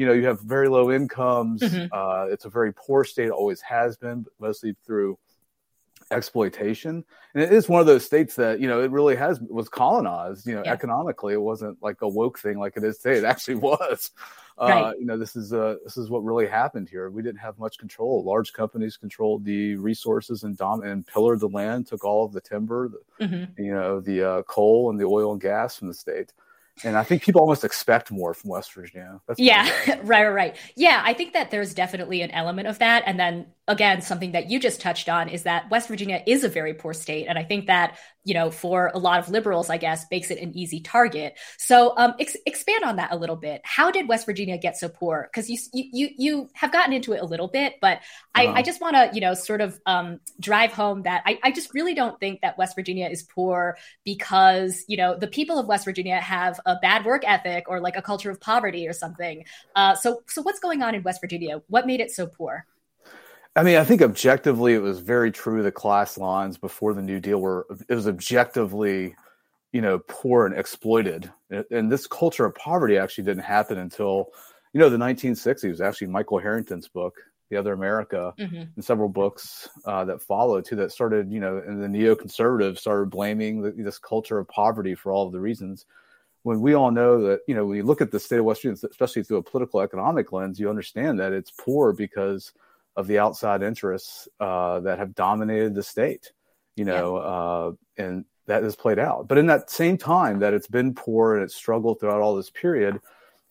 You 0.00 0.06
know, 0.06 0.14
you 0.14 0.24
have 0.24 0.40
very 0.40 0.66
low 0.70 0.90
incomes. 0.90 1.60
Mhm. 1.60 1.90
Uh, 1.92 2.24
it's 2.32 2.46
a 2.46 2.48
very 2.48 2.72
poor 2.72 3.04
state, 3.04 3.28
always 3.28 3.60
has 3.60 3.98
been, 3.98 4.24
mostly 4.38 4.74
through 4.86 5.18
exploitation. 6.10 7.04
And 7.34 7.42
it 7.42 7.52
is 7.52 7.68
one 7.68 7.82
of 7.82 7.86
those 7.86 8.04
states 8.06 8.34
that, 8.36 8.60
you 8.60 8.66
know, 8.66 8.82
it 8.82 8.90
really 8.90 9.14
has 9.16 9.38
was 9.42 9.68
colonized, 9.68 10.46
you 10.46 10.54
know, 10.54 10.62
Yeah. 10.64 10.72
economically. 10.72 11.34
It 11.34 11.42
wasn't 11.42 11.76
like 11.82 12.00
a 12.00 12.08
woke 12.08 12.38
thing 12.38 12.58
like 12.58 12.78
it 12.78 12.82
is 12.84 12.96
today. 12.96 13.18
It 13.18 13.24
actually 13.24 13.54
was. 13.70 14.10
Uh, 14.58 14.66
Right. 14.66 14.98
you 14.98 15.04
know, 15.04 15.18
this 15.18 15.36
is 15.36 15.52
uh, 15.52 15.76
this 15.84 15.98
is 15.98 16.08
what 16.08 16.24
really 16.24 16.46
happened 16.46 16.88
here. 16.88 17.10
We 17.10 17.20
didn't 17.22 17.40
have 17.40 17.58
much 17.58 17.76
control. 17.78 18.24
Large 18.24 18.54
companies 18.54 18.96
controlled 18.96 19.44
the 19.44 19.76
resources 19.76 20.44
and 20.44 20.56
dom- 20.56 20.82
and 20.82 21.06
pillared 21.06 21.40
the 21.40 21.48
land, 21.48 21.86
took 21.88 22.04
all 22.06 22.24
of 22.24 22.32
the 22.32 22.40
timber, 22.40 22.88
the, 22.88 23.26
Mhm. 23.26 23.58
you 23.58 23.72
know, 23.74 24.00
the 24.00 24.22
uh, 24.22 24.42
coal 24.44 24.88
and 24.90 24.98
the 24.98 25.04
oil 25.04 25.32
and 25.32 25.40
gas 25.42 25.76
from 25.76 25.88
the 25.88 25.94
state. 25.94 26.32
And 26.84 26.96
I 26.96 27.04
think 27.04 27.22
people 27.22 27.40
almost 27.40 27.64
expect 27.64 28.10
more 28.10 28.34
from 28.34 28.50
West 28.50 28.72
Virginia. 28.72 29.20
That's 29.26 29.38
Yeah, 29.40 29.68
right, 30.02 30.24
right, 30.24 30.28
right. 30.28 30.56
Yeah, 30.76 31.02
I 31.04 31.14
think 31.14 31.32
that 31.34 31.50
there's 31.50 31.74
definitely 31.74 32.22
an 32.22 32.30
element 32.30 32.68
of 32.68 32.78
that. 32.78 33.04
And 33.06 33.18
then 33.18 33.46
again, 33.70 34.02
something 34.02 34.32
that 34.32 34.50
you 34.50 34.58
just 34.58 34.80
touched 34.80 35.08
on 35.08 35.28
is 35.28 35.44
that 35.44 35.70
West 35.70 35.86
Virginia 35.86 36.20
is 36.26 36.42
a 36.42 36.48
very 36.48 36.74
poor 36.74 36.92
state. 36.92 37.26
And 37.26 37.38
I 37.38 37.44
think 37.44 37.66
that, 37.68 37.96
you 38.24 38.34
know, 38.34 38.50
for 38.50 38.90
a 38.92 38.98
lot 38.98 39.20
of 39.20 39.28
liberals, 39.28 39.70
I 39.70 39.76
guess, 39.76 40.06
makes 40.10 40.30
it 40.32 40.38
an 40.38 40.56
easy 40.58 40.80
target. 40.80 41.38
So 41.56 41.94
um, 41.96 42.14
ex- 42.18 42.36
expand 42.46 42.82
on 42.82 42.96
that 42.96 43.12
a 43.12 43.16
little 43.16 43.36
bit. 43.36 43.60
How 43.64 43.92
did 43.92 44.08
West 44.08 44.26
Virginia 44.26 44.58
get 44.58 44.76
so 44.76 44.88
poor? 44.88 45.28
Because 45.32 45.48
you, 45.48 45.58
you, 45.72 46.08
you, 46.18 46.50
have 46.54 46.72
gotten 46.72 46.92
into 46.92 47.12
it 47.12 47.20
a 47.22 47.24
little 47.24 47.46
bit, 47.46 47.74
but 47.80 48.00
I, 48.34 48.46
Uh-huh. 48.46 48.58
I 48.58 48.62
just 48.62 48.80
want 48.80 48.96
to, 48.96 49.10
you 49.12 49.20
know, 49.20 49.34
sort 49.34 49.60
of 49.60 49.78
um, 49.86 50.18
drive 50.40 50.72
home 50.72 51.02
that 51.02 51.22
I, 51.24 51.38
I 51.44 51.52
just 51.52 51.72
really 51.72 51.94
don't 51.94 52.18
think 52.18 52.40
that 52.40 52.58
West 52.58 52.74
Virginia 52.74 53.08
is 53.08 53.22
poor 53.22 53.78
because, 54.04 54.84
you 54.88 54.96
know, 54.96 55.16
the 55.16 55.28
people 55.28 55.58
of 55.58 55.66
West 55.66 55.84
Virginia 55.84 56.16
have 56.16 56.58
a 56.66 56.69
bad 56.80 57.04
work 57.04 57.22
ethic 57.26 57.68
or 57.68 57.80
like 57.80 57.96
a 57.96 58.02
culture 58.02 58.30
of 58.30 58.40
poverty 58.40 58.86
or 58.86 58.92
something. 58.92 59.44
Uh, 59.74 59.94
so, 59.94 60.22
so 60.26 60.42
what's 60.42 60.60
going 60.60 60.82
on 60.82 60.94
in 60.94 61.02
West 61.02 61.20
Virginia? 61.20 61.62
What 61.68 61.86
made 61.86 62.00
it 62.00 62.10
so 62.10 62.26
poor? 62.26 62.66
I 63.56 63.62
mean, 63.64 63.76
I 63.76 63.84
think 63.84 64.00
objectively, 64.00 64.74
it 64.74 64.78
was 64.82 65.00
very 65.00 65.32
true. 65.32 65.62
The 65.62 65.72
class 65.72 66.16
lines 66.16 66.56
before 66.56 66.94
the 66.94 67.02
New 67.02 67.18
Deal 67.18 67.40
were 67.40 67.66
it 67.88 67.94
was 67.94 68.06
objectively, 68.06 69.16
you 69.72 69.80
know, 69.80 69.98
poor 70.06 70.46
and 70.46 70.56
exploited. 70.56 71.30
And 71.70 71.90
this 71.90 72.06
culture 72.06 72.44
of 72.44 72.54
poverty 72.54 72.96
actually 72.96 73.24
didn't 73.24 73.42
happen 73.42 73.78
until, 73.78 74.28
you 74.72 74.78
know, 74.78 74.88
the 74.88 74.98
1960s. 74.98 75.80
Actually, 75.80 76.06
Michael 76.08 76.38
Harrington's 76.38 76.86
book, 76.86 77.16
The 77.50 77.56
Other 77.56 77.72
America, 77.72 78.32
Mhm. 78.38 78.68
and 78.76 78.84
several 78.84 79.08
books 79.08 79.68
uh, 79.84 80.04
that 80.04 80.22
followed 80.22 80.64
too. 80.64 80.76
That 80.76 80.92
started, 80.92 81.32
you 81.32 81.40
know, 81.40 81.56
and 81.58 81.82
the 81.82 81.88
neoconservatives 81.88 82.78
started 82.78 83.10
blaming 83.10 83.62
the, 83.62 83.72
this 83.72 83.98
culture 83.98 84.38
of 84.38 84.46
poverty 84.46 84.94
for 84.94 85.10
all 85.10 85.26
of 85.26 85.32
the 85.32 85.40
reasons. 85.40 85.86
When 86.42 86.60
we 86.60 86.74
all 86.74 86.90
know 86.90 87.22
that, 87.22 87.40
you 87.46 87.54
know, 87.54 87.66
when 87.66 87.76
you 87.76 87.82
look 87.82 88.00
at 88.00 88.10
the 88.10 88.20
state 88.20 88.38
of 88.38 88.44
West 88.44 88.62
Virginia, 88.62 88.88
especially 88.90 89.22
through 89.22 89.38
a 89.38 89.42
political 89.42 89.80
economic 89.80 90.32
lens, 90.32 90.58
you 90.58 90.70
understand 90.70 91.20
that 91.20 91.32
it's 91.32 91.50
poor 91.50 91.92
because 91.92 92.52
of 92.96 93.06
the 93.06 93.18
outside 93.18 93.62
interests 93.62 94.28
uh, 94.40 94.80
that 94.80 94.98
have 94.98 95.14
dominated 95.14 95.74
the 95.74 95.82
state, 95.82 96.32
you 96.76 96.84
know, 96.84 97.16
uh, 97.16 97.72
and 97.96 98.24
that 98.46 98.62
has 98.62 98.74
played 98.74 98.98
out. 98.98 99.28
But 99.28 99.38
in 99.38 99.46
that 99.46 99.70
same 99.70 99.96
time 99.96 100.40
that 100.40 100.54
it's 100.54 100.66
been 100.66 100.94
poor 100.94 101.34
and 101.34 101.44
it's 101.44 101.54
struggled 101.54 102.00
throughout 102.00 102.20
all 102.20 102.34
this 102.34 102.50
period, 102.50 103.00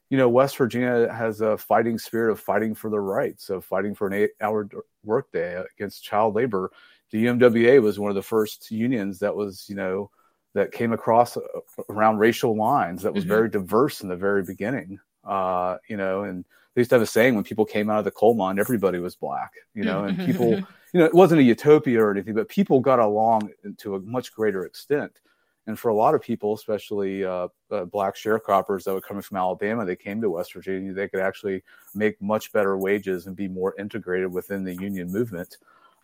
you 0.10 0.17
know, 0.17 0.28
West 0.28 0.58
Virginia 0.58 1.12
has 1.13 1.41
a 1.41 1.58
fighting 1.58 1.99
spirit 1.99 2.32
of 2.32 2.39
fighting 2.39 2.73
for 2.73 2.89
the 2.89 2.99
rights, 2.99 3.49
of 3.49 3.63
fighting 3.63 3.93
for 3.93 4.08
an 4.08 4.13
eight-hour 4.13 4.67
workday 5.04 5.63
against 5.78 6.04
child 6.04 6.36
labor. 6.36 6.71
The 7.12 7.25
UMWA 7.25 7.82
was 7.82 7.99
one 7.99 8.10
of 8.10 8.15
the 8.15 8.23
first 8.23 8.71
unions 8.71 9.19
that 9.19 9.36
was, 9.36 9.67
you 9.69 9.75
know, 9.75 10.10
that 10.53 10.71
came 10.71 10.93
across 10.93 11.38
uh, 11.38 11.41
around 11.89 12.17
racial 12.17 12.55
lines 12.55 13.01
that 13.03 13.13
was 13.13 13.23
Mhm. 13.25 13.29
very 13.29 13.49
diverse 13.49 14.01
in 14.01 14.09
the 14.09 14.15
very 14.15 14.43
beginning. 14.43 14.99
Uh, 15.23 15.77
you 15.88 15.97
know, 15.97 16.23
and 16.23 16.45
they 16.73 16.81
used 16.81 16.89
to 16.89 16.95
have 16.95 17.01
a 17.01 17.05
saying 17.05 17.35
when 17.35 17.43
people 17.43 17.65
came 17.65 17.89
out 17.89 17.99
of 17.99 18.05
the 18.05 18.12
coal 18.12 18.33
mine, 18.33 18.57
everybody 18.59 18.99
was 18.99 19.15
black, 19.15 19.53
you 19.73 19.83
know, 19.83 20.05
and 20.05 20.17
Mhm. 20.17 20.25
people, 20.25 20.49
you 20.93 20.99
know, 20.99 21.05
it 21.05 21.13
wasn't 21.13 21.39
a 21.39 21.43
utopia 21.43 22.01
or 22.01 22.12
anything, 22.12 22.33
but 22.33 22.47
people 22.47 22.79
got 22.79 22.99
along 22.99 23.51
to 23.77 23.95
a 23.95 23.99
much 23.99 24.33
greater 24.33 24.65
extent. 24.65 25.19
And 25.67 25.77
for 25.77 25.89
a 25.89 25.93
lot 25.93 26.15
of 26.15 26.21
people, 26.21 26.55
especially 26.55 27.23
uh, 27.23 27.49
uh, 27.69 27.85
black 27.85 28.15
sharecroppers 28.15 28.85
that 28.85 28.93
were 28.93 29.01
coming 29.01 29.21
from 29.21 29.38
Alabama, 29.38 29.85
they 29.85 29.95
came 29.95 30.19
to 30.21 30.29
West 30.31 30.53
Virginia. 30.53 30.93
They 30.93 31.07
could 31.07 31.19
actually 31.19 31.63
make 31.93 32.19
much 32.19 32.51
better 32.51 32.75
wages 32.75 33.27
and 33.27 33.35
be 33.35 33.47
more 33.47 33.75
integrated 33.77 34.31
within 34.31 34.63
the 34.63 34.73
union 34.73 35.12
movement. 35.12 35.57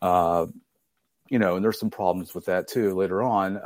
Uh, 0.04 0.46
you 1.30 1.40
know, 1.40 1.56
and 1.56 1.66
there's 1.66 1.80
some 1.80 1.90
problems 1.90 2.36
with 2.36 2.46
that 2.46 2.68
too 2.68 2.94
later 2.94 3.24
on. 3.24 3.58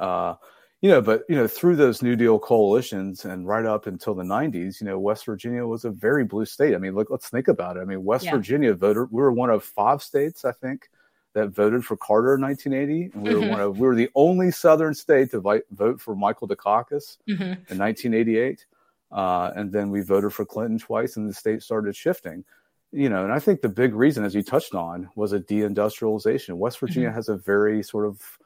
You 0.81 0.89
know, 0.89 1.01
but 1.01 1.23
you 1.27 1.35
know, 1.35 1.45
through 1.47 1.75
those 1.75 2.01
New 2.01 2.15
Deal 2.15 2.39
coalitions 2.39 3.25
and 3.25 3.45
right 3.45 3.65
up 3.65 3.85
until 3.85 4.13
the 4.15 4.23
'90s, 4.23 4.79
you 4.79 4.87
know, 4.87 4.97
West 4.97 5.25
Virginia 5.25 5.65
was 5.67 5.83
a 5.83 5.89
very 5.89 6.23
blue 6.23 6.45
state. 6.45 6.73
I 6.73 6.77
mean, 6.77 6.95
look, 6.95 7.09
let's 7.09 7.29
think 7.29 7.49
about 7.49 7.75
it. 7.75 7.81
I 7.81 7.85
mean, 7.85 8.05
West 8.05 8.23
Yeah. 8.25 8.31
Virginia 8.31 8.73
voted. 8.73 9.11
We 9.11 9.21
were 9.21 9.31
one 9.33 9.49
of 9.49 9.63
five 9.63 10.01
states, 10.01 10.45
I 10.45 10.53
think, 10.53 10.89
that 11.33 11.49
voted 11.49 11.83
for 11.83 11.97
Carter 11.97 12.35
in 12.35 12.41
1980, 12.41 13.11
and 13.13 13.23
we 13.23 13.35
were 13.35 13.41
Mhm. 13.41 13.49
one 13.51 13.59
of 13.59 13.77
we 13.79 13.87
were 13.87 13.95
the 13.95 14.09
only 14.15 14.51
Southern 14.51 14.93
state 14.93 15.31
to 15.31 15.41
vi- 15.41 15.61
vote 15.71 15.99
for 15.99 16.15
Michael 16.15 16.47
Dukakis 16.47 17.17
Mhm. 17.27 17.69
in 17.69 17.77
1988, 17.77 18.65
uh, 19.11 19.51
and 19.57 19.73
then 19.73 19.89
we 19.91 19.99
voted 19.99 20.31
for 20.33 20.45
Clinton 20.45 20.77
twice, 20.79 21.17
and 21.17 21.27
the 21.27 21.33
state 21.33 21.61
started 21.61 21.93
shifting. 21.93 22.45
You 22.93 23.09
know, 23.09 23.23
and 23.25 23.33
I 23.33 23.39
think 23.39 23.61
the 23.61 23.69
big 23.69 23.93
reason, 23.93 24.23
as 24.23 24.33
you 24.33 24.43
touched 24.43 24.73
on, 24.73 25.09
was 25.15 25.33
a 25.33 25.39
deindustrialization. 25.41 26.55
West 26.55 26.79
Virginia 26.79 27.11
has 27.11 27.27
a 27.27 27.35
very 27.35 27.83
sort 27.83 28.05
of 28.05 28.39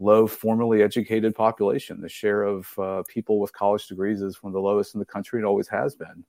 low 0.00 0.26
formally 0.26 0.82
educated 0.82 1.34
population. 1.34 2.00
The 2.00 2.08
share 2.08 2.42
of 2.42 2.78
uh, 2.78 3.02
people 3.08 3.40
with 3.40 3.52
college 3.52 3.86
degrees 3.86 4.22
is 4.22 4.42
one 4.42 4.50
of 4.50 4.54
the 4.54 4.60
lowest 4.60 4.94
in 4.94 5.00
the 5.00 5.06
country 5.06 5.38
and 5.38 5.46
always 5.46 5.68
has 5.68 5.94
been. 5.94 6.24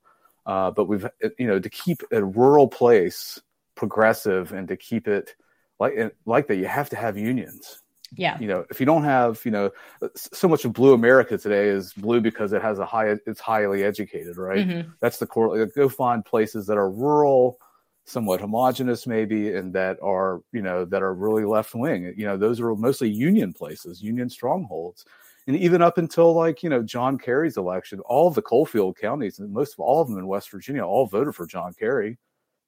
Uh, 0.46 0.72
but 0.72 0.86
we've, 0.86 1.08
you 1.38 1.48
know, 1.48 1.60
to 1.60 1.70
keep 1.70 2.02
a 2.12 2.24
rural 2.24 2.68
place 2.68 3.40
progressive 3.76 4.52
and 4.52 4.68
to 4.68 4.76
keep 4.76 5.08
it 5.08 5.36
like 5.80 5.94
like 6.26 6.48
that, 6.48 6.58
you 6.58 6.66
have 6.66 6.90
to 6.90 6.96
have 6.96 7.18
unions. 7.18 7.82
Yeah. 8.16 8.40
You 8.40 8.48
know, 8.48 8.66
if 8.72 8.80
you 8.80 8.86
don't 8.86 9.04
have, 9.04 9.40
you 9.46 9.52
know, 9.52 9.72
so 10.16 10.48
much 10.48 10.66
of 10.66 10.74
blue 10.74 10.94
America 10.94 11.38
today 11.38 11.68
is 11.68 11.94
blue 11.94 12.22
because 12.22 12.54
it 12.54 12.62
has 12.62 12.80
a 12.80 12.86
high, 12.86 13.16
it's 13.28 13.40
highly 13.40 13.84
educated, 13.84 14.38
right? 14.38 14.68
Mhm. 14.68 14.94
That's 15.00 15.20
the 15.20 15.28
core. 15.28 15.66
Go 15.68 15.90
find 15.90 16.26
places 16.26 16.66
that 16.68 16.78
are 16.78 16.90
rural, 16.90 17.60
somewhat 18.10 18.42
homogenous 18.42 19.06
maybe 19.06 19.54
and 19.54 19.74
that 19.74 19.98
are 20.02 20.42
you 20.52 20.62
know 20.62 20.86
that 20.86 21.04
are 21.04 21.14
really 21.14 21.46
left 21.46 21.76
wing. 21.76 22.14
You 22.18 22.26
know 22.26 22.38
those 22.38 22.60
are 22.60 22.76
mostly 22.76 23.10
union 23.10 23.54
places 23.54 24.02
union 24.02 24.30
strongholds. 24.30 25.06
And 25.48 25.56
even 25.56 25.82
up 25.82 25.98
until 25.98 26.34
like 26.34 26.64
you 26.64 26.70
know 26.70 26.84
john 26.84 27.18
kerry's 27.18 27.58
election 27.58 28.00
all 28.02 28.28
of 28.28 28.36
the 28.36 28.42
coalfield 28.42 28.98
counties 28.98 29.40
and 29.40 29.52
most 29.52 29.74
of 29.74 29.80
all 29.80 30.02
of 30.02 30.08
them 30.08 30.18
in 30.18 30.28
west 30.28 30.52
virginia 30.52 30.86
all 30.86 31.06
voted 31.06 31.36
for 31.36 31.46
john 31.46 31.74
kerry. 31.74 32.18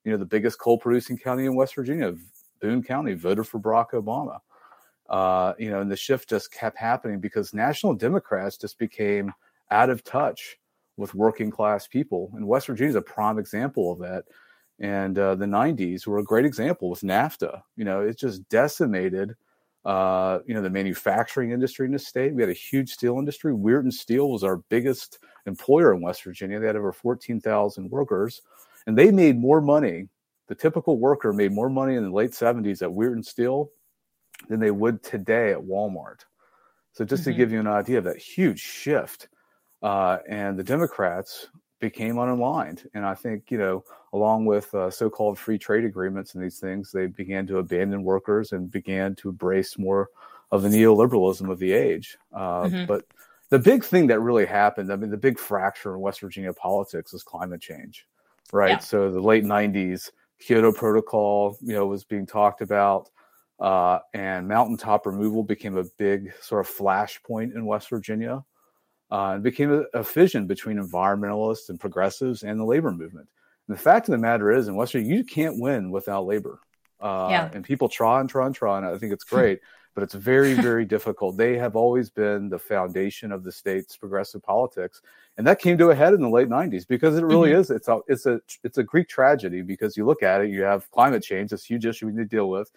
You 0.04 0.12
know 0.12 0.18
the 0.18 0.26
biggest 0.26 0.60
coal 0.60 0.78
producing 0.78 1.18
county 1.18 1.46
in 1.46 1.56
west 1.56 1.76
virginia 1.76 2.14
boone 2.60 2.84
county 2.84 3.14
voted 3.14 3.48
for 3.48 3.60
barack 3.60 3.92
obama. 3.92 4.40
Uh, 5.10 5.54
you 5.58 5.70
know 5.70 5.82
and 5.82 5.92
the 5.92 5.98
shift 5.98 6.30
just 6.30 6.52
kept 6.52 6.78
happening 6.78 7.20
because 7.20 7.54
national 7.54 7.94
democrats 7.94 8.58
just 8.58 8.78
became 8.78 9.34
out 9.72 9.90
of 9.90 10.04
touch 10.04 10.58
with 10.98 11.16
working 11.16 11.50
class 11.50 11.88
people. 11.88 12.32
And 12.36 12.48
west 12.48 12.68
virginia 12.68 12.90
is 12.90 12.96
a 12.96 13.02
prime 13.02 13.40
example 13.40 13.92
of 13.92 14.00
that 14.00 14.26
and 14.82 15.18
uh, 15.20 15.36
the 15.36 15.46
90s 15.46 16.08
were 16.08 16.18
a 16.18 16.24
great 16.24 16.44
example 16.44 16.90
with 16.90 17.02
NAFTA. 17.02 17.62
You 17.78 17.86
know, 17.86 18.02
it 18.02 18.18
just 18.18 18.50
decimated, 18.50 19.36
uh, 19.86 20.40
you 20.48 20.56
know, 20.56 20.62
the 20.62 20.72
manufacturing 20.72 21.52
industry 21.52 21.86
in 21.86 21.92
the 21.94 22.00
state. 22.00 22.34
We 22.34 22.42
had 22.42 22.50
a 22.50 22.54
huge 22.54 22.92
steel 22.92 23.20
industry. 23.20 23.54
Weirton 23.54 23.94
Steel 23.94 24.32
was 24.32 24.44
our 24.44 24.58
biggest 24.58 25.20
employer 25.46 25.94
in 25.94 26.02
West 26.02 26.24
Virginia. 26.24 26.60
They 26.60 26.66
had 26.66 26.76
over 26.76 26.92
14,000 26.92 27.92
workers, 27.92 28.42
and 28.88 28.98
they 28.98 29.12
made 29.12 29.38
more 29.38 29.62
money. 29.62 30.10
The 30.48 30.56
typical 30.56 30.98
worker 30.98 31.32
made 31.32 31.52
more 31.52 31.70
money 31.70 31.96
in 31.96 32.04
the 32.04 32.12
late 32.12 32.32
70s 32.32 32.82
at 32.82 32.90
Weirton 32.90 33.24
Steel 33.24 33.70
than 34.50 34.60
they 34.60 34.72
would 34.72 35.04
today 35.04 35.52
at 35.52 35.60
Walmart. 35.60 36.26
So 36.94 37.06
just 37.06 37.22
Mm-hmm. 37.22 37.32
to 37.32 37.38
give 37.38 37.52
you 37.52 37.60
an 37.60 37.68
idea 37.68 38.00
of 38.00 38.04
that 38.06 38.18
huge 38.18 38.60
shift, 38.60 39.30
uh, 39.84 40.18
and 40.28 40.58
the 40.58 40.64
Democrats 40.64 41.48
became 41.82 42.16
unaligned. 42.16 42.88
And 42.94 43.06
I 43.06 43.14
think, 43.16 43.52
you 43.52 43.58
know, 43.58 43.84
along 44.14 44.46
with 44.46 44.74
uh, 44.74 44.90
so 44.90 45.10
called 45.10 45.38
free 45.38 45.58
trade 45.58 45.84
agreements 45.84 46.34
and 46.36 46.42
these 46.44 46.60
things, 46.60 46.92
they 46.92 47.08
began 47.08 47.46
to 47.48 47.58
abandon 47.58 48.04
workers 48.04 48.54
and 48.54 48.72
began 48.72 49.16
to 49.16 49.30
embrace 49.30 49.78
more 49.78 50.10
of 50.52 50.62
the 50.62 50.70
neoliberalism 50.70 51.52
of 51.52 51.60
the 51.60 51.74
age. 51.74 52.18
Uh, 52.34 52.64
Mhm. 52.64 52.88
But 52.88 53.06
the 53.50 53.60
big 53.60 53.84
thing 53.84 54.08
that 54.08 54.22
really 54.22 54.46
happened, 54.46 54.94
I 54.94 54.96
mean, 54.96 55.10
the 55.10 55.18
big 55.18 55.38
fracture 55.38 55.94
in 55.94 56.00
West 56.00 56.22
Virginia 56.22 56.54
politics 56.54 57.14
is 57.14 57.24
climate 57.24 57.60
change, 57.62 58.08
right? 58.54 58.72
Yeah. 58.72 58.78
So 58.80 59.12
the 59.12 59.20
late 59.20 59.44
90s, 59.44 60.12
Kyoto 60.40 60.72
Protocol, 60.72 61.58
you 61.62 61.74
know, 61.74 61.86
was 61.86 62.06
being 62.06 62.26
talked 62.26 62.62
about. 62.62 63.10
Uh, 63.60 64.00
and 64.16 64.48
mountaintop 64.48 65.06
removal 65.06 65.44
became 65.44 65.78
a 65.78 65.84
big 66.00 66.34
sort 66.42 66.66
of 66.66 66.74
flashpoint 66.74 67.54
in 67.56 67.64
West 67.66 67.90
Virginia 67.90 68.44
uh, 69.12 69.32
and 69.34 69.44
became 69.44 69.72
a, 69.72 70.00
a 70.00 70.04
fission 70.04 70.48
between 70.48 70.78
environmentalists 70.78 71.70
and 71.70 71.80
progressives 71.80 72.44
and 72.44 72.60
the 72.60 72.66
labor 72.66 72.92
movement. 72.92 73.28
And 73.68 73.78
the 73.78 73.82
fact 73.82 74.08
of 74.08 74.14
the 74.14 74.18
matter 74.18 74.52
is, 74.52 74.68
in 74.68 74.76
Western, 74.76 75.06
you 75.06 75.24
can't 75.24 75.60
win 75.60 75.92
without 75.92 76.26
labor. 76.26 76.60
Uh, 77.02 77.28
Yeah. 77.30 77.50
And 77.54 77.64
people 77.64 77.90
try 77.90 78.22
and 78.22 78.30
try 78.30 78.46
and 78.46 78.56
try, 78.56 78.78
and 78.78 78.86
I 78.86 78.98
think 78.98 79.14
it's 79.14 79.24
great. 79.36 79.60
but 79.94 80.04
it's 80.04 80.14
very, 80.14 80.54
very 80.70 80.86
difficult. 80.86 81.36
They 81.36 81.58
have 81.58 81.76
always 81.76 82.10
been 82.10 82.48
the 82.48 82.60
foundation 82.60 83.34
of 83.34 83.44
the 83.44 83.52
state's 83.52 83.98
progressive 83.98 84.42
politics, 84.42 85.02
and 85.38 85.46
that 85.46 85.60
came 85.60 85.78
to 85.80 85.90
a 85.90 85.96
head 85.96 86.14
in 86.14 86.22
the 86.22 86.30
late 86.30 86.48
'90s 86.48 86.88
because 86.88 87.18
it 87.18 87.26
really 87.26 87.52
mm-hmm. 87.52 87.60
is. 87.60 87.70
It's 87.70 87.90
a 87.90 88.00
it's 88.08 88.26
a 88.26 88.40
it's 88.64 88.78
a 88.78 88.84
Greek 88.84 89.10
tragedy 89.10 89.62
because 89.62 89.98
you 89.98 90.06
look 90.06 90.24
at 90.24 90.42
it, 90.42 90.50
you 90.50 90.62
have 90.62 90.90
climate 90.92 91.24
change, 91.24 91.50
this 91.50 91.66
huge 91.66 91.86
issue 91.86 92.06
we 92.06 92.14
need 92.14 92.20
to 92.20 92.26
deal 92.26 92.50
with, 92.50 92.72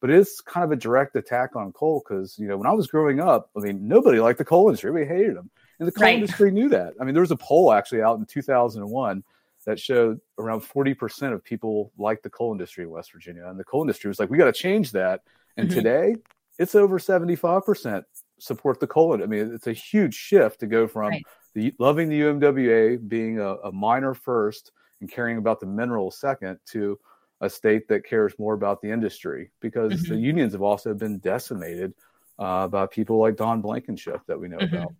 but 0.00 0.10
it's 0.10 0.40
kind 0.40 0.64
of 0.64 0.70
a 0.70 0.76
direct 0.76 1.16
attack 1.16 1.56
on 1.56 1.72
coal 1.72 2.02
because 2.06 2.38
you 2.38 2.46
know 2.46 2.56
when 2.56 2.68
I 2.68 2.72
was 2.72 2.86
growing 2.86 3.18
up, 3.18 3.50
I 3.56 3.60
mean 3.60 3.88
nobody 3.88 4.20
liked 4.20 4.38
the 4.38 4.44
coal 4.44 4.68
industry, 4.68 4.90
we 4.92 5.04
hated 5.04 5.36
them, 5.36 5.50
and 5.80 5.88
the 5.88 5.92
coal 5.92 6.04
right. 6.04 6.14
industry 6.14 6.52
knew 6.52 6.68
that. 6.68 6.94
I 7.00 7.04
mean 7.04 7.14
there 7.14 7.22
was 7.22 7.32
a 7.32 7.36
poll 7.36 7.72
actually 7.72 8.02
out 8.02 8.18
in 8.18 8.26
2001 8.26 9.24
that 9.66 9.78
showed 9.78 10.20
around 10.38 10.60
40% 10.60 11.32
of 11.34 11.44
people 11.44 11.92
like 11.98 12.22
the 12.22 12.30
coal 12.30 12.52
industry 12.52 12.84
in 12.84 12.90
West 12.90 13.12
Virginia. 13.12 13.46
And 13.46 13.58
the 13.58 13.64
coal 13.64 13.82
industry 13.82 14.08
was 14.08 14.18
like, 14.18 14.30
we 14.30 14.38
got 14.38 14.46
to 14.46 14.52
change 14.52 14.92
that. 14.92 15.20
And 15.56 15.68
mm-hmm. 15.68 15.76
today 15.76 16.16
it's 16.58 16.74
over 16.74 16.98
75% 16.98 18.04
support 18.38 18.80
the 18.80 18.86
coal. 18.86 19.22
I 19.22 19.26
mean, 19.26 19.52
it's 19.54 19.66
a 19.66 19.72
huge 19.72 20.14
shift 20.14 20.60
to 20.60 20.66
go 20.66 20.86
from 20.86 21.10
right. 21.10 21.26
the, 21.54 21.74
loving 21.78 22.08
the 22.08 22.20
UMWA, 22.20 23.06
being 23.08 23.38
a, 23.38 23.54
a 23.56 23.72
miner 23.72 24.14
first 24.14 24.72
and 25.00 25.10
caring 25.10 25.38
about 25.38 25.60
the 25.60 25.66
mineral 25.66 26.10
second 26.10 26.58
to 26.66 26.98
a 27.40 27.48
state 27.48 27.88
that 27.88 28.04
cares 28.04 28.34
more 28.38 28.54
about 28.54 28.82
the 28.82 28.90
industry 28.90 29.50
because 29.60 29.92
mm-hmm. 29.92 30.14
the 30.14 30.20
unions 30.20 30.52
have 30.52 30.62
also 30.62 30.92
been 30.94 31.18
decimated 31.18 31.94
uh, 32.38 32.68
by 32.68 32.86
people 32.86 33.18
like 33.18 33.36
Don 33.36 33.60
Blankenship 33.60 34.20
that 34.26 34.38
we 34.38 34.48
know 34.48 34.58
mm-hmm. 34.58 34.76
about. 34.76 34.94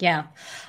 Yeah, 0.00 0.24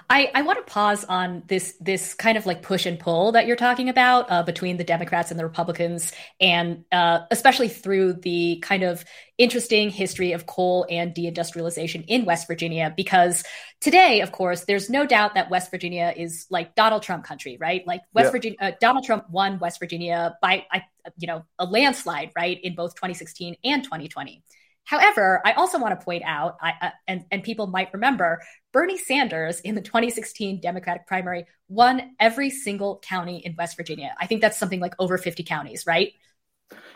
I, 0.07 0.29
I 0.35 0.43
want 0.43 0.65
to 0.65 0.71
pause 0.71 1.03
on 1.03 1.43
this 1.47 1.75
this 1.81 2.13
kind 2.13 2.37
of 2.37 2.45
like 2.45 2.61
push 2.61 2.85
and 2.85 2.99
pull 2.99 3.31
that 3.31 3.47
you're 3.47 3.55
talking 3.55 3.89
about 3.89 4.29
uh, 4.29 4.43
between 4.43 4.77
the 4.77 4.83
Democrats 4.83 5.31
and 5.31 5.39
the 5.39 5.43
Republicans, 5.43 6.11
and 6.39 6.85
uh, 6.91 7.21
especially 7.31 7.67
through 7.67 8.13
the 8.13 8.59
kind 8.61 8.83
of 8.83 9.03
interesting 9.39 9.89
history 9.89 10.33
of 10.33 10.45
coal 10.45 10.85
and 10.91 11.15
deindustrialization 11.15 12.05
in 12.07 12.25
West 12.25 12.45
Virginia. 12.45 12.93
Because 12.95 13.43
today, 13.81 14.21
of 14.21 14.31
course, 14.31 14.65
there's 14.65 14.91
no 14.91 15.07
doubt 15.07 15.33
that 15.33 15.49
West 15.49 15.71
Virginia 15.71 16.13
is 16.15 16.45
like 16.51 16.75
Donald 16.75 17.01
Trump 17.01 17.23
country, 17.23 17.57
right? 17.59 17.85
Like 17.87 18.01
West 18.13 18.27
yeah. 18.27 18.31
Virginia, 18.31 18.57
uh, 18.61 18.71
Donald 18.79 19.05
Trump 19.05 19.27
won 19.31 19.57
West 19.57 19.79
Virginia 19.79 20.37
by 20.39 20.65
I, 20.71 20.83
you 21.17 21.25
know 21.25 21.45
a 21.57 21.65
landslide, 21.65 22.31
right, 22.35 22.59
in 22.61 22.75
both 22.75 22.93
2016 22.93 23.55
and 23.63 23.83
2020. 23.83 24.43
However, 24.85 25.41
I 25.43 25.53
also 25.53 25.79
want 25.79 25.99
to 25.99 26.03
point 26.03 26.23
out, 26.25 26.57
I, 26.61 26.73
uh, 26.79 26.89
and, 27.07 27.25
and 27.31 27.43
people 27.43 27.67
might 27.67 27.91
remember, 27.91 28.41
Bernie 28.75 28.97
Sanders 28.97 29.61
in 29.61 29.73
the 29.73 29.81
2016 29.81 30.59
Democratic 30.59 31.07
primary 31.07 31.45
won 31.69 32.13
every 32.19 32.49
single 32.49 32.99
county 32.99 33.37
in 33.37 33.55
West 33.57 33.77
Virginia. 33.77 34.13
I 34.19 34.27
think 34.27 34.41
that's 34.41 34.57
something 34.57 34.81
like 34.81 34.93
over 34.99 35.17
50 35.17 35.43
counties, 35.43 35.85
right? 35.87 36.11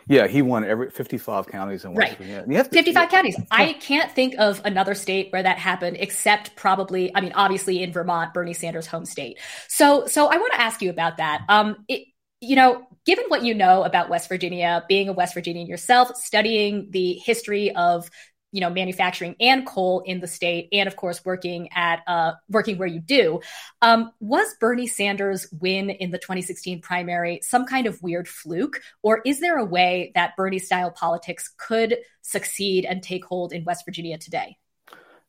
Yeah, 0.05 0.27
he 0.27 0.41
won 0.41 0.65
every 0.65 0.89
55 0.89 1.47
counties 1.47 1.85
in 1.85 1.93
West 1.93 2.09
right. 2.09 2.17
Virginia. 2.17 2.63
To, 2.65 2.69
55 2.69 3.01
yeah. 3.01 3.09
counties. 3.09 3.37
I 3.49 3.71
can't 3.71 4.11
think 4.11 4.35
of 4.37 4.61
another 4.65 4.93
state 4.93 5.31
where 5.31 5.41
that 5.41 5.57
happened 5.57 5.95
except 6.01 6.57
probably, 6.57 7.15
I 7.15 7.21
mean, 7.21 7.31
obviously 7.31 7.81
in 7.81 7.93
Vermont, 7.93 8.33
Bernie 8.33 8.51
Sanders' 8.51 8.85
home 8.85 9.05
state. 9.05 9.39
So, 9.69 10.05
so 10.05 10.25
I 10.27 10.35
want 10.35 10.51
to 10.51 10.59
ask 10.59 10.81
you 10.81 10.89
about 10.89 11.15
that. 11.15 11.45
Um, 11.47 11.85
it, 11.87 12.07
you 12.41 12.57
know, 12.57 12.87
given 13.05 13.25
what 13.29 13.43
you 13.43 13.53
know 13.53 13.83
about 13.83 14.09
West 14.09 14.27
Virginia, 14.27 14.83
being 14.89 15.07
a 15.07 15.13
West 15.13 15.33
Virginian 15.33 15.67
yourself, 15.67 16.15
studying 16.15 16.89
the 16.91 17.13
history 17.13 17.73
of 17.75 18.09
you 18.51 18.61
know 18.61 18.69
manufacturing 18.69 19.35
and 19.39 19.65
coal 19.65 20.01
in 20.05 20.19
the 20.19 20.27
state 20.27 20.69
and 20.71 20.87
of 20.87 20.95
course 20.95 21.23
working 21.25 21.69
at 21.73 22.01
uh, 22.07 22.33
working 22.49 22.77
where 22.77 22.87
you 22.87 22.99
do 22.99 23.39
um, 23.81 24.11
was 24.19 24.47
bernie 24.59 24.87
sanders 24.87 25.47
win 25.59 25.89
in 25.89 26.11
the 26.11 26.17
2016 26.17 26.81
primary 26.81 27.39
some 27.43 27.65
kind 27.65 27.87
of 27.87 28.01
weird 28.01 28.27
fluke 28.27 28.81
or 29.01 29.21
is 29.25 29.39
there 29.39 29.57
a 29.57 29.65
way 29.65 30.11
that 30.15 30.35
bernie 30.35 30.59
style 30.59 30.91
politics 30.91 31.53
could 31.57 31.97
succeed 32.21 32.85
and 32.85 33.03
take 33.03 33.25
hold 33.25 33.53
in 33.53 33.63
west 33.63 33.85
virginia 33.85 34.17
today 34.17 34.57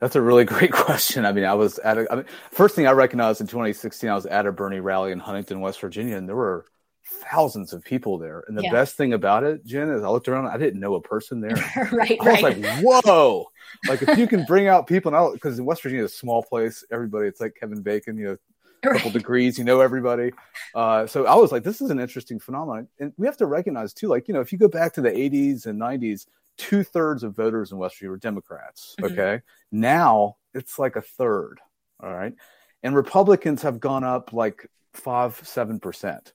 that's 0.01 0.17
a 0.17 0.21
really 0.23 0.45
great 0.47 0.73
question. 0.73 1.27
I 1.27 1.33
mean, 1.33 1.45
I 1.45 1.53
was 1.55 1.79
at 1.79 1.99
a, 1.99 2.11
I 2.11 2.17
mean, 2.17 2.25
first 2.51 2.75
thing 2.75 2.87
I 2.87 2.93
recognized 2.93 3.43
in 3.43 3.47
2016, 3.47 4.09
I 4.09 4.15
was 4.15 4.25
at 4.25 4.47
a 4.47 4.53
Bernie 4.53 4.81
rally 4.81 5.13
in 5.13 5.21
Huntington, 5.21 5.61
West 5.61 5.79
Virginia, 5.79 6.17
and 6.17 6.27
there 6.27 6.35
were 6.35 6.65
thousands 7.11 7.73
of 7.73 7.85
people 7.85 8.19
there. 8.19 8.45
And 8.49 8.57
the 8.57 8.63
yeah. 8.63 8.73
best 8.73 8.97
thing 8.97 9.13
about 9.13 9.45
it, 9.45 9.65
Jen, 9.65 9.91
is 9.91 10.03
I 10.03 10.09
looked 10.09 10.29
around, 10.29 10.47
I 10.47 10.57
didn't 10.57 10.81
know 10.81 10.95
a 10.95 11.01
person 11.01 11.41
there. 11.41 11.57
right. 11.93 12.19
I 12.21 12.33
was 12.33 12.43
like, 12.43 12.65
whoa. 12.83 13.47
like 13.89 14.03
if 14.03 14.19
you 14.19 14.27
can 14.27 14.45
bring 14.45 14.69
out 14.69 14.87
people 14.87 15.11
now, 15.11 15.33
because 15.33 15.59
in 15.59 15.65
West 15.65 15.83
Virginia, 15.83 16.05
it's 16.05 16.15
a 16.15 16.19
small 16.19 16.43
place, 16.43 16.85
everybody, 16.91 17.29
it's 17.29 17.41
like 17.41 17.57
Kevin 17.59 17.83
Bacon, 17.83 18.17
you 18.17 18.25
know, 18.25 18.37
a 18.83 18.95
couple 18.95 19.11
degrees, 19.11 19.59
you 19.59 19.65
know 19.65 19.81
everybody. 19.81 20.33
Uh, 20.75 21.07
so 21.07 21.27
I 21.27 21.35
was 21.35 21.53
like, 21.53 21.63
this 21.63 21.81
is 21.81 21.91
an 21.91 22.01
interesting 22.01 22.39
phenomenon. 22.39 22.89
And 22.99 23.13
we 23.17 23.27
have 23.27 23.37
to 23.39 23.47
recognize 23.47 23.93
too, 23.93 24.09
like, 24.09 24.27
you 24.29 24.35
know, 24.35 24.41
if 24.41 24.53
you 24.53 24.59
go 24.59 24.69
back 24.69 24.95
to 24.95 25.01
the 25.01 25.11
80s 25.11 25.67
and 25.67 25.81
90s, 25.81 26.27
two 26.57 26.83
thirds 26.83 27.23
of 27.23 27.35
voters 27.35 27.73
in 27.73 27.79
West 27.79 27.97
Virginia 27.97 28.11
were 28.11 28.17
Democrats. 28.19 28.95
Mm-hmm. 29.01 29.13
Okay. 29.13 29.43
Now 29.73 30.37
it's 30.55 30.79
like 30.79 30.97
a 30.97 31.03
third. 31.03 31.61
All 32.03 32.13
right. 32.13 32.35
And 32.83 32.95
Republicans 32.95 33.63
have 33.63 33.81
gone 33.81 34.05
up 34.05 34.33
like 34.33 34.67
five, 34.93 35.41
seven 35.45 35.81
percent. 35.81 36.33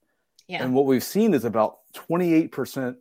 Yeah. 0.47 0.63
And 0.63 0.75
what 0.75 0.85
we've 0.85 1.03
seen 1.03 1.33
is 1.33 1.43
about 1.43 1.79
28%, 1.93 2.49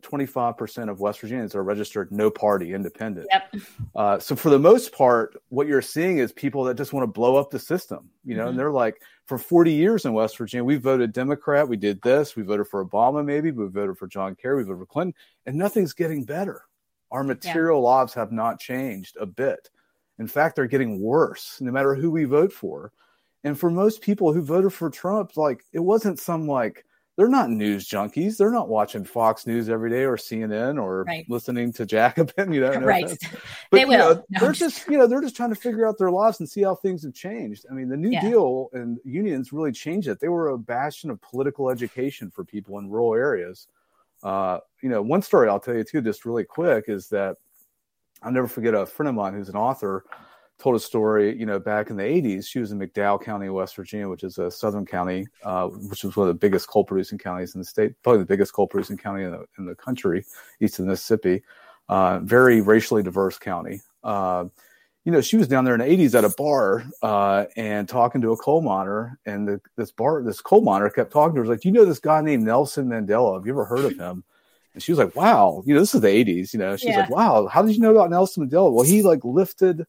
25% 0.01 0.89
of 0.89 0.99
West 0.99 1.19
Virginians 1.19 1.53
are 1.53 1.63
registered 1.63 2.11
no 2.11 2.31
party 2.31 2.73
independent. 2.73 3.27
Yep. 3.31 3.61
Uh, 3.95 4.19
so 4.19 4.35
for 4.35 4.49
the 4.49 4.57
most 4.57 4.91
part, 4.93 5.37
what 5.49 5.67
you're 5.67 5.81
seeing 5.81 6.17
is 6.17 6.31
people 6.31 6.63
that 6.63 6.75
just 6.75 6.91
want 6.91 7.03
to 7.03 7.07
blow 7.07 7.35
up 7.35 7.51
the 7.51 7.59
system, 7.59 8.09
you 8.23 8.35
know, 8.35 8.41
mm-hmm. 8.41 8.49
and 8.49 8.59
they're 8.59 8.71
like, 8.71 9.01
for 9.25 9.37
40 9.37 9.71
years 9.71 10.05
in 10.05 10.13
West 10.13 10.37
Virginia, 10.37 10.63
we 10.63 10.77
voted 10.77 11.13
Democrat, 11.13 11.67
we 11.67 11.77
did 11.77 12.01
this, 12.01 12.35
we 12.35 12.43
voted 12.43 12.67
for 12.67 12.83
Obama, 12.85 13.23
maybe, 13.23 13.51
we 13.51 13.67
voted 13.67 13.97
for 13.97 14.07
John 14.07 14.35
Kerry, 14.35 14.57
we 14.57 14.63
voted 14.63 14.79
for 14.79 14.85
Clinton, 14.85 15.13
and 15.45 15.55
nothing's 15.55 15.93
getting 15.93 16.23
better. 16.23 16.63
Our 17.11 17.23
material 17.23 17.81
yeah. 17.81 17.89
lives 17.89 18.13
have 18.15 18.31
not 18.31 18.59
changed 18.59 19.17
a 19.19 19.25
bit. 19.25 19.69
In 20.19 20.27
fact, 20.27 20.55
they're 20.55 20.67
getting 20.67 20.99
worse, 20.99 21.57
no 21.59 21.71
matter 21.71 21.95
who 21.95 22.09
we 22.09 22.23
vote 22.23 22.53
for. 22.53 22.91
And 23.43 23.59
for 23.59 23.69
most 23.69 24.01
people 24.01 24.33
who 24.33 24.41
voted 24.41 24.73
for 24.73 24.89
Trump, 24.89 25.37
like 25.37 25.63
it 25.71 25.79
wasn't 25.79 26.19
some 26.19 26.47
like 26.47 26.85
they're 27.15 27.29
not 27.29 27.49
news 27.49 27.87
junkies. 27.87 28.37
They're 28.37 28.51
not 28.51 28.67
watching 28.67 29.05
Fox 29.05 29.47
News 29.47 29.69
every 29.69 29.89
day 29.89 30.03
or 30.03 30.17
CNN 30.17 30.81
or 30.81 31.03
right. 31.03 31.25
listening 31.29 31.71
to 31.73 31.85
Jacobin. 31.85 32.51
You 32.51 32.61
know, 32.61 32.73
right? 32.79 33.05
But, 33.71 33.77
they 33.77 33.85
will. 33.85 34.15
Know, 34.15 34.23
no, 34.29 34.39
they're 34.39 34.51
just 34.51 34.87
you 34.87 34.97
know 34.97 35.07
they're 35.07 35.21
just 35.21 35.35
trying 35.35 35.49
to 35.49 35.55
figure 35.55 35.87
out 35.87 35.97
their 35.97 36.11
lives 36.11 36.39
and 36.39 36.49
see 36.49 36.63
how 36.63 36.75
things 36.75 37.03
have 37.03 37.13
changed. 37.13 37.65
I 37.69 37.73
mean, 37.73 37.87
the 37.87 37.97
New 37.97 38.11
yeah. 38.11 38.21
Deal 38.21 38.69
and 38.73 38.99
unions 39.05 39.53
really 39.53 39.71
changed 39.71 40.07
it. 40.07 40.19
They 40.19 40.27
were 40.27 40.49
a 40.49 40.57
bastion 40.57 41.09
of 41.09 41.21
political 41.21 41.69
education 41.69 42.29
for 42.29 42.43
people 42.43 42.77
in 42.79 42.89
rural 42.89 43.13
areas. 43.13 43.67
Uh, 44.21 44.59
you 44.81 44.89
know, 44.89 45.01
one 45.01 45.21
story 45.21 45.49
I'll 45.49 45.59
tell 45.59 45.75
you 45.75 45.83
too, 45.83 46.01
just 46.01 46.25
really 46.25 46.43
quick, 46.43 46.85
is 46.87 47.07
that 47.09 47.37
I'll 48.21 48.31
never 48.31 48.47
forget 48.47 48.73
a 48.73 48.85
friend 48.85 49.07
of 49.09 49.15
mine 49.15 49.33
who's 49.33 49.49
an 49.49 49.55
author 49.55 50.05
told 50.57 50.75
a 50.75 50.79
story, 50.79 51.37
you 51.37 51.45
know, 51.45 51.59
back 51.59 51.89
in 51.89 51.97
the 51.97 52.03
80s. 52.03 52.45
She 52.47 52.59
was 52.59 52.71
in 52.71 52.79
McDowell 52.79 53.21
County, 53.21 53.49
West 53.49 53.75
Virginia, 53.75 54.07
which 54.07 54.23
is 54.23 54.37
a 54.37 54.49
southern 54.49 54.85
county, 54.85 55.27
uh, 55.43 55.67
which 55.67 56.03
was 56.03 56.15
one 56.15 56.27
of 56.27 56.33
the 56.33 56.39
biggest 56.39 56.67
coal 56.67 56.83
producing 56.83 57.17
counties 57.17 57.55
in 57.55 57.61
the 57.61 57.65
state, 57.65 57.93
probably 58.03 58.19
the 58.19 58.25
biggest 58.25 58.53
coal 58.53 58.67
producing 58.67 58.97
county 58.97 59.23
in 59.23 59.31
the, 59.31 59.45
in 59.57 59.65
the 59.65 59.75
country, 59.75 60.25
east 60.61 60.79
of 60.79 60.85
the 60.85 60.91
Mississippi. 60.91 61.43
Uh, 61.87 62.19
very 62.19 62.61
racially 62.61 63.03
diverse 63.03 63.37
county. 63.37 63.81
Uh, 64.03 64.45
you 65.03 65.11
know, 65.11 65.21
she 65.21 65.37
was 65.37 65.47
down 65.47 65.65
there 65.65 65.75
in 65.75 65.81
the 65.81 65.85
80s 65.85 66.15
at 66.15 66.25
a 66.25 66.33
bar 66.35 66.83
uh, 67.03 67.45
and 67.55 67.87
talking 67.87 68.21
to 68.21 68.31
a 68.31 68.37
coal 68.37 68.61
miner, 68.61 69.19
and 69.25 69.47
the, 69.47 69.61
this 69.75 69.91
bar, 69.91 70.23
this 70.23 70.41
coal 70.41 70.61
miner 70.61 70.89
kept 70.89 71.13
talking 71.13 71.35
to 71.35 71.37
her. 71.37 71.41
Was 71.41 71.49
like, 71.49 71.61
"Do 71.61 71.69
you 71.69 71.73
know 71.73 71.85
this 71.85 71.99
guy 71.99 72.21
named 72.21 72.43
Nelson 72.43 72.87
Mandela? 72.87 73.35
Have 73.35 73.45
you 73.45 73.53
ever 73.53 73.65
heard 73.65 73.85
of 73.85 73.97
him?" 73.99 74.23
And 74.73 74.81
she 74.81 74.91
was 74.91 74.97
like, 74.97 75.15
"Wow, 75.15 75.61
you 75.65 75.75
know, 75.75 75.79
this 75.79 75.93
is 75.93 76.01
the 76.01 76.07
80s. 76.07 76.53
You 76.53 76.59
know, 76.59 76.75
she's 76.75 76.89
yeah. 76.89 77.01
like, 77.01 77.11
"Wow, 77.11 77.45
how 77.45 77.61
did 77.61 77.75
you 77.75 77.81
know 77.81 77.91
about 77.91 78.09
Nelson 78.09 78.49
Mandela?" 78.49 78.71
Well, 78.71 78.83
he 78.83 79.03
like 79.03 79.23
lifted 79.23 79.85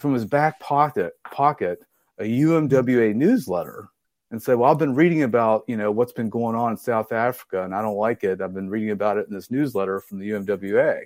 from 0.00 0.14
his 0.14 0.24
back 0.24 0.58
pocket 0.58 1.12
pocket 1.30 1.84
a 2.18 2.24
UMWA 2.24 3.14
newsletter 3.14 3.88
and 4.30 4.42
said, 4.42 4.56
"Well, 4.56 4.70
I've 4.70 4.78
been 4.78 4.94
reading 4.94 5.22
about 5.22 5.64
you 5.68 5.76
know 5.76 5.90
what's 5.90 6.12
been 6.12 6.30
going 6.30 6.56
on 6.56 6.72
in 6.72 6.76
South 6.76 7.12
Africa, 7.12 7.64
and 7.64 7.74
I 7.74 7.82
don't 7.82 7.96
like 7.96 8.24
it. 8.24 8.40
I've 8.40 8.54
been 8.54 8.70
reading 8.70 8.90
about 8.90 9.18
it 9.18 9.28
in 9.28 9.34
this 9.34 9.50
newsletter 9.50 10.00
from 10.00 10.18
the 10.18 10.30
UMWA." 10.30 11.02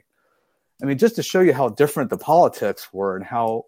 I 0.82 0.86
mean, 0.86 0.99
just 0.99 1.16
to 1.16 1.22
show 1.22 1.40
you 1.40 1.53
how 1.53 1.68
different 1.68 2.11
the 2.11 2.18
politics 2.18 2.92
were 2.92 3.16
and 3.16 3.24
how 3.24 3.64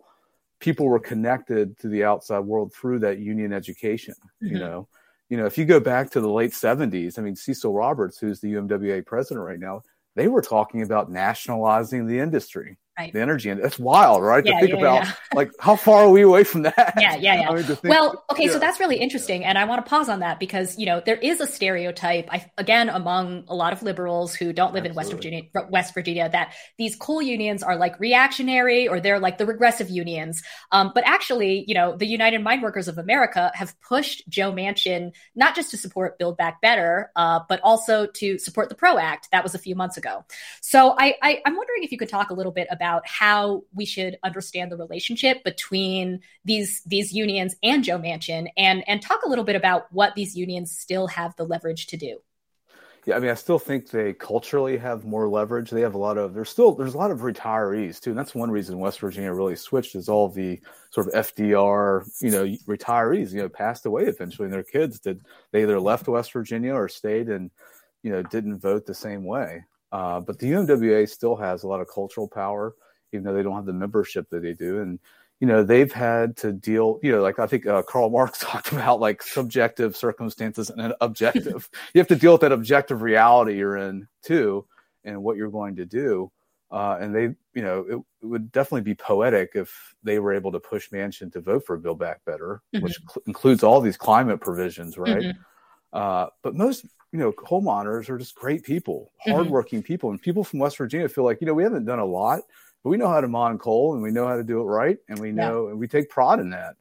people 0.59 0.87
were 0.87 0.99
connected 0.99 1.79
to 1.79 1.89
the 1.89 2.05
outside 2.05 2.41
world 2.41 2.73
through 2.73 2.99
that 3.01 3.19
union 3.19 3.53
education. 3.53 4.15
Mm-hmm. 4.43 4.55
You 4.55 4.59
know, 4.59 4.89
you 5.29 5.37
know, 5.37 5.47
if 5.47 5.57
you 5.57 5.65
go 5.65 5.81
back 5.81 6.11
to 6.11 6.21
the 6.21 6.31
late 6.31 6.53
'70s, 6.53 7.19
I 7.19 7.23
mean, 7.23 7.37
Cecil 7.37 7.73
Roberts, 7.73 8.19
who's 8.19 8.41
the 8.41 8.53
UMWA 8.55 9.05
president 9.07 9.45
right 9.45 9.61
now, 9.61 9.83
they 10.15 10.29
were 10.29 10.43
talking 10.43 10.83
about 10.83 11.11
nationalizing 11.11 12.07
the 12.07 12.19
industry 12.19 12.77
right. 12.99 13.13
the 13.13 13.21
energy, 13.21 13.51
and 13.51 13.61
it's 13.61 13.79
wild, 13.79 14.23
right? 14.23 14.45
Yeah, 14.45 14.55
to 14.55 14.61
think 14.61 14.73
yeah, 14.73 14.79
about 14.79 15.05
yeah. 15.05 15.13
like 15.35 15.51
how 15.61 15.77
far 15.77 16.05
are 16.05 16.11
we 16.11 16.23
away 16.23 16.45
from 16.45 16.63
that? 16.63 16.75
Yeah, 16.99 17.17
yeah, 17.17 17.41
yeah. 17.41 17.51
I 17.51 17.55
mean, 17.55 17.65
think- 17.65 17.83
well, 17.85 18.25
okay, 18.31 18.49
so 18.49 18.59
that's 18.59 18.81
really 18.81 18.97
interesting, 18.97 19.45
and 19.45 19.59
I 19.59 19.65
want 19.65 19.85
to 19.85 19.89
pause 19.89 20.09
on 20.09 20.21
that 20.21 20.41
because 20.41 20.79
you 20.79 20.87
know 20.87 21.03
there 21.05 21.17
is 21.17 21.41
a 21.41 21.47
stereotype, 21.47 22.29
I, 22.33 22.51
again, 22.59 22.89
among 22.89 23.45
a 23.49 23.55
lot 23.55 23.73
of 23.73 23.83
liberals 23.83 24.35
who 24.35 24.53
don't 24.53 24.73
live 24.73 24.85
in 24.85 24.95
West 24.95 25.13
Virginia, 25.13 25.43
West 25.71 25.95
Virginia, 25.95 26.29
that 26.29 26.55
these 26.79 26.97
coal 26.97 27.23
unions 27.23 27.63
are 27.63 27.77
like 27.77 27.99
reactionary 28.01 28.89
or 28.89 29.01
they're 29.01 29.19
like 29.19 29.39
the 29.39 29.47
regressive 29.47 29.91
unions. 29.91 30.43
Um, 30.73 30.93
but 30.95 31.05
actually, 31.07 31.65
you 31.67 31.75
know, 31.75 31.97
the 31.97 32.07
United 32.07 32.43
Mine 32.43 32.61
Workers 32.63 32.89
of 32.89 32.99
America 32.99 33.51
have 33.55 33.79
pushed 33.81 34.29
Joe 34.29 34.53
Manchin 34.53 35.13
not 35.35 35.55
just 35.55 35.71
to 35.71 35.77
support 35.77 36.19
Build 36.19 36.37
Back 36.37 36.61
Better, 36.61 37.11
uh, 37.17 37.41
but 37.49 37.61
also 37.63 38.07
to 38.07 38.39
support 38.39 38.69
the 38.69 38.75
PRO 38.75 38.99
Act. 38.99 39.29
That 39.33 39.43
was 39.43 39.55
a 39.55 39.59
few 39.59 39.75
months 39.75 39.97
ago. 39.97 40.25
So 40.61 40.95
I, 40.99 41.15
I, 41.23 41.43
I'm 41.45 41.57
wondering 41.57 41.83
if 41.83 41.93
you 41.93 41.99
could 41.99 42.09
talk 42.09 42.31
a 42.31 42.35
little 42.35 42.53
bit 42.53 42.69
about 42.71 42.86
how 43.05 43.65
we 43.75 43.85
should 43.85 44.19
understand 44.23 44.71
the 44.71 44.77
relationship 44.77 45.45
between 45.45 46.21
these 46.45 46.83
these 46.87 47.13
unions 47.13 47.55
and 47.63 47.85
Joe 47.85 47.99
Manchin, 47.99 48.49
and 48.57 48.85
and 48.89 49.03
talk 49.03 49.23
a 49.25 49.29
little 49.29 49.45
bit 49.45 49.57
about 49.57 49.93
what 49.93 50.15
these 50.15 50.37
unions 50.37 50.73
still 50.77 51.07
have 51.09 51.35
the 51.37 51.45
leverage 51.45 51.87
to 51.89 51.97
do. 51.97 52.21
Yeah, 53.07 53.15
I 53.15 53.21
mean, 53.21 53.31
I 53.31 53.35
still 53.35 53.61
think 53.61 53.89
they 53.89 54.13
culturally 54.15 54.77
have 54.79 55.05
more 55.05 55.29
leverage. 55.29 55.71
They 55.71 55.83
have 55.83 55.95
a 55.95 55.99
lot 55.99 56.19
of 56.19 56.35
there's 56.35 56.51
still 56.51 56.75
there's 56.75 56.95
a 56.95 56.99
lot 56.99 57.13
of 57.13 57.21
retirees 57.21 58.01
too, 58.01 58.11
and 58.11 58.19
that's 58.19 58.35
one 58.35 58.51
reason 58.51 58.81
West 58.81 58.99
Virginia 58.99 59.33
really 59.33 59.55
switched 59.55 59.95
is 59.95 60.09
all 60.09 60.29
the 60.29 60.61
sort 60.91 61.07
of 61.07 61.13
FDR 61.15 62.05
you 62.21 62.33
know 62.33 62.45
retirees 62.67 63.33
you 63.33 63.41
know 63.41 63.49
passed 63.49 63.87
away 63.87 64.05
eventually, 64.05 64.47
and 64.47 64.53
their 64.53 64.65
kids 64.65 64.99
did 64.99 65.21
they 65.53 65.63
either 65.63 65.79
left 65.79 66.09
West 66.09 66.33
Virginia 66.33 66.75
or 66.75 66.89
stayed 66.89 67.29
and 67.29 67.53
you 68.03 68.11
know 68.11 68.23
didn't 68.25 68.59
vote 68.59 68.87
the 68.87 68.95
same 68.95 69.25
way. 69.25 69.63
Uh, 69.93 70.21
but 70.21 70.39
the 70.39 70.51
UMWA 70.51 71.09
still 71.09 71.37
has 71.37 71.63
a 71.63 71.69
lot 71.69 71.81
of 71.81 71.89
cultural 71.89 72.29
power, 72.29 72.75
even 73.13 73.25
though 73.25 73.35
they 73.35 73.43
don't 73.43 73.55
have 73.55 73.67
the 73.67 73.73
membership 73.73 74.29
that 74.31 74.43
they 74.43 74.53
do, 74.53 74.81
and 74.81 74.99
you 75.41 75.47
know 75.47 75.63
they've 75.63 75.93
had 75.93 76.37
to 76.37 76.53
deal 76.53 76.99
you 77.03 77.13
know 77.13 77.23
like 77.23 77.39
i 77.39 77.47
think 77.47 77.67
uh, 77.67 77.83
karl 77.83 78.11
marx 78.11 78.39
talked 78.41 78.73
about 78.73 79.01
like 79.01 79.23
subjective 79.23 79.97
circumstances 79.97 80.71
and 80.71 80.81
an 80.81 80.93
objective 81.01 81.69
you 81.95 81.99
have 81.99 82.09
to 82.09 82.17
deal 82.17 82.33
with 82.33 82.41
that 82.41 82.53
objective 82.53 83.03
reality 83.03 83.57
you're 83.57 83.77
in 83.77 84.07
too 84.23 84.67
and 85.05 85.23
what 85.23 85.37
you're 85.37 85.51
going 85.51 85.77
to 85.77 85.85
do 85.85 86.31
uh, 86.73 86.99
and 87.01 87.15
they 87.15 87.35
you 87.55 87.63
know 87.63 87.87
it, 87.89 87.97
it, 88.23 88.27
would 88.27 88.51
definitely 88.51 88.81
be 88.81 88.95
poetic 88.95 89.53
if 89.55 89.95
they 90.03 90.19
were 90.19 90.35
able 90.35 90.51
to 90.51 90.59
push 90.59 90.91
Manchin 90.91 91.33
to 91.33 91.41
vote 91.41 91.65
for 91.65 91.77
Build 91.77 92.01
Back 92.01 92.25
Better 92.25 92.61
mm-hmm. 92.75 92.85
which 92.85 92.99
cl- 93.09 93.23
includes 93.29 93.63
all 93.63 93.81
these 93.81 93.97
climate 93.97 94.41
provisions 94.41 94.99
right 94.99 95.19
mm-hmm. 95.19 95.41
uh, 95.93 96.27
but 96.43 96.57
most 96.57 96.85
you 97.13 97.19
know 97.19 97.33
coal 97.33 97.61
miners 97.61 98.09
are 98.09 98.19
just 98.19 98.35
great 98.35 98.63
people 98.63 99.13
hardworking 99.27 99.81
mm-hmm. 99.81 99.87
people 99.87 100.11
and 100.11 100.21
people 100.21 100.45
from 100.45 100.59
west 100.59 100.77
virginia 100.77 101.09
feel 101.09 101.25
like 101.25 101.41
you 101.41 101.47
know 101.47 101.55
we 101.55 101.63
haven't 101.63 101.85
done 101.85 101.99
a 101.99 102.05
lot 102.05 102.41
but 102.83 102.91
we 102.91 102.97
know 102.97 103.09
how 103.09 103.21
to 103.21 103.29
mine 103.29 103.59
coal 103.59 103.95
and 103.95 104.03
we 104.03 104.11
know 104.11 104.27
how 104.27 104.37
to 104.37 104.45
do 104.45 104.61
it 104.61 104.65
right 104.65 104.99
and 105.09 105.19
we 105.19 105.33
know 105.33 105.65
yeah. 105.65 105.71
and 105.71 105.79
we 105.79 105.89
take 105.89 106.09
pride 106.11 106.39
in 106.39 106.51
that 106.51 106.75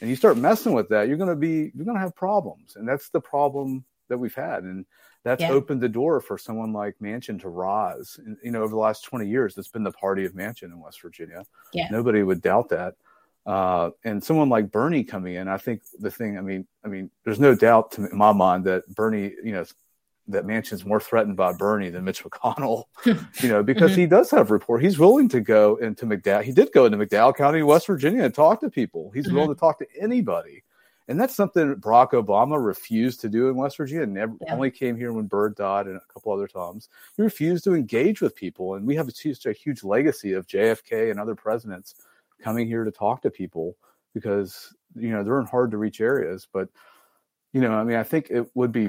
and 0.00 0.10
you 0.10 0.16
start 0.16 0.36
messing 0.36 0.72
with 0.72 0.88
that 0.88 1.08
you're 1.08 1.16
going 1.16 1.28
to 1.28 1.36
be 1.36 1.70
you're 1.74 1.84
going 1.84 1.96
to 1.96 2.02
have 2.02 2.14
problems 2.14 2.76
and 2.76 2.88
that's 2.88 3.08
the 3.10 3.20
problem 3.20 3.84
that 4.08 4.18
we've 4.18 4.34
had 4.34 4.64
and 4.64 4.84
that's 5.24 5.42
yeah. 5.42 5.50
opened 5.50 5.80
the 5.80 5.88
door 5.88 6.20
for 6.20 6.36
someone 6.36 6.72
like 6.72 6.96
Manchin 7.00 7.40
to 7.40 7.48
rise 7.48 8.18
and, 8.24 8.36
you 8.42 8.50
know 8.50 8.62
over 8.62 8.70
the 8.70 8.80
last 8.80 9.04
20 9.04 9.28
years 9.28 9.54
that's 9.54 9.68
been 9.68 9.84
the 9.84 9.92
party 9.92 10.24
of 10.24 10.32
Manchin 10.32 10.64
in 10.64 10.80
west 10.80 11.00
virginia 11.00 11.44
yeah. 11.72 11.88
nobody 11.90 12.22
would 12.22 12.42
doubt 12.42 12.68
that 12.70 12.94
uh, 13.46 13.90
and 14.04 14.22
someone 14.22 14.48
like 14.48 14.70
bernie 14.70 15.04
coming 15.04 15.34
in 15.34 15.48
i 15.48 15.56
think 15.56 15.82
the 15.98 16.10
thing 16.10 16.38
i 16.38 16.40
mean 16.40 16.66
i 16.84 16.88
mean 16.88 17.10
there's 17.24 17.40
no 17.40 17.54
doubt 17.54 17.90
to 17.90 18.06
in 18.08 18.16
my 18.16 18.32
mind 18.32 18.64
that 18.64 18.82
bernie 18.94 19.34
you 19.42 19.52
know 19.52 19.64
that 20.28 20.46
Manchin's 20.46 20.84
more 20.84 21.00
threatened 21.00 21.36
by 21.36 21.52
Bernie 21.52 21.90
than 21.90 22.04
Mitch 22.04 22.22
McConnell, 22.22 22.84
you 23.04 23.48
know, 23.48 23.62
because 23.62 23.92
mm-hmm. 23.92 24.00
he 24.00 24.06
does 24.06 24.30
have 24.30 24.50
report. 24.50 24.82
He's 24.82 24.98
willing 24.98 25.28
to 25.30 25.40
go 25.40 25.76
into 25.76 26.06
McDowell. 26.06 26.42
He 26.42 26.52
did 26.52 26.72
go 26.72 26.86
into 26.86 26.98
McDowell 26.98 27.36
County, 27.36 27.62
West 27.62 27.86
Virginia, 27.86 28.24
and 28.24 28.34
talk 28.34 28.60
to 28.60 28.70
people. 28.70 29.10
He's 29.12 29.26
mm-hmm. 29.26 29.36
willing 29.36 29.54
to 29.54 29.58
talk 29.58 29.78
to 29.78 29.86
anybody, 30.00 30.62
and 31.08 31.20
that's 31.20 31.34
something 31.34 31.74
Barack 31.76 32.12
Obama 32.12 32.64
refused 32.64 33.20
to 33.22 33.28
do 33.28 33.48
in 33.48 33.56
West 33.56 33.76
Virginia. 33.76 34.06
Never 34.06 34.34
yeah. 34.40 34.54
only 34.54 34.70
came 34.70 34.96
here 34.96 35.12
when 35.12 35.26
Byrd 35.26 35.56
died 35.56 35.86
and 35.86 35.96
a 35.96 36.12
couple 36.12 36.32
other 36.32 36.48
times. 36.48 36.88
He 37.16 37.22
refused 37.22 37.64
to 37.64 37.74
engage 37.74 38.20
with 38.20 38.36
people, 38.36 38.74
and 38.74 38.86
we 38.86 38.96
have 38.96 39.08
a 39.08 39.48
a 39.48 39.52
huge 39.52 39.82
legacy 39.82 40.32
of 40.32 40.46
JFK 40.46 41.10
and 41.10 41.18
other 41.18 41.34
presidents 41.34 41.96
coming 42.42 42.66
here 42.66 42.84
to 42.84 42.90
talk 42.90 43.22
to 43.22 43.30
people 43.30 43.76
because 44.14 44.74
you 44.94 45.10
know 45.10 45.24
they're 45.24 45.40
in 45.40 45.46
hard 45.46 45.70
to 45.72 45.78
reach 45.78 46.00
areas, 46.00 46.46
but. 46.52 46.68
You 47.54 47.60
know, 47.60 47.74
I 47.74 47.84
mean, 47.84 47.98
I 47.98 48.02
think 48.02 48.28
it 48.30 48.50
would 48.54 48.72
be 48.72 48.88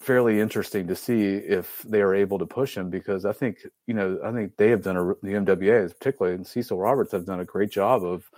fairly 0.00 0.40
interesting 0.40 0.86
to 0.88 0.96
see 0.96 1.34
if 1.34 1.82
they 1.82 2.00
are 2.00 2.14
able 2.14 2.38
to 2.38 2.46
push 2.46 2.74
him 2.74 2.88
because 2.88 3.26
I 3.26 3.32
think 3.32 3.58
you 3.86 3.92
know 3.92 4.18
I 4.24 4.32
think 4.32 4.56
they 4.56 4.70
have 4.70 4.82
done 4.82 4.96
a 4.96 5.04
the 5.22 5.34
MWA 5.34 5.92
particularly 5.98 6.36
and 6.36 6.46
Cecil 6.46 6.78
Roberts 6.78 7.12
have 7.12 7.26
done 7.26 7.40
a 7.40 7.44
great 7.44 7.70
job 7.70 8.02
of 8.02 8.30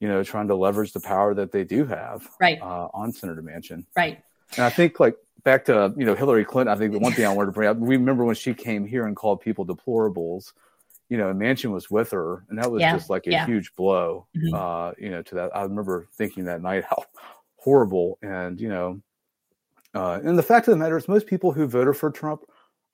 you 0.00 0.08
know 0.08 0.22
trying 0.22 0.48
to 0.48 0.54
leverage 0.54 0.92
the 0.92 1.00
power 1.00 1.32
that 1.34 1.50
they 1.50 1.64
do 1.64 1.86
have 1.86 2.28
right 2.38 2.60
uh, 2.60 2.88
on 2.92 3.12
Senator 3.12 3.42
Manchin 3.42 3.86
right 3.96 4.22
and 4.56 4.64
I 4.66 4.70
think 4.70 5.00
like 5.00 5.16
back 5.44 5.64
to 5.66 5.94
you 5.96 6.04
know 6.04 6.14
Hillary 6.14 6.44
Clinton 6.44 6.74
I 6.74 6.78
think 6.78 6.92
the 6.92 6.98
one 6.98 7.12
thing 7.12 7.24
I 7.24 7.32
wanted 7.32 7.46
to 7.46 7.52
bring 7.52 7.70
up 7.70 7.78
we 7.78 7.96
remember 7.96 8.24
when 8.24 8.34
she 8.34 8.52
came 8.52 8.86
here 8.86 9.06
and 9.06 9.16
called 9.16 9.40
people 9.40 9.64
deplorables 9.64 10.52
you 11.08 11.16
know 11.16 11.32
Manchin 11.32 11.72
was 11.72 11.90
with 11.90 12.10
her 12.10 12.44
and 12.48 12.58
that 12.58 12.70
was 12.70 12.80
yeah. 12.80 12.92
just 12.92 13.10
like 13.10 13.26
a 13.26 13.30
yeah. 13.30 13.46
huge 13.46 13.74
blow 13.74 14.26
mm-hmm. 14.36 14.54
uh, 14.54 14.92
you 14.98 15.10
know 15.10 15.22
to 15.22 15.34
that 15.34 15.56
I 15.56 15.62
remember 15.62 16.08
thinking 16.14 16.44
that 16.44 16.62
night 16.62 16.84
how 16.84 17.04
horrible 17.56 18.18
and 18.22 18.60
you 18.60 18.68
know 18.68 19.00
uh, 19.94 20.20
and 20.22 20.38
the 20.38 20.42
fact 20.42 20.68
of 20.68 20.72
the 20.72 20.78
matter 20.78 20.96
is, 20.96 21.08
most 21.08 21.26
people 21.26 21.52
who 21.52 21.66
voted 21.66 21.96
for 21.96 22.10
Trump 22.10 22.42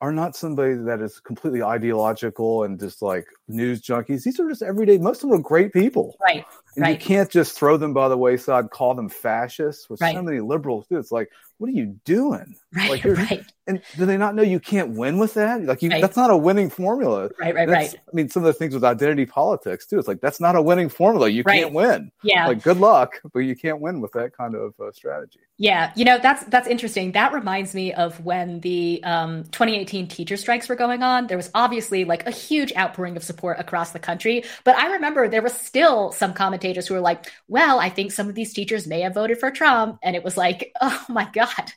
are 0.01 0.11
not 0.11 0.35
somebody 0.35 0.75
that 0.75 1.01
is 1.01 1.19
completely 1.19 1.63
ideological 1.63 2.63
and 2.63 2.79
just 2.79 3.01
like 3.01 3.25
news 3.47 3.81
junkies. 3.81 4.23
These 4.23 4.39
are 4.39 4.49
just 4.49 4.61
everyday. 4.61 4.97
Most 4.97 5.23
of 5.23 5.29
them 5.29 5.39
are 5.39 5.43
great 5.43 5.73
people, 5.73 6.15
right? 6.21 6.45
And 6.75 6.83
right. 6.83 6.91
you 6.91 6.97
can't 6.97 7.29
just 7.29 7.57
throw 7.57 7.77
them 7.77 7.93
by 7.93 8.09
the 8.09 8.17
wayside, 8.17 8.69
call 8.71 8.93
them 8.93 9.09
fascists, 9.09 9.89
which 9.89 10.01
right. 10.01 10.15
so 10.15 10.21
many 10.21 10.39
liberals 10.41 10.87
do. 10.87 10.97
It's 10.97 11.11
like, 11.11 11.31
what 11.57 11.69
are 11.69 11.73
you 11.73 11.97
doing? 12.05 12.55
Right, 12.73 12.89
like, 12.89 13.05
right. 13.05 13.45
And 13.67 13.81
do 13.97 14.05
they 14.05 14.17
not 14.17 14.35
know 14.35 14.43
you 14.43 14.59
can't 14.59 14.91
win 14.91 15.17
with 15.17 15.33
that? 15.33 15.63
Like, 15.63 15.81
you, 15.81 15.89
right. 15.89 16.01
that's 16.01 16.17
not 16.17 16.29
a 16.29 16.37
winning 16.37 16.69
formula. 16.69 17.29
Right, 17.39 17.55
right, 17.55 17.67
right. 17.67 17.93
I 17.95 18.15
mean, 18.15 18.29
some 18.29 18.43
of 18.43 18.47
the 18.47 18.53
things 18.53 18.73
with 18.73 18.83
identity 18.83 19.25
politics 19.25 19.85
too. 19.85 19.97
It's 19.97 20.07
like 20.07 20.21
that's 20.21 20.39
not 20.39 20.55
a 20.55 20.61
winning 20.61 20.89
formula. 20.89 21.29
You 21.29 21.43
right. 21.45 21.61
can't 21.61 21.73
win. 21.73 22.11
Yeah. 22.23 22.47
Like, 22.47 22.61
good 22.61 22.77
luck, 22.77 23.19
but 23.33 23.39
you 23.39 23.55
can't 23.55 23.79
win 23.79 24.01
with 24.01 24.11
that 24.13 24.37
kind 24.37 24.55
of 24.55 24.73
uh, 24.79 24.91
strategy. 24.91 25.39
Yeah, 25.57 25.93
you 25.95 26.03
know 26.03 26.17
that's 26.17 26.43
that's 26.45 26.67
interesting. 26.67 27.13
That 27.13 27.31
reminds 27.31 27.73
me 27.73 27.93
of 27.93 28.23
when 28.25 28.59
the 28.59 29.01
um, 29.05 29.45
2018 29.45 30.09
teacher 30.09 30.35
strikes 30.35 30.67
were 30.67 30.75
going 30.75 31.01
on. 31.01 31.27
There 31.27 31.37
was 31.37 31.49
obviously 31.55 32.03
like 32.03 32.27
a 32.27 32.31
huge 32.31 32.73
outpouring 32.75 33.15
of 33.15 33.23
support 33.23 33.57
across 33.57 33.91
the 33.91 33.99
country, 33.99 34.43
but 34.65 34.75
I 34.75 34.91
remember 34.91 35.29
there 35.29 35.41
was 35.41 35.53
still 35.53 36.11
some 36.11 36.33
commentators 36.33 36.87
who 36.87 36.93
were 36.93 36.99
like, 36.99 37.31
"Well, 37.47 37.79
I 37.79 37.87
think 37.87 38.11
some 38.11 38.27
of 38.27 38.35
these 38.35 38.51
teachers 38.51 38.85
may 38.85 38.99
have 38.99 39.13
voted 39.13 39.39
for 39.39 39.49
Trump," 39.49 39.97
and 40.03 40.13
it 40.13 40.25
was 40.25 40.35
like, 40.35 40.73
"Oh 40.81 41.05
my 41.07 41.29
god!" 41.31 41.71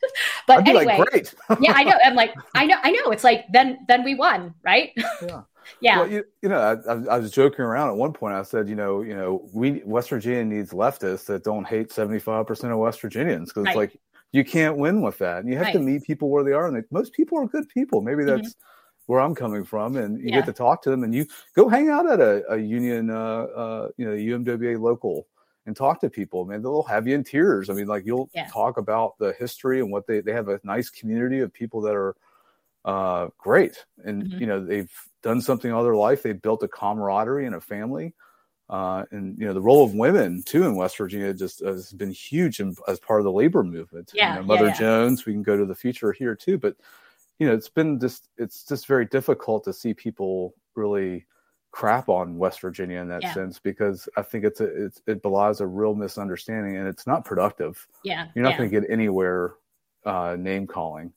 But 0.45 0.59
I'd 0.59 0.67
anyway, 0.67 0.97
like, 0.97 1.09
great. 1.09 1.33
yeah, 1.61 1.71
I 1.79 1.83
know. 1.83 1.97
I'm 2.03 2.15
like, 2.15 2.33
I 2.55 2.65
know, 2.65 2.77
I 2.83 2.91
know. 2.91 3.11
It's 3.11 3.23
like 3.23 3.45
then 3.51 3.79
then 3.87 4.03
we 4.03 4.15
won, 4.15 4.53
right? 4.63 4.91
Yeah. 5.21 5.41
Yeah. 5.81 5.99
Well, 5.99 6.11
you, 6.11 6.23
you 6.41 6.49
know, 6.49 6.59
I, 6.59 7.13
I, 7.13 7.19
was 7.19 7.29
joking 7.29 7.61
around 7.63 7.89
at 7.89 7.95
one 7.95 8.11
point. 8.11 8.33
I 8.33 8.41
said, 8.41 8.67
you 8.67 8.75
know, 8.75 9.01
you 9.03 9.15
know, 9.15 9.47
we 9.53 9.83
West 9.85 10.09
Virginia 10.09 10.43
needs 10.43 10.71
leftists 10.71 11.25
that 11.27 11.43
don't 11.43 11.67
hate 11.67 11.91
seventy 11.91 12.17
five 12.19 12.47
percent 12.47 12.73
of 12.73 12.79
West 12.79 12.99
Virginians 13.01 13.49
because 13.49 13.65
right. 13.65 13.71
it's 13.71 13.77
like 13.77 13.99
you 14.31 14.43
can't 14.43 14.77
win 14.77 15.01
with 15.01 15.19
that, 15.19 15.39
and 15.39 15.49
you 15.49 15.57
have 15.57 15.67
right. 15.67 15.73
to 15.73 15.79
meet 15.79 16.03
people 16.03 16.29
where 16.29 16.43
they 16.43 16.53
are. 16.53 16.67
And 16.67 16.75
they, 16.75 16.81
most 16.91 17.13
people 17.13 17.37
are 17.39 17.45
good 17.45 17.69
people. 17.69 18.01
Maybe 18.01 18.23
that's 18.23 18.49
mm-hmm. 18.49 19.13
where 19.13 19.19
I'm 19.19 19.35
coming 19.35 19.63
from, 19.63 19.95
and 19.95 20.19
you 20.19 20.29
Yeah. 20.29 20.37
get 20.37 20.45
to 20.47 20.53
talk 20.53 20.81
to 20.83 20.89
them, 20.89 21.03
and 21.03 21.13
you 21.13 21.27
go 21.55 21.69
hang 21.69 21.89
out 21.89 22.09
at 22.09 22.19
a, 22.19 22.43
a 22.51 22.57
union, 22.57 23.11
uh, 23.11 23.15
uh, 23.15 23.89
you 23.97 24.05
know, 24.05 24.15
UMWA 24.15 24.79
local. 24.79 25.27
And 25.65 25.75
talk 25.75 26.01
to 26.01 26.09
people, 26.09 26.45
man. 26.45 26.61
They'll 26.63 26.83
have 26.83 27.07
you 27.07 27.15
in 27.15 27.23
tears. 27.23 27.69
I 27.69 27.73
mean, 27.73 27.87
like 27.87 28.05
you'll 28.05 28.31
Yeah. 28.33 28.51
talk 28.51 28.77
about 28.77 29.17
the 29.19 29.33
history 29.33 29.79
and 29.79 29.91
what 29.91 30.07
they 30.07 30.21
they 30.21 30.33
have 30.33 30.47
a 30.49 30.59
nice 30.63 30.89
community 30.89 31.39
of 31.41 31.53
people 31.53 31.81
that 31.81 31.95
are 31.95 32.15
uh, 32.85 33.29
great. 33.37 33.85
And, 34.05 34.31
Mhm. 34.31 34.39
you 34.39 34.47
know, 34.47 34.63
they've 34.65 34.91
done 35.21 35.41
something 35.41 35.71
all 35.71 35.83
their 35.83 35.95
life. 35.95 36.23
They've 36.23 36.41
built 36.41 36.63
a 36.63 36.67
camaraderie 36.67 37.45
and 37.45 37.55
a 37.55 37.61
family. 37.61 38.15
Uh, 38.69 39.05
and, 39.11 39.37
you 39.39 39.45
know, 39.45 39.53
the 39.53 39.61
role 39.61 39.85
of 39.85 39.93
women, 39.95 40.43
too, 40.43 40.63
in 40.63 40.75
West 40.75 40.97
Virginia 40.97 41.33
just 41.33 41.61
has 41.61 41.93
been 41.93 42.11
huge 42.11 42.59
in, 42.59 42.75
as 42.87 42.99
part 42.99 43.19
of 43.21 43.25
the 43.25 43.31
labor 43.31 43.63
movement. 43.63 44.13
Yeah, 44.13 44.23
You 44.23 44.33
know, 44.33 44.43
yeah, 44.47 44.61
Mother 44.61 44.69
yeah. 44.69 44.71
Jones, 44.71 45.25
we 45.25 45.33
can 45.33 45.43
go 45.43 45.57
to 45.57 45.65
the 45.65 45.75
future 45.75 46.13
here, 46.13 46.35
too. 46.35 46.57
But, 46.57 46.77
you 47.39 47.47
know, 47.47 47.53
it's 47.53 47.69
been 47.69 47.99
just, 47.99 48.29
it's 48.37 48.65
just 48.65 48.87
very 48.87 49.05
difficult 49.05 49.63
to 49.65 49.73
see 49.73 49.93
people 49.93 50.55
really 50.75 51.25
crap 51.71 52.09
on 52.09 52.37
West 52.37 52.61
Virginia 52.61 52.99
in 52.99 53.09
that 53.09 53.21
Yeah. 53.21 53.33
sense 53.33 53.59
because 53.59 54.09
I 54.17 54.21
think 54.23 54.45
it's 54.45 54.59
a, 54.61 54.85
it's, 54.85 55.01
it 55.07 55.21
belies 55.21 55.61
a 55.61 55.67
real 55.67 55.95
misunderstanding 55.95 56.77
and 56.77 56.87
it's 56.87 57.05
not 57.05 57.25
productive. 57.25 57.87
Yeah. 58.03 58.27
You're 58.33 58.43
not 58.43 58.51
yeah. 58.51 58.57
going 58.57 58.69
to 58.71 58.81
get 58.81 58.89
anywhere 58.89 59.53
uh, 60.05 60.35
name 60.39 60.67
calling. 60.67 61.13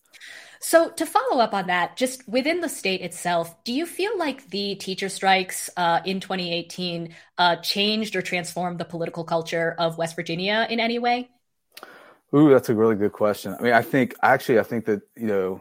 So, 0.60 0.90
to 0.90 1.06
follow 1.06 1.40
up 1.40 1.54
on 1.54 1.66
that, 1.66 1.96
just 1.96 2.28
within 2.28 2.60
the 2.60 2.68
state 2.68 3.00
itself, 3.00 3.64
do 3.64 3.72
you 3.72 3.84
feel 3.84 4.16
like 4.16 4.48
the 4.50 4.76
teacher 4.76 5.08
strikes 5.08 5.68
uh, 5.76 6.00
in 6.04 6.20
2018 6.20 7.14
uh, 7.38 7.56
changed 7.56 8.14
or 8.14 8.22
transformed 8.22 8.78
the 8.78 8.84
political 8.84 9.24
culture 9.24 9.74
of 9.78 9.98
West 9.98 10.14
Virginia 10.14 10.66
in 10.70 10.78
any 10.78 11.00
way? 11.00 11.30
Ooh, 12.34 12.50
that's 12.50 12.68
a 12.68 12.74
really 12.74 12.94
good 12.96 13.12
question. 13.12 13.56
I 13.58 13.62
mean, 13.62 13.72
I 13.72 13.82
think 13.82 14.14
actually, 14.22 14.58
I 14.60 14.62
think 14.62 14.84
that 14.86 15.02
you 15.16 15.26
know, 15.26 15.60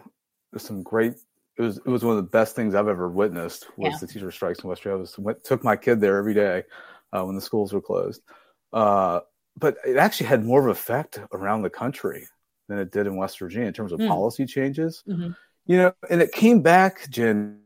there's 0.52 0.64
some 0.64 0.84
great 0.84 1.16
it 1.58 1.62
was 1.62 1.78
it 1.78 1.88
was 1.88 2.04
one 2.04 2.18
of 2.18 2.24
the 2.24 2.30
best 2.30 2.56
things 2.56 2.76
I've 2.76 2.88
ever 2.88 3.10
witnessed 3.10 3.68
was 3.78 3.94
Yeah. 3.94 3.98
the 4.00 4.08
teacher 4.08 4.32
strikes 4.32 4.60
in 4.60 4.70
West 4.70 4.84
Virginia. 4.84 4.98
I 4.98 5.02
was, 5.02 5.18
went, 5.20 5.44
took 5.44 5.64
my 5.64 5.76
kid 5.76 6.00
there 6.02 6.18
every 6.18 6.34
day 6.34 6.64
uh, 7.14 7.24
when 7.24 7.36
the 7.36 7.42
schools 7.42 7.74
were 7.74 7.82
closed. 7.82 8.22
Uh, 8.74 9.20
but 9.58 9.76
it 9.86 9.98
actually 9.98 10.28
had 10.28 10.46
more 10.46 10.60
of 10.62 10.66
an 10.66 10.72
effect 10.72 11.20
around 11.34 11.62
the 11.62 11.70
country 11.70 12.26
than 12.70 12.80
it 12.80 12.92
did 12.92 13.06
in 13.06 13.18
West 13.18 13.38
Virginia 13.38 13.68
in 13.68 13.74
terms 13.74 13.92
of 13.92 14.00
Hmm. 14.00 14.08
policy 14.08 14.46
changes. 14.46 15.04
Mhm. 15.08 15.36
You 15.66 15.78
know, 15.78 15.94
and 16.10 16.22
it 16.22 16.32
came 16.32 16.62
back, 16.62 17.10
Jen, 17.10 17.60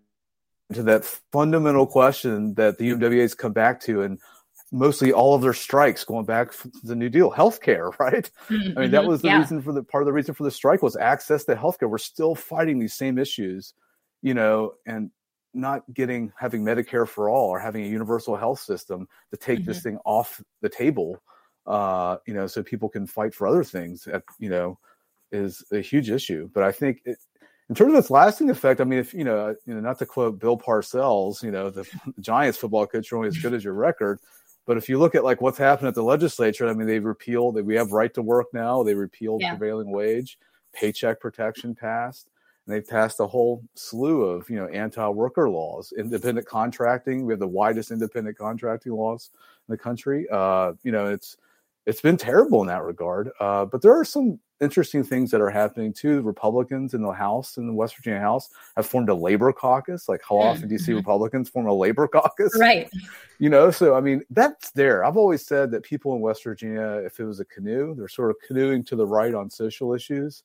to 0.74 0.82
that 0.84 1.06
fundamental 1.32 1.86
question 1.86 2.56
that 2.56 2.80
the 2.80 2.90
UMWA 2.90 3.22
has 3.22 3.36
come 3.36 3.54
back 3.54 3.80
to, 3.82 4.02
and 4.02 4.20
mostly 4.72 5.12
all 5.14 5.36
of 5.36 5.42
their 5.42 5.54
strikes 5.54 6.04
going 6.04 6.26
back 6.26 6.52
to 6.54 6.72
the 6.84 6.96
New 6.96 7.10
Deal, 7.10 7.32
healthcare, 7.32 7.98
right? 8.00 8.30
I 8.76 8.82
mean, 8.82 8.92
that 8.92 9.04
Mhm. 9.04 9.08
was 9.08 9.22
the 9.22 9.30
Yeah. 9.30 9.38
reason 9.38 9.62
for 9.62 9.74
the 9.74 9.84
part 9.84 10.04
of 10.04 10.06
the 10.06 10.14
reason 10.14 10.34
for 10.36 10.44
the 10.44 10.52
strike 10.52 10.82
was 10.82 10.96
access 10.98 11.46
to 11.46 11.56
healthcare. 11.56 11.90
We're 11.90 11.98
still 11.98 12.36
fighting 12.36 12.80
these 12.80 12.94
same 12.94 13.18
issues, 13.18 13.74
you 14.22 14.34
know, 14.34 14.74
and 14.86 15.12
not 15.54 15.84
getting 15.94 16.34
having 16.38 16.64
Medicare 16.64 17.08
for 17.08 17.30
all 17.30 17.50
or 17.50 17.60
having 17.60 17.86
a 17.86 17.88
universal 17.88 18.36
health 18.36 18.60
system 18.60 19.08
to 19.32 19.38
take 19.38 19.64
this 19.66 19.80
Mhm. 19.80 19.84
thing 19.84 19.98
off 20.06 20.42
the 20.62 20.70
table, 20.70 21.22
uh, 21.66 22.18
you 22.28 22.34
know, 22.34 22.48
so 22.48 22.62
people 22.64 22.90
can 22.90 23.08
fight 23.08 23.34
for 23.34 23.48
other 23.48 23.64
things. 23.64 24.08
At, 24.08 24.24
you 24.40 24.50
know, 24.50 24.78
is 25.32 25.64
a 25.72 25.80
huge 25.82 26.10
issue. 26.10 26.50
But 26.54 26.64
I 26.64 26.72
think 26.72 27.02
it, 27.06 27.18
in 27.70 27.76
terms 27.76 27.94
of 27.94 28.00
its 28.00 28.12
lasting 28.12 28.50
effect, 28.50 28.82
I 28.82 28.84
mean, 28.84 29.00
if 29.00 29.14
you 29.14 29.24
know, 29.24 29.56
you 29.66 29.74
know, 29.74 29.80
not 29.82 30.00
to 30.00 30.06
quote 30.06 30.40
Bill 30.40 30.58
Parcells, 30.58 31.44
you 31.44 31.52
know, 31.52 31.70
the 31.70 31.86
Giants 32.20 32.58
football 32.58 32.88
coach, 32.88 33.12
you're 33.12 33.18
only 33.18 33.30
as 33.30 33.38
good 33.38 33.54
as 33.54 33.64
your 33.64 33.74
record. 33.74 34.20
But 34.66 34.78
if 34.78 34.90
you 34.90 34.98
look 34.98 35.16
at 35.16 35.24
like 35.24 35.42
what's 35.42 35.58
happened 35.58 35.88
at 35.88 35.96
the 35.96 36.04
legislature, 36.04 36.68
I 36.68 36.74
mean, 36.74 36.88
they've 36.88 37.04
repealed. 37.04 37.56
That 37.56 37.66
we 37.66 37.76
have 37.76 37.92
right 37.92 38.14
to 38.16 38.22
work 38.22 38.48
now. 38.54 38.84
They 38.84 38.96
repealed 38.96 39.42
Yeah. 39.42 39.56
prevailing 39.56 39.92
wage, 39.92 40.40
paycheck 40.74 41.20
protection 41.20 41.76
passed, 41.76 42.30
and 42.66 42.74
they've 42.76 42.88
passed 42.88 43.20
a 43.20 43.28
whole 43.28 43.64
slew 43.76 44.24
of 44.24 44.50
you 44.50 44.56
know 44.58 44.68
anti-worker 44.68 45.50
laws, 45.50 45.94
independent 45.98 46.48
contracting. 46.48 47.26
We 47.26 47.34
have 47.34 47.40
the 47.40 47.48
widest 47.48 47.92
independent 47.92 48.38
contracting 48.38 48.94
laws 48.94 49.30
in 49.68 49.74
the 49.74 49.78
country. 49.78 50.28
Uh, 50.32 50.74
you 50.84 50.92
know, 50.92 51.08
it's 51.08 51.38
it's 51.86 52.02
been 52.02 52.18
terrible 52.18 52.62
in 52.62 52.68
that 52.68 52.84
regard. 52.84 53.30
Uh, 53.40 53.66
but 53.66 53.82
there 53.84 53.94
are 53.94 54.06
some 54.06 54.40
interesting 54.62 55.04
things 55.04 55.32
that 55.32 55.42
are 55.42 55.50
happening 55.50 55.92
too. 55.92 56.22
Republicans 56.22 56.94
in 56.94 57.02
the 57.02 57.12
House, 57.12 57.58
in 57.58 57.68
the 57.68 57.74
West 57.74 57.96
Virginia 57.98 58.20
House, 58.22 58.50
have 58.78 58.86
formed 58.86 59.10
a 59.10 59.14
labor 59.14 59.52
caucus. 59.52 60.08
Like, 60.08 60.22
how 60.28 60.38
often 60.38 60.68
do 60.70 60.74
you 60.76 60.80
see 60.80 60.94
Mhm. 60.94 60.98
Republicans 60.98 61.50
form 61.50 61.68
a 61.68 61.74
labor 61.74 62.08
caucus? 62.14 62.58
Right. 62.58 62.90
You 63.40 63.50
know, 63.50 63.70
so 63.72 63.96
I 63.96 64.02
mean, 64.02 64.24
that's 64.30 64.72
there. 64.72 65.04
I've 65.04 65.18
always 65.18 65.46
said 65.46 65.72
that 65.72 65.84
people 65.84 66.16
in 66.16 66.22
West 66.22 66.44
Virginia, 66.44 67.02
if 67.06 67.20
it 67.20 67.26
was 67.26 67.40
a 67.42 67.46
canoe, 67.46 67.96
they're 67.96 68.08
sort 68.08 68.30
of 68.32 68.38
canoeing 68.48 68.84
to 68.86 68.96
the 68.96 69.06
right 69.06 69.34
on 69.34 69.50
social 69.50 69.94
issues, 69.94 70.44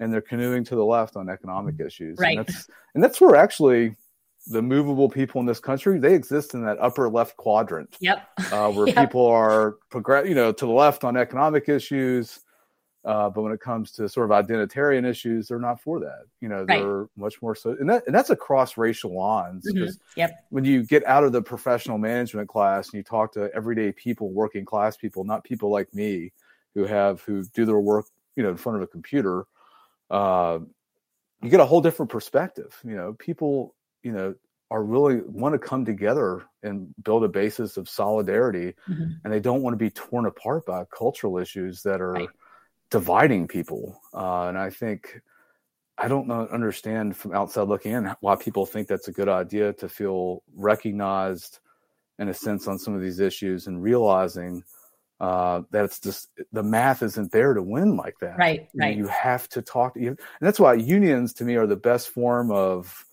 and 0.00 0.12
they're 0.12 0.20
canoeing 0.20 0.64
to 0.64 0.74
the 0.74 0.84
left 0.84 1.14
on 1.16 1.28
economic 1.28 1.78
issues. 1.78 2.18
Right. 2.18 2.36
And 2.38 2.46
that's, 2.46 2.68
and 2.94 3.02
that's 3.04 3.20
where 3.20 3.36
actually 3.36 3.94
the 4.48 4.60
movable 4.60 5.08
people 5.08 5.40
in 5.40 5.46
this 5.46 5.60
country 5.60 6.00
they 6.00 6.14
exist 6.14 6.54
in 6.54 6.64
that 6.64 6.76
upper 6.80 7.08
left 7.08 7.36
quadrant 7.36 7.96
Yep. 8.00 8.26
uh, 8.52 8.72
where 8.72 8.88
Yep. 8.88 8.96
people 8.96 9.24
are 9.24 9.76
progress, 9.88 10.26
you 10.28 10.34
know, 10.34 10.50
to 10.50 10.66
the 10.66 10.72
left 10.72 11.04
on 11.04 11.16
economic 11.16 11.68
issues. 11.68 12.40
Uh, 13.04 13.28
but 13.30 13.42
when 13.42 13.52
it 13.52 13.60
comes 13.60 13.92
to 13.92 14.08
sort 14.08 14.30
of 14.30 14.46
identitarian 14.46 15.04
issues, 15.06 15.48
they're 15.48 15.58
not 15.58 15.80
for 15.80 16.00
that. 16.00 16.26
You 16.40 16.48
know, 16.48 16.66
Right. 16.68 16.88
they're 16.90 17.08
much 17.16 17.42
more 17.42 17.54
so, 17.56 17.70
and 17.72 17.90
that 17.90 18.04
and 18.06 18.14
that's 18.14 18.30
across 18.30 18.76
racial 18.78 19.14
lines. 19.18 19.72
Mhm. 19.72 19.76
'cause 19.78 19.98
Yep. 20.16 20.30
When 20.50 20.64
you 20.66 20.84
get 20.86 21.04
out 21.06 21.24
of 21.24 21.32
the 21.32 21.42
professional 21.42 21.98
management 21.98 22.48
class 22.48 22.88
and 22.88 22.94
you 22.98 23.02
talk 23.04 23.32
to 23.32 23.50
everyday 23.54 23.92
people, 23.92 24.32
working 24.32 24.64
class 24.66 24.96
people, 24.96 25.24
not 25.24 25.44
people 25.44 25.70
like 25.70 25.92
me 25.94 26.32
who 26.74 26.84
have 26.86 27.22
who 27.22 27.44
do 27.54 27.64
their 27.66 27.80
work, 27.80 28.06
you 28.36 28.42
know, 28.44 28.50
in 28.50 28.56
front 28.58 28.76
of 28.76 28.82
a 28.82 28.86
computer, 28.88 29.46
uh, 30.10 30.60
you 31.42 31.50
get 31.50 31.60
a 31.60 31.66
whole 31.66 31.80
different 31.82 32.10
perspective. 32.12 32.80
You 32.84 32.96
know, 32.96 33.14
people, 33.14 33.76
you 34.04 34.12
know, 34.12 34.34
are 34.70 34.84
really 34.84 35.22
want 35.22 35.54
to 35.54 35.58
come 35.60 35.84
together 35.86 36.44
and 36.62 36.94
build 37.04 37.24
a 37.24 37.28
basis 37.28 37.76
of 37.78 37.88
solidarity, 37.88 38.74
Mhm. 38.86 39.22
and 39.24 39.32
they 39.32 39.40
don't 39.40 39.62
want 39.62 39.74
to 39.74 39.78
be 39.78 39.90
torn 39.90 40.26
apart 40.26 40.66
by 40.66 40.84
cultural 40.96 41.38
issues 41.38 41.82
that 41.84 42.00
are 42.02 42.18
Right. 42.18 42.32
Dividing 42.92 43.48
people. 43.48 44.00
Uh, 44.14 44.46
and 44.48 44.56
I 44.56 44.70
think 44.70 45.20
I 45.98 46.08
don't 46.08 46.28
know, 46.28 46.46
understand 46.52 47.16
from 47.16 47.34
outside 47.34 47.68
looking 47.68 47.92
in 47.92 48.14
why 48.20 48.36
people 48.36 48.66
think 48.66 48.86
that's 48.86 49.08
a 49.08 49.12
good 49.12 49.28
idea 49.28 49.72
to 49.74 49.88
feel 49.88 50.42
recognized 50.54 51.58
in 52.18 52.28
a 52.28 52.34
sense 52.34 52.68
on 52.68 52.78
some 52.78 52.94
of 52.94 53.00
these 53.00 53.18
issues 53.18 53.66
and 53.66 53.82
realizing 53.82 54.62
uh, 55.20 55.62
that 55.70 55.84
it's 55.84 56.00
just 56.00 56.28
the 56.52 56.62
math 56.62 57.02
isn't 57.02 57.30
there 57.30 57.54
to 57.54 57.62
win 57.62 57.96
like 57.96 58.18
that. 58.20 58.36
Right, 58.38 58.68
You 58.72 58.80
know, 58.80 58.86
right. 58.86 58.96
You 58.96 59.06
have 59.06 59.48
to 59.50 59.62
talk. 59.62 59.94
You, 59.96 60.08
and 60.08 60.18
that's 60.40 60.58
why 60.60 60.74
unions, 60.74 61.32
to 61.34 61.44
me, 61.44 61.56
are 61.56 61.66
the 61.66 61.76
best 61.76 62.08
form 62.08 62.50
of 62.50 63.04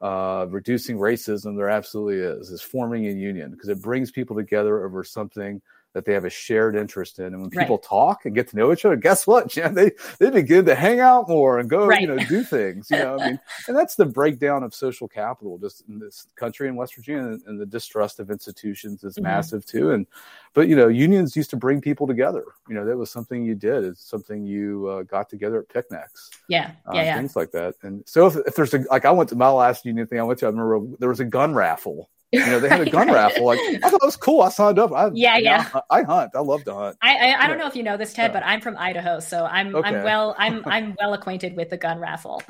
uh, 0.00 0.46
reducing 0.48 0.96
racism. 0.96 1.56
There 1.56 1.68
absolutely 1.68 2.20
is. 2.20 2.50
Is 2.50 2.62
forming 2.62 3.06
a 3.06 3.12
union 3.12 3.50
because 3.50 3.68
it 3.68 3.82
brings 3.82 4.10
people 4.10 4.36
together 4.36 4.84
over 4.84 5.04
something 5.04 5.60
that 5.98 6.04
they 6.04 6.12
have 6.12 6.24
a 6.24 6.30
shared 6.30 6.76
interest 6.76 7.18
in. 7.18 7.26
And 7.26 7.40
when 7.40 7.50
people 7.50 7.76
Right. 7.76 7.82
talk 7.82 8.24
and 8.24 8.32
get 8.36 8.46
to 8.50 8.56
know 8.56 8.72
each 8.72 8.84
other, 8.84 8.94
guess 8.94 9.26
what, 9.26 9.48
Jen? 9.54 9.74
They 9.74 9.90
they 10.20 10.30
begin 10.30 10.64
to 10.66 10.76
hang 10.76 11.00
out 11.00 11.28
more 11.28 11.58
and 11.58 11.68
go, 11.68 11.86
Right. 11.88 12.00
you 12.00 12.06
know, 12.06 12.18
do 12.18 12.44
things. 12.44 12.88
You 12.88 12.98
know, 12.98 13.18
I 13.18 13.26
mean, 13.26 13.40
and 13.68 13.76
that's 13.76 13.96
the 13.96 14.06
breakdown 14.06 14.62
of 14.62 14.72
social 14.74 15.08
capital 15.08 15.58
just 15.58 15.82
in 15.88 15.98
this 15.98 16.28
country 16.36 16.68
in 16.68 16.76
West 16.76 16.94
Virginia, 16.94 17.22
and, 17.32 17.42
and 17.46 17.60
the 17.60 17.66
distrust 17.66 18.20
of 18.20 18.30
institutions 18.30 19.02
is 19.02 19.16
Mhm. 19.16 19.22
massive 19.24 19.66
too. 19.66 19.90
And 19.90 20.06
but 20.54 20.68
you 20.68 20.76
know, 20.76 20.86
unions 20.86 21.34
used 21.36 21.50
to 21.50 21.56
bring 21.56 21.80
people 21.80 22.06
together. 22.06 22.44
You 22.68 22.76
know, 22.76 22.84
that 22.84 22.96
was 22.96 23.10
something 23.10 23.44
you 23.44 23.56
did. 23.56 23.82
It's 23.84 24.08
something 24.08 24.44
you 24.46 24.86
uh, 24.86 25.02
got 25.02 25.28
together 25.28 25.58
at 25.58 25.68
picnics 25.68 26.30
Yeah. 26.48 26.70
uh, 26.86 26.92
Yeah. 26.94 27.02
Yeah. 27.02 27.16
things 27.16 27.34
like 27.34 27.50
that. 27.52 27.74
And 27.82 28.02
so 28.06 28.26
if, 28.28 28.36
if 28.46 28.54
there's 28.54 28.72
a 28.74 28.84
like 28.90 29.04
I 29.04 29.10
went 29.10 29.28
to 29.30 29.36
my 29.36 29.50
last 29.50 29.84
union 29.84 30.06
thing 30.06 30.20
I 30.20 30.22
went 30.22 30.38
to, 30.38 30.46
I 30.46 30.50
remember 30.50 30.96
there 31.00 31.08
was 31.08 31.20
a 31.20 31.24
gun 31.24 31.54
raffle. 31.54 32.08
You 32.30 32.40
know, 32.44 32.60
they 32.60 32.68
had 32.68 32.80
a 32.86 32.90
gun 32.90 33.08
raffle. 33.10 33.46
Like 33.46 33.58
I 33.60 33.78
thought 33.88 33.94
it 34.02 34.04
was 34.06 34.16
cool. 34.16 34.42
I 34.42 34.50
signed 34.50 34.78
up. 34.78 34.92
I, 34.92 35.10
Yeah, 35.14 35.36
you 35.38 35.44
know, 35.44 35.50
yeah. 35.50 35.70
I, 35.90 36.00
I 36.00 36.02
hunt. 36.02 36.32
I 36.34 36.40
love 36.40 36.62
to 36.64 36.74
hunt. 36.74 36.96
I, 37.00 37.32
I, 37.32 37.44
I 37.44 37.46
don't 37.48 37.56
know 37.58 37.66
if 37.66 37.74
you 37.74 37.82
know 37.82 37.96
this, 37.96 38.12
Ted, 38.12 38.30
Yeah. 38.30 38.40
but 38.40 38.46
I'm 38.46 38.60
from 38.60 38.76
Idaho, 38.76 39.18
so 39.20 39.44
I'm 39.46 39.74
Okay. 39.74 39.88
I'm 39.88 40.04
well 40.04 40.34
I'm 40.38 40.62
I'm 40.66 40.94
well 40.98 41.14
acquainted 41.14 41.56
with 41.56 41.70
the 41.70 41.78
gun 41.78 41.98
raffle. 41.98 42.42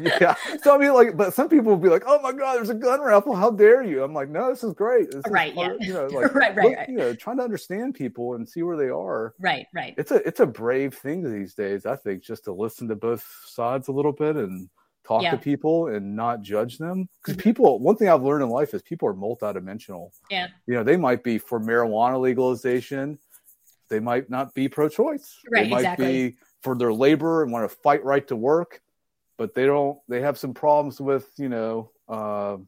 yeah. 0.00 0.34
So 0.62 0.74
I 0.74 0.78
mean, 0.78 0.92
like, 0.94 1.16
but 1.16 1.34
some 1.34 1.48
people 1.48 1.70
will 1.70 1.76
be 1.76 1.88
like, 1.88 2.04
"Oh 2.06 2.20
my 2.20 2.32
God, 2.32 2.56
there's 2.56 2.70
a 2.70 2.74
gun 2.74 3.00
raffle! 3.00 3.34
How 3.34 3.50
dare 3.50 3.82
you?" 3.82 4.02
I'm 4.04 4.14
like, 4.14 4.28
"No, 4.28 4.50
this 4.50 4.62
is 4.64 4.72
great. 4.74 5.10
This 5.10 5.22
Right, 5.28 5.54
part- 5.54 5.76
yeah. 5.80 5.86
You 5.86 5.92
know, 5.94 6.06
like, 6.20 6.34
Right, 6.34 6.56
right, 6.56 6.64
look, 6.64 6.76
right. 6.78 6.88
You 6.88 6.96
know, 6.96 7.14
trying 7.14 7.38
to 7.38 7.42
understand 7.44 7.94
people 7.94 8.34
and 8.34 8.48
see 8.48 8.62
where 8.62 8.76
they 8.76 8.88
are. 8.90 9.34
right, 9.40 9.66
right. 9.74 9.94
It's 9.98 10.10
a 10.10 10.16
it's 10.26 10.40
a 10.40 10.46
brave 10.46 10.94
thing 10.94 11.22
these 11.32 11.54
days. 11.54 11.84
I 11.86 11.96
think 11.96 12.22
just 12.22 12.44
to 12.44 12.52
listen 12.52 12.88
to 12.88 12.96
both 12.96 13.24
sides 13.46 13.88
a 13.88 13.92
little 13.92 14.12
bit 14.12 14.36
and 14.36 14.68
talk 15.04 15.22
Yeah. 15.22 15.32
to 15.32 15.38
people 15.38 15.88
and 15.88 16.14
not 16.16 16.42
judge 16.42 16.78
them. 16.78 17.08
Because 17.20 17.36
Mhm. 17.36 17.42
people, 17.42 17.78
one 17.80 17.96
thing 17.96 18.08
I've 18.08 18.22
learned 18.22 18.42
in 18.44 18.48
life 18.50 18.72
is 18.74 18.82
people 18.82 19.08
are 19.08 19.14
multidimensional. 19.14 20.10
Yeah. 20.30 20.48
You 20.66 20.74
know, 20.74 20.84
they 20.84 20.96
might 20.96 21.22
be 21.24 21.38
for 21.38 21.58
marijuana 21.60 22.20
legalization. 22.20 23.18
They 23.88 24.00
might 24.00 24.30
not 24.30 24.54
be 24.54 24.68
pro-choice. 24.68 25.40
Right, 25.50 25.64
They 25.64 25.70
might 25.70 25.78
exactly. 25.80 26.30
be 26.30 26.36
for 26.62 26.76
their 26.76 26.92
labor 26.92 27.42
and 27.42 27.52
want 27.52 27.68
to 27.68 27.76
fight 27.76 28.04
right 28.04 28.26
to 28.28 28.36
work, 28.36 28.80
but 29.36 29.54
they 29.54 29.66
don't. 29.66 29.98
They 30.08 30.20
have 30.20 30.38
some 30.38 30.54
problems 30.54 31.00
with 31.00 31.28
you 31.36 31.48
know. 31.48 31.90
Uh, 32.08 32.58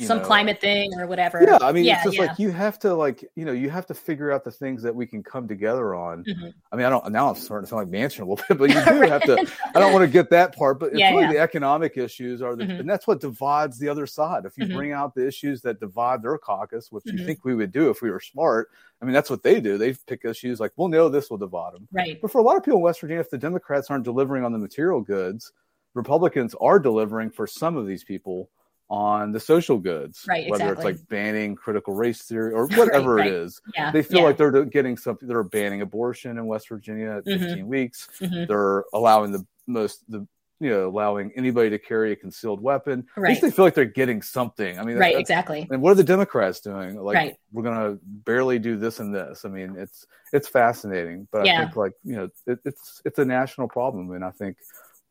Some 0.00 0.18
know, 0.18 0.24
climate 0.24 0.60
thing 0.60 0.90
or 0.98 1.06
whatever. 1.06 1.42
yeah, 1.42 1.58
I 1.60 1.70
mean, 1.70 1.84
yeah, 1.84 1.96
it's 1.96 2.04
just 2.04 2.16
yeah. 2.16 2.26
like 2.26 2.38
you 2.38 2.50
have 2.50 2.78
to 2.80 2.94
like 2.94 3.24
you 3.36 3.44
know 3.44 3.52
you 3.52 3.68
have 3.68 3.86
to 3.86 3.94
figure 3.94 4.32
out 4.32 4.42
the 4.42 4.50
things 4.50 4.82
that 4.82 4.94
we 4.94 5.06
can 5.06 5.22
come 5.22 5.46
together 5.46 5.94
on. 5.94 6.24
Mhm. 6.24 6.54
I 6.72 6.76
mean, 6.76 6.86
I 6.86 6.90
don't 6.90 7.12
now 7.12 7.28
I'm 7.28 7.34
starting 7.36 7.66
to 7.66 7.70
sound 7.70 7.90
like 7.90 8.00
Manchin 8.02 8.20
a 8.20 8.24
little 8.24 8.42
bit, 8.48 8.56
but 8.58 8.64
you 8.70 8.74
do 8.74 9.08
have 9.10 9.22
to. 9.24 9.46
I 9.74 9.80
don't 9.80 9.92
want 9.92 10.02
to 10.04 10.10
get 10.10 10.30
that 10.30 10.56
part, 10.56 10.80
but 10.80 10.90
it's 10.92 10.98
Yeah, 10.98 11.10
really 11.14 11.34
the 11.34 11.38
economic 11.38 11.96
issues 11.98 12.40
are 12.40 12.56
the, 12.56 12.64
Mhm. 12.64 12.80
and 12.80 12.88
that's 12.90 13.06
what 13.06 13.20
divides 13.20 13.78
the 13.78 13.88
other 13.88 14.06
side. 14.06 14.44
If 14.46 14.56
you 14.56 14.64
Mhm. 14.66 14.74
bring 14.74 14.92
out 14.92 15.14
the 15.14 15.26
issues 15.26 15.60
that 15.62 15.78
divide 15.78 16.22
their 16.22 16.38
caucus, 16.38 16.90
which 16.90 17.04
you 17.06 17.24
think 17.24 17.44
we 17.44 17.54
would 17.54 17.70
do 17.72 17.90
if 17.90 18.00
we 18.02 18.10
were 18.10 18.20
smart, 18.20 18.70
I 19.00 19.04
mean, 19.04 19.12
that's 19.14 19.28
what 19.30 19.42
they 19.42 19.60
do. 19.60 19.76
They 19.78 19.92
pick 20.06 20.24
issues 20.24 20.58
like, 20.58 20.72
well, 20.76 20.88
no, 20.88 21.08
this 21.08 21.28
will 21.28 21.38
divide 21.38 21.74
them. 21.74 21.86
Right. 21.92 22.18
But 22.20 22.30
for 22.30 22.38
a 22.38 22.42
lot 22.42 22.56
of 22.56 22.62
people 22.62 22.78
in 22.78 22.82
West 22.82 23.00
Virginia, 23.00 23.20
if 23.20 23.30
the 23.30 23.36
Democrats 23.38 23.90
aren't 23.90 24.04
delivering 24.04 24.44
on 24.44 24.52
the 24.52 24.58
material 24.58 25.00
goods, 25.02 25.52
Republicans 25.94 26.54
are 26.60 26.78
delivering 26.78 27.30
for 27.30 27.46
some 27.46 27.76
of 27.76 27.86
these 27.86 28.04
people 28.04 28.48
on 28.92 29.32
the 29.32 29.40
social 29.40 29.78
goods, 29.78 30.22
Right, 30.28 30.50
whether 30.50 30.64
exactly. 30.64 30.92
it's 30.92 31.00
like 31.00 31.08
banning 31.08 31.54
critical 31.56 31.94
race 31.94 32.20
theory 32.24 32.52
or 32.52 32.66
whatever 32.76 33.14
right. 33.14 33.26
it 33.28 33.32
is. 33.32 33.58
Yeah. 33.74 33.90
They 33.90 34.02
feel 34.02 34.18
yeah. 34.18 34.24
like 34.26 34.36
they're 34.36 34.64
getting 34.66 34.98
something. 34.98 35.26
They're 35.26 35.42
banning 35.42 35.80
abortion 35.80 36.36
in 36.36 36.44
West 36.46 36.68
Virginia 36.68 37.12
at 37.16 37.24
Mhm. 37.24 37.38
15 37.40 37.66
weeks. 37.68 38.08
Mhm. 38.20 38.46
They're 38.46 38.84
allowing 38.92 39.32
the 39.32 39.46
most 39.66 40.04
the 40.10 40.26
you 40.60 40.68
know 40.70 40.86
allowing 40.88 41.32
anybody 41.36 41.70
to 41.70 41.78
carry 41.78 42.12
a 42.12 42.16
concealed 42.16 42.60
weapon. 42.60 43.06
At 43.16 43.20
Right. 43.22 43.28
least 43.30 43.40
they 43.40 43.50
feel 43.50 43.64
like 43.64 43.72
they're 43.74 43.86
getting 43.86 44.20
something. 44.20 44.78
I 44.78 44.84
mean, 44.84 44.98
right, 44.98 45.16
exactly. 45.18 45.66
and 45.70 45.80
what 45.80 45.90
are 45.92 45.94
the 45.94 46.04
Democrats 46.04 46.60
doing? 46.60 46.94
Like 46.96 47.16
Right. 47.16 47.36
we're 47.50 47.62
gonna 47.64 47.98
barely 48.04 48.58
do 48.58 48.76
this 48.76 49.00
and 49.00 49.14
this. 49.14 49.46
I 49.46 49.48
mean, 49.48 49.74
it's 49.76 50.06
it's 50.34 50.48
fascinating, 50.48 51.28
but 51.32 51.40
I 51.40 51.44
Yeah. 51.46 51.60
think 51.64 51.76
like 51.76 51.94
you 52.04 52.16
know 52.16 52.28
it, 52.46 52.58
it's 52.66 53.00
it's 53.06 53.18
a 53.18 53.24
national 53.24 53.68
problem, 53.68 54.12
and 54.12 54.22
I 54.22 54.30
think 54.32 54.58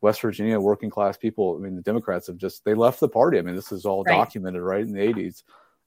West 0.02 0.20
Virginia 0.20 0.60
working 0.60 0.90
class 0.90 1.16
people. 1.16 1.56
I 1.56 1.62
mean, 1.62 1.76
the 1.76 1.82
Democrats 1.82 2.26
have 2.26 2.36
just 2.36 2.64
they 2.64 2.74
left 2.74 3.00
the 3.00 3.08
party. 3.08 3.38
I 3.38 3.42
mean, 3.42 3.56
this 3.56 3.72
is 3.72 3.86
all 3.86 4.04
Right. 4.04 4.16
documented 4.18 4.60
right 4.60 4.82
in 4.82 4.92
the 4.92 5.00
'80s 5.00 5.42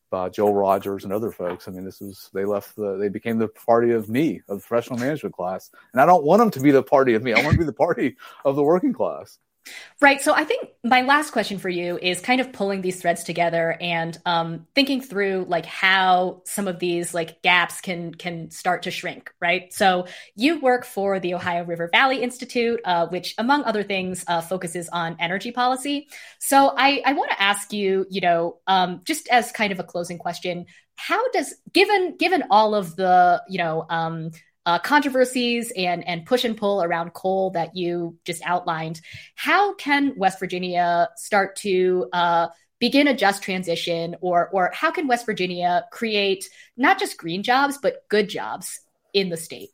by 0.10 0.30
Joel 0.30 0.54
Rogers 0.54 1.04
and 1.04 1.12
other 1.14 1.32
folks. 1.32 1.68
I 1.68 1.72
mean, 1.72 1.84
this 1.84 2.00
was 2.00 2.30
they 2.34 2.46
left 2.46 2.76
the 2.76 2.98
they 2.98 3.10
became 3.10 3.38
the 3.38 3.50
party 3.50 3.92
of 3.92 4.10
me 4.10 4.42
of 4.48 4.58
the 4.60 4.66
professional 4.66 4.98
management 4.98 5.36
class, 5.36 5.70
and 5.94 6.02
I 6.02 6.06
don't 6.06 6.24
want 6.24 6.40
them 6.40 6.52
to 6.52 6.60
be 6.60 6.72
the 6.72 6.84
party 6.84 7.14
of 7.14 7.24
me. 7.24 7.34
I 7.34 7.38
want 7.44 7.54
to 7.54 7.60
be 7.60 7.66
the 7.66 7.74
party 7.74 8.16
of 8.46 8.56
the 8.56 8.64
working 8.64 8.94
class. 8.94 9.38
Right. 10.02 10.22
So 10.22 10.34
I 10.34 10.44
think 10.44 10.70
my 10.84 11.02
last 11.02 11.32
question 11.32 11.58
for 11.58 11.70
you 11.70 11.98
is 11.98 12.20
kind 12.20 12.42
of 12.42 12.54
pulling 12.54 12.82
these 12.82 13.02
threads 13.02 13.24
together 13.24 13.78
and 13.80 14.18
um, 14.26 14.68
thinking 14.76 15.02
through 15.02 15.46
like 15.48 15.66
how 15.66 16.42
some 16.46 16.68
of 16.68 16.80
these 16.80 17.14
like 17.14 17.42
gaps 17.42 17.82
can 17.82 18.14
can 18.14 18.52
start 18.52 18.84
to 18.84 18.92
shrink. 18.92 19.34
Right. 19.42 19.74
So 19.74 20.08
you 20.36 20.60
work 20.60 20.86
for 20.86 21.20
the 21.20 21.34
Ohio 21.34 21.64
River 21.64 21.90
Valley 21.92 22.22
Institute, 22.22 22.82
uh, 22.86 23.08
which, 23.08 23.34
among 23.38 23.64
other 23.64 23.84
things, 23.84 24.24
uh, 24.28 24.42
focuses 24.42 24.90
on 24.90 25.16
energy 25.20 25.52
policy. 25.52 26.10
So 26.40 26.74
I, 26.78 27.02
I 27.06 27.14
want 27.14 27.32
to 27.32 27.42
ask 27.42 27.74
you, 27.74 28.06
you 28.10 28.22
know, 28.22 28.58
um, 28.68 29.02
just 29.06 29.28
as 29.30 29.52
kind 29.52 29.72
of 29.72 29.80
a 29.80 29.84
closing 29.84 30.18
question, 30.18 30.66
how 30.96 31.30
does 31.32 31.54
given 31.74 32.18
given 32.18 32.44
all 32.50 32.76
of 32.76 32.96
the 32.96 33.42
you 33.50 33.58
know 33.58 33.86
um, 33.90 34.32
uh, 34.66 34.80
controversies 34.80 35.72
and 35.76 36.08
and 36.08 36.26
push 36.26 36.44
and 36.44 36.58
pull 36.58 36.82
around 36.82 37.14
coal 37.14 37.52
that 37.52 37.76
you 37.76 38.18
just 38.26 38.42
outlined, 38.46 39.02
how 39.36 39.74
can 39.76 40.14
West 40.18 40.40
Virginia 40.40 41.10
start 41.16 41.56
to 41.58 42.10
uh, 42.14 42.48
begin 42.80 43.08
a 43.08 43.16
just 43.16 43.44
transition, 43.44 44.16
or 44.22 44.50
or 44.50 44.72
how 44.74 44.92
can 44.92 45.08
West 45.08 45.26
Virginia 45.26 45.86
create 45.92 46.46
not 46.78 47.00
just 47.00 47.18
green 47.18 47.44
jobs 47.44 47.78
but 47.78 48.08
good 48.10 48.30
jobs 48.30 48.80
in 49.14 49.30
the 49.30 49.38
state? 49.38 49.70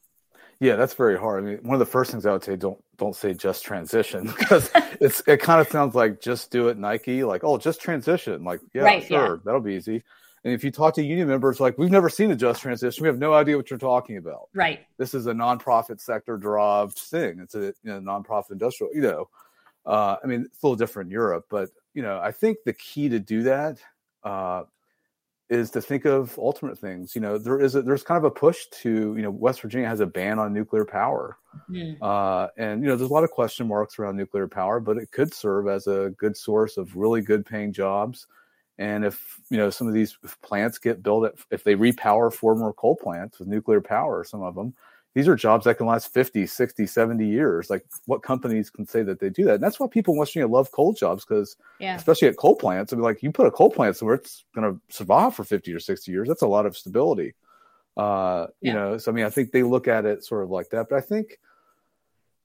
Yeah, 0.59 0.75
that's 0.75 0.93
very 0.93 1.17
hard. 1.17 1.43
I 1.43 1.47
mean, 1.47 1.59
one 1.63 1.73
of 1.73 1.79
the 1.79 1.87
first 1.87 2.11
things 2.11 2.23
I 2.25 2.31
would 2.31 2.43
say 2.43 2.55
don't 2.55 2.77
don't 2.97 3.15
say 3.15 3.33
just 3.33 3.63
transition 3.63 4.27
because 4.37 4.69
it's 4.99 5.23
it 5.25 5.41
kind 5.41 5.59
of 5.59 5.67
sounds 5.69 5.95
like 5.95 6.21
just 6.21 6.51
do 6.51 6.67
it 6.67 6.77
Nike, 6.77 7.23
like 7.23 7.43
oh 7.43 7.57
just 7.57 7.81
transition, 7.81 8.43
like 8.43 8.61
yeah 8.73 8.83
right, 8.83 9.03
sure 9.03 9.35
yeah. 9.35 9.41
that'll 9.43 9.61
be 9.61 9.73
easy. 9.73 10.03
And 10.43 10.53
if 10.53 10.63
you 10.63 10.71
talk 10.71 10.95
to 10.95 11.03
union 11.03 11.27
members, 11.27 11.59
like 11.59 11.77
we've 11.77 11.91
never 11.91 12.09
seen 12.09 12.31
a 12.31 12.35
just 12.35 12.61
transition, 12.61 13.03
we 13.03 13.07
have 13.07 13.19
no 13.19 13.33
idea 13.33 13.57
what 13.57 13.69
you're 13.69 13.77
talking 13.77 14.17
about. 14.17 14.49
Right. 14.53 14.79
This 14.97 15.13
is 15.13 15.27
a 15.27 15.33
nonprofit 15.33 16.01
sector 16.01 16.37
derived 16.37 16.97
thing. 16.97 17.39
It's 17.39 17.53
a 17.53 17.65
you 17.65 17.73
know, 17.83 17.99
nonprofit 17.99 18.51
industrial. 18.51 18.93
You 18.93 19.01
know, 19.01 19.29
uh, 19.85 20.15
I 20.23 20.27
mean, 20.27 20.41
it's 20.41 20.63
a 20.63 20.65
little 20.65 20.75
different 20.75 21.07
in 21.07 21.11
Europe, 21.11 21.45
but 21.49 21.69
you 21.93 22.01
know, 22.01 22.19
I 22.19 22.31
think 22.31 22.57
the 22.65 22.73
key 22.73 23.07
to 23.09 23.19
do 23.19 23.43
that 23.43 23.79
uh, 24.23 24.63
is 25.49 25.69
to 25.71 25.81
think 25.81 26.05
of 26.05 26.35
ultimate 26.39 26.79
things. 26.79 27.13
You 27.13 27.21
know, 27.21 27.37
there 27.37 27.59
is 27.59 27.75
a, 27.75 27.83
there's 27.83 28.03
kind 28.03 28.17
of 28.17 28.23
a 28.23 28.31
push 28.31 28.65
to 28.81 28.89
you 28.89 29.21
know 29.21 29.29
West 29.29 29.61
Virginia 29.61 29.87
has 29.87 29.99
a 29.99 30.07
ban 30.07 30.39
on 30.39 30.53
nuclear 30.53 30.85
power, 30.85 31.37
mm. 31.69 31.97
uh, 32.01 32.47
and 32.57 32.81
you 32.81 32.89
know 32.89 32.95
there's 32.95 33.11
a 33.11 33.13
lot 33.13 33.23
of 33.23 33.29
question 33.29 33.67
marks 33.67 33.99
around 33.99 34.17
nuclear 34.17 34.47
power, 34.47 34.79
but 34.79 34.97
it 34.97 35.11
could 35.11 35.35
serve 35.35 35.67
as 35.67 35.85
a 35.85 36.13
good 36.17 36.35
source 36.35 36.77
of 36.77 36.95
really 36.95 37.21
good 37.21 37.45
paying 37.45 37.71
jobs 37.71 38.25
and 38.77 39.05
if 39.05 39.39
you 39.49 39.57
know 39.57 39.69
some 39.69 39.87
of 39.87 39.93
these 39.93 40.17
plants 40.41 40.77
get 40.77 41.03
built, 41.03 41.25
at, 41.25 41.33
if 41.51 41.63
they 41.63 41.75
repower 41.75 42.33
former 42.33 42.73
coal 42.73 42.95
plants 42.95 43.39
with 43.39 43.47
nuclear 43.47 43.81
power, 43.81 44.23
some 44.23 44.41
of 44.41 44.55
them, 44.55 44.73
these 45.13 45.27
are 45.27 45.35
jobs 45.35 45.65
that 45.65 45.77
can 45.77 45.87
last 45.87 46.13
50, 46.13 46.47
60, 46.47 46.85
70 46.85 47.27
years. 47.27 47.69
Like 47.69 47.85
what 48.05 48.23
companies 48.23 48.69
can 48.69 48.87
say 48.87 49.03
that 49.03 49.19
they 49.19 49.29
do 49.29 49.43
that? 49.45 49.55
And 49.55 49.63
that's 49.63 49.79
why 49.79 49.87
people 49.87 50.13
in 50.13 50.19
West 50.19 50.33
Virginia 50.33 50.47
love 50.47 50.71
coal 50.71 50.93
jobs 50.93 51.25
because, 51.25 51.57
yeah. 51.79 51.95
especially 51.95 52.29
at 52.29 52.37
coal 52.37 52.55
plants, 52.55 52.93
I 52.93 52.95
mean, 52.95 53.03
like 53.03 53.21
you 53.21 53.31
put 53.31 53.47
a 53.47 53.51
coal 53.51 53.69
plant 53.69 53.97
somewhere, 53.97 54.15
it's 54.15 54.45
going 54.55 54.73
to 54.73 54.79
survive 54.95 55.35
for 55.35 55.43
50 55.43 55.73
or 55.73 55.79
60 55.79 56.11
years. 56.11 56.27
That's 56.27 56.43
a 56.43 56.47
lot 56.47 56.65
of 56.65 56.77
stability. 56.77 57.33
Uh, 57.97 58.47
yeah. 58.61 58.71
You 58.71 58.73
know, 58.73 58.97
so 58.97 59.11
I 59.11 59.13
mean, 59.13 59.25
I 59.25 59.29
think 59.29 59.51
they 59.51 59.63
look 59.63 59.89
at 59.89 60.05
it 60.05 60.23
sort 60.23 60.43
of 60.43 60.49
like 60.49 60.69
that. 60.69 60.87
But 60.89 60.97
I 60.97 61.01
think, 61.01 61.39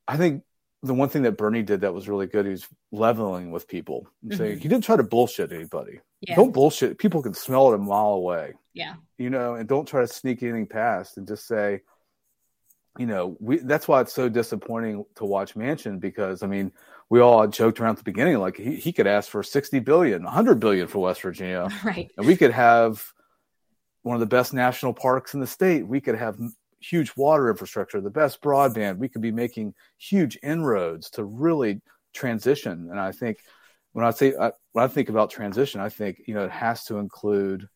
I 0.09 0.17
think 0.17 0.43
the 0.87 0.95
one 0.95 1.09
thing 1.09 1.23
that 1.23 1.37
Bernie 1.37 1.63
did 1.63 1.83
that 1.83 1.95
was 1.95 2.09
really 2.09 2.27
good, 2.27 2.47
he 2.47 2.53
was 2.53 2.67
leveling 2.93 3.51
with 3.51 3.69
people 3.69 4.09
and 4.23 4.33
mm-hmm. 4.33 4.39
saying 4.39 4.59
he 4.59 4.69
didn't 4.69 4.85
try 4.85 4.97
to 4.97 5.03
bullshit 5.03 5.53
anybody. 5.53 6.01
Yeah. 6.21 6.37
Don't 6.37 6.53
bullshit. 6.53 6.99
People 6.99 7.23
can 7.23 7.35
smell 7.35 7.73
it 7.73 7.75
a 7.75 7.79
mile 7.79 8.15
away. 8.15 8.55
Yeah. 8.73 8.95
You 9.19 9.31
know, 9.31 9.55
and 9.55 9.69
don't 9.69 9.87
try 9.87 10.01
to 10.01 10.07
sneak 10.07 10.43
anything 10.43 10.67
past 10.67 11.17
and 11.17 11.27
just 11.27 11.47
say, 11.47 11.83
you 12.99 13.07
know, 13.07 13.37
we 13.41 13.59
that's 13.59 13.87
why 13.87 14.01
it's 14.01 14.13
so 14.13 14.29
disappointing 14.29 15.05
to 15.17 15.25
watch 15.25 15.55
Manchin 15.55 16.01
because 16.01 16.43
I 16.43 16.47
mean, 16.47 16.73
we 17.11 17.21
all 17.21 17.47
joked 17.47 17.81
around 17.81 17.93
at 17.93 17.97
the 17.99 18.05
beginning 18.05 18.39
like 18.39 18.57
he, 18.57 18.77
he 18.77 18.93
could 18.93 19.07
ask 19.07 19.31
for 19.31 19.43
60 19.43 19.81
billion, 19.81 20.25
100 20.25 20.61
billion 20.61 20.89
for 20.89 21.01
West 21.01 21.23
Virginia. 21.23 21.69
Right. 21.85 22.11
And 22.17 22.27
we 22.27 22.37
could 22.37 22.53
have 22.53 23.05
one 24.03 24.15
of 24.15 24.21
the 24.21 24.27
best 24.27 24.55
national 24.55 24.95
parks 24.95 25.35
in 25.35 25.41
the 25.41 25.47
state. 25.47 25.87
We 25.87 26.01
could 26.01 26.17
have 26.17 26.39
huge 26.81 27.17
water 27.17 27.51
infrastructure, 27.51 28.01
the 28.01 28.11
best 28.11 28.41
broadband. 28.41 28.99
We 28.99 29.09
could 29.09 29.23
be 29.23 29.33
making 29.33 29.75
huge 29.99 30.39
inroads 30.43 31.11
to 31.11 31.25
really 31.25 31.81
transition. 32.13 32.89
And 32.91 33.01
I 33.01 33.13
think 33.13 33.39
when 33.93 34.05
I 34.05 34.11
say 34.11 34.35
I, 34.39 34.53
when 34.73 34.85
I 34.85 34.89
think 34.89 35.09
about 35.09 35.31
transition, 35.31 35.81
I 35.81 35.89
think 35.89 36.23
you 36.27 36.35
know 36.35 36.45
it 36.45 36.51
has 36.51 36.85
to 36.85 36.99
include 36.99 37.69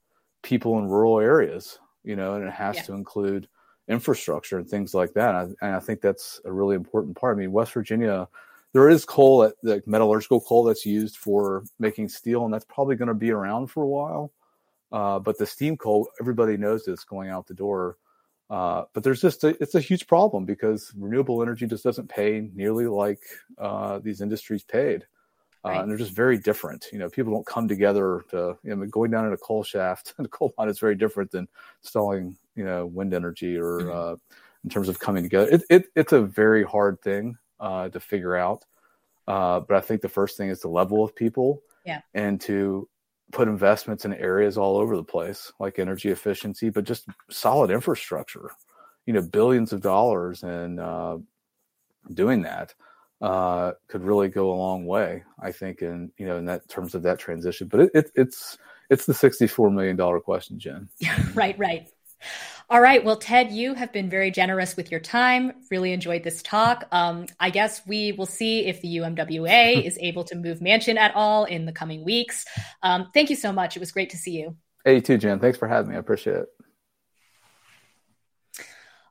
people 0.42 0.78
in 0.78 0.86
rural 0.86 1.20
areas, 1.20 1.78
you 2.04 2.16
know, 2.16 2.34
and 2.34 2.44
it 2.44 2.52
has 2.52 2.76
yeah. 2.76 2.82
to 2.82 2.92
include 2.94 3.48
infrastructure 3.88 4.58
and 4.58 4.68
things 4.68 4.94
like 4.94 5.12
that. 5.14 5.34
And 5.34 5.56
I, 5.60 5.66
and 5.66 5.76
I, 5.76 5.80
think 5.80 6.00
that's 6.00 6.40
a 6.44 6.52
really 6.52 6.76
important 6.76 7.16
part. 7.16 7.36
I 7.36 7.40
mean, 7.40 7.52
West 7.52 7.72
Virginia, 7.72 8.28
there 8.72 8.88
is 8.88 9.04
coal, 9.04 9.42
at, 9.42 9.54
the 9.62 9.82
metallurgical 9.86 10.40
coal 10.42 10.64
that's 10.64 10.86
used 10.86 11.16
for 11.16 11.64
making 11.78 12.08
steel, 12.08 12.44
and 12.44 12.54
that's 12.54 12.64
probably 12.64 12.96
going 12.96 13.08
to 13.08 13.14
be 13.14 13.32
around 13.32 13.66
for 13.66 13.82
a 13.82 13.88
while. 13.88 14.32
Uh, 14.92 15.18
but 15.18 15.38
the 15.38 15.46
steam 15.46 15.76
coal, 15.76 16.08
everybody 16.20 16.56
knows 16.56 16.86
it's 16.86 17.04
going 17.04 17.30
out 17.30 17.46
the 17.46 17.54
door. 17.54 17.96
Uh, 18.50 18.84
but 18.92 19.04
there's 19.04 19.20
just 19.20 19.44
a, 19.44 19.56
it's 19.62 19.76
a 19.76 19.80
huge 19.80 20.08
problem 20.08 20.44
because 20.44 20.92
renewable 20.98 21.40
energy 21.40 21.66
just 21.66 21.84
doesn't 21.84 22.08
pay 22.08 22.50
nearly 22.52 22.86
like 22.86 23.22
uh, 23.58 24.00
these 24.00 24.20
industries 24.20 24.64
paid, 24.64 25.06
uh, 25.64 25.68
right. 25.68 25.80
and 25.80 25.88
they're 25.88 25.96
just 25.96 26.16
very 26.16 26.36
different. 26.36 26.86
You 26.92 26.98
know, 26.98 27.08
people 27.08 27.32
don't 27.32 27.46
come 27.46 27.68
together 27.68 28.24
to 28.30 28.58
you 28.64 28.74
know 28.74 28.86
going 28.86 29.12
down 29.12 29.24
in 29.26 29.32
a 29.32 29.36
coal 29.36 29.62
shaft 29.62 30.14
and 30.18 30.26
a 30.26 30.28
coal 30.28 30.52
mine 30.58 30.68
is 30.68 30.80
very 30.80 30.96
different 30.96 31.30
than 31.30 31.46
installing 31.84 32.36
you 32.56 32.64
know 32.64 32.86
wind 32.86 33.14
energy 33.14 33.56
or 33.56 33.80
mm-hmm. 33.80 33.90
Uh, 33.90 34.16
in 34.64 34.68
terms 34.68 34.88
of 34.88 34.98
coming 34.98 35.22
together. 35.22 35.48
It, 35.50 35.62
it 35.70 35.84
it's 35.94 36.12
a 36.12 36.20
very 36.20 36.64
hard 36.64 37.00
thing 37.02 37.38
uh, 37.60 37.88
to 37.90 38.00
figure 38.00 38.36
out, 38.36 38.64
but 39.26 39.70
I 39.70 39.80
think 39.80 40.00
the 40.00 40.08
first 40.08 40.36
thing 40.36 40.48
is 40.48 40.58
to 40.60 40.68
level 40.68 41.00
with 41.02 41.14
people, 41.14 41.62
yeah, 41.86 42.00
and 42.14 42.40
to 42.42 42.88
put 43.32 43.48
investments 43.48 44.04
in 44.04 44.14
areas 44.14 44.58
all 44.58 44.76
over 44.76 44.96
the 44.96 45.04
place, 45.04 45.52
like 45.58 45.78
energy 45.78 46.10
efficiency, 46.10 46.70
but 46.70 46.84
just 46.84 47.06
solid 47.30 47.70
infrastructure. 47.70 48.50
You 49.06 49.14
know, 49.14 49.22
billions 49.22 49.72
of 49.72 49.80
dollars 49.80 50.42
and 50.42 50.78
uh, 50.78 51.18
doing 52.12 52.42
that 52.42 52.74
uh, 53.20 53.72
could 53.88 54.02
really 54.02 54.28
go 54.28 54.52
a 54.52 54.54
long 54.54 54.86
way. 54.86 55.24
I 55.38 55.52
think, 55.52 55.82
in 55.82 56.12
you 56.16 56.26
know, 56.26 56.38
in 56.38 56.46
that 56.46 56.68
terms 56.68 56.94
of 56.94 57.02
that 57.02 57.18
transition. 57.18 57.68
But 57.68 57.80
it, 57.80 57.90
it, 57.94 58.10
it's 58.14 58.58
it's 58.88 59.06
the 59.06 59.14
sixty-four 59.14 59.70
million 59.70 59.96
dollar 59.96 60.20
question, 60.20 60.58
Jen. 60.58 60.88
right, 61.34 61.58
right. 61.58 61.88
All 62.68 62.80
right. 62.80 63.04
Well, 63.04 63.16
Ted, 63.16 63.50
you 63.50 63.74
have 63.74 63.92
been 63.92 64.08
very 64.08 64.30
generous 64.30 64.76
with 64.76 64.90
your 64.92 65.00
time. 65.00 65.52
Really 65.70 65.92
enjoyed 65.92 66.22
this 66.22 66.40
talk. 66.42 66.86
Um, 66.92 67.26
I 67.40 67.50
guess 67.50 67.82
we 67.86 68.12
will 68.12 68.26
see 68.26 68.66
if 68.66 68.80
the 68.80 68.98
UMWA 68.98 69.84
is 69.86 69.98
able 70.00 70.22
to 70.24 70.36
move 70.36 70.60
Manchin 70.60 70.96
at 70.96 71.14
all 71.16 71.44
in 71.44 71.66
the 71.66 71.72
coming 71.72 72.04
weeks. 72.04 72.44
Um, 72.82 73.08
thank 73.12 73.28
you 73.28 73.36
so 73.36 73.52
much. 73.52 73.76
It 73.76 73.80
was 73.80 73.90
great 73.90 74.10
to 74.10 74.16
see 74.16 74.38
you. 74.38 74.56
Hey, 74.84 75.00
too, 75.00 75.18
Jen. 75.18 75.40
Thanks 75.40 75.58
for 75.58 75.66
having 75.66 75.90
me. 75.90 75.96
I 75.96 75.98
appreciate 75.98 76.36
it. 76.36 76.48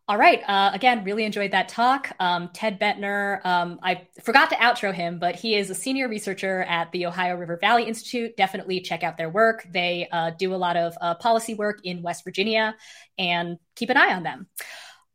All 0.10 0.18
right. 0.18 0.42
Uh, 0.48 0.72
again, 0.74 1.04
really 1.04 1.24
enjoyed 1.24 1.52
that 1.52 1.70
talk. 1.70 2.12
Um, 2.20 2.50
Ted 2.52 2.80
Boettner, 2.80 3.46
um, 3.46 3.80
I 3.84 4.08
forgot 4.24 4.50
to 4.50 4.56
outro 4.56 4.92
him, 4.92 5.20
but 5.20 5.36
he 5.36 5.54
is 5.54 5.70
a 5.70 5.76
senior 5.76 6.10
researcher 6.10 6.64
at 6.64 6.92
the 6.92 7.06
Ohio 7.06 7.36
River 7.36 7.60
Valley 7.62 7.84
Institute. 7.84 8.36
Definitely 8.36 8.82
check 8.82 9.04
out 9.04 9.18
their 9.18 9.30
work. 9.30 9.68
They 9.72 10.08
uh, 10.12 10.32
do 10.32 10.56
a 10.56 10.58
lot 10.58 10.78
of 10.78 10.98
uh, 11.00 11.14
policy 11.14 11.54
work 11.54 11.82
in 11.84 12.02
West 12.02 12.24
Virginia 12.24 12.76
and 13.20 13.60
keep 13.76 13.92
an 13.92 13.98
eye 13.98 14.16
on 14.16 14.24
them. 14.24 14.48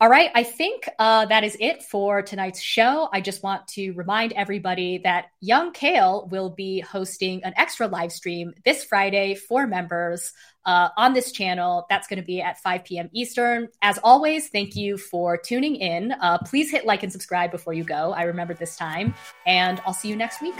All 0.04 0.10
right, 0.10 0.30
I 0.34 0.42
think 0.42 0.86
uh, 0.98 1.24
that 1.24 1.44
is 1.44 1.56
it 1.58 1.82
for 1.82 2.20
tonight's 2.20 2.60
show. 2.60 3.08
I 3.10 3.22
just 3.22 3.42
want 3.42 3.66
to 3.68 3.92
remind 3.92 4.34
everybody 4.34 4.98
that 4.98 5.28
Young 5.40 5.72
Kale 5.72 6.28
will 6.30 6.50
be 6.50 6.80
hosting 6.80 7.42
an 7.42 7.54
extra 7.56 7.88
live 7.88 8.12
stream 8.12 8.52
this 8.66 8.84
Friday 8.84 9.34
for 9.34 9.66
members 9.66 10.30
uh, 10.66 10.90
on 10.98 11.14
this 11.14 11.32
channel. 11.32 11.86
That's 11.88 12.06
going 12.06 12.20
to 12.20 12.26
be 12.26 12.42
at 12.42 12.60
5 12.60 12.84
p.m. 12.84 13.08
Eastern. 13.14 13.68
As 13.80 13.98
always, 14.04 14.48
thank 14.48 14.76
you 14.76 14.98
for 14.98 15.38
tuning 15.38 15.76
in. 15.76 16.12
Uh, 16.12 16.36
please 16.44 16.70
hit 16.70 16.84
like 16.84 17.02
and 17.02 17.10
subscribe 17.10 17.50
before 17.50 17.72
you 17.72 17.82
go. 17.82 18.12
I 18.12 18.24
remembered 18.24 18.58
this 18.58 18.76
time, 18.76 19.14
and 19.46 19.80
I'll 19.86 19.94
see 19.94 20.08
you 20.08 20.16
next 20.16 20.42
week. 20.42 20.54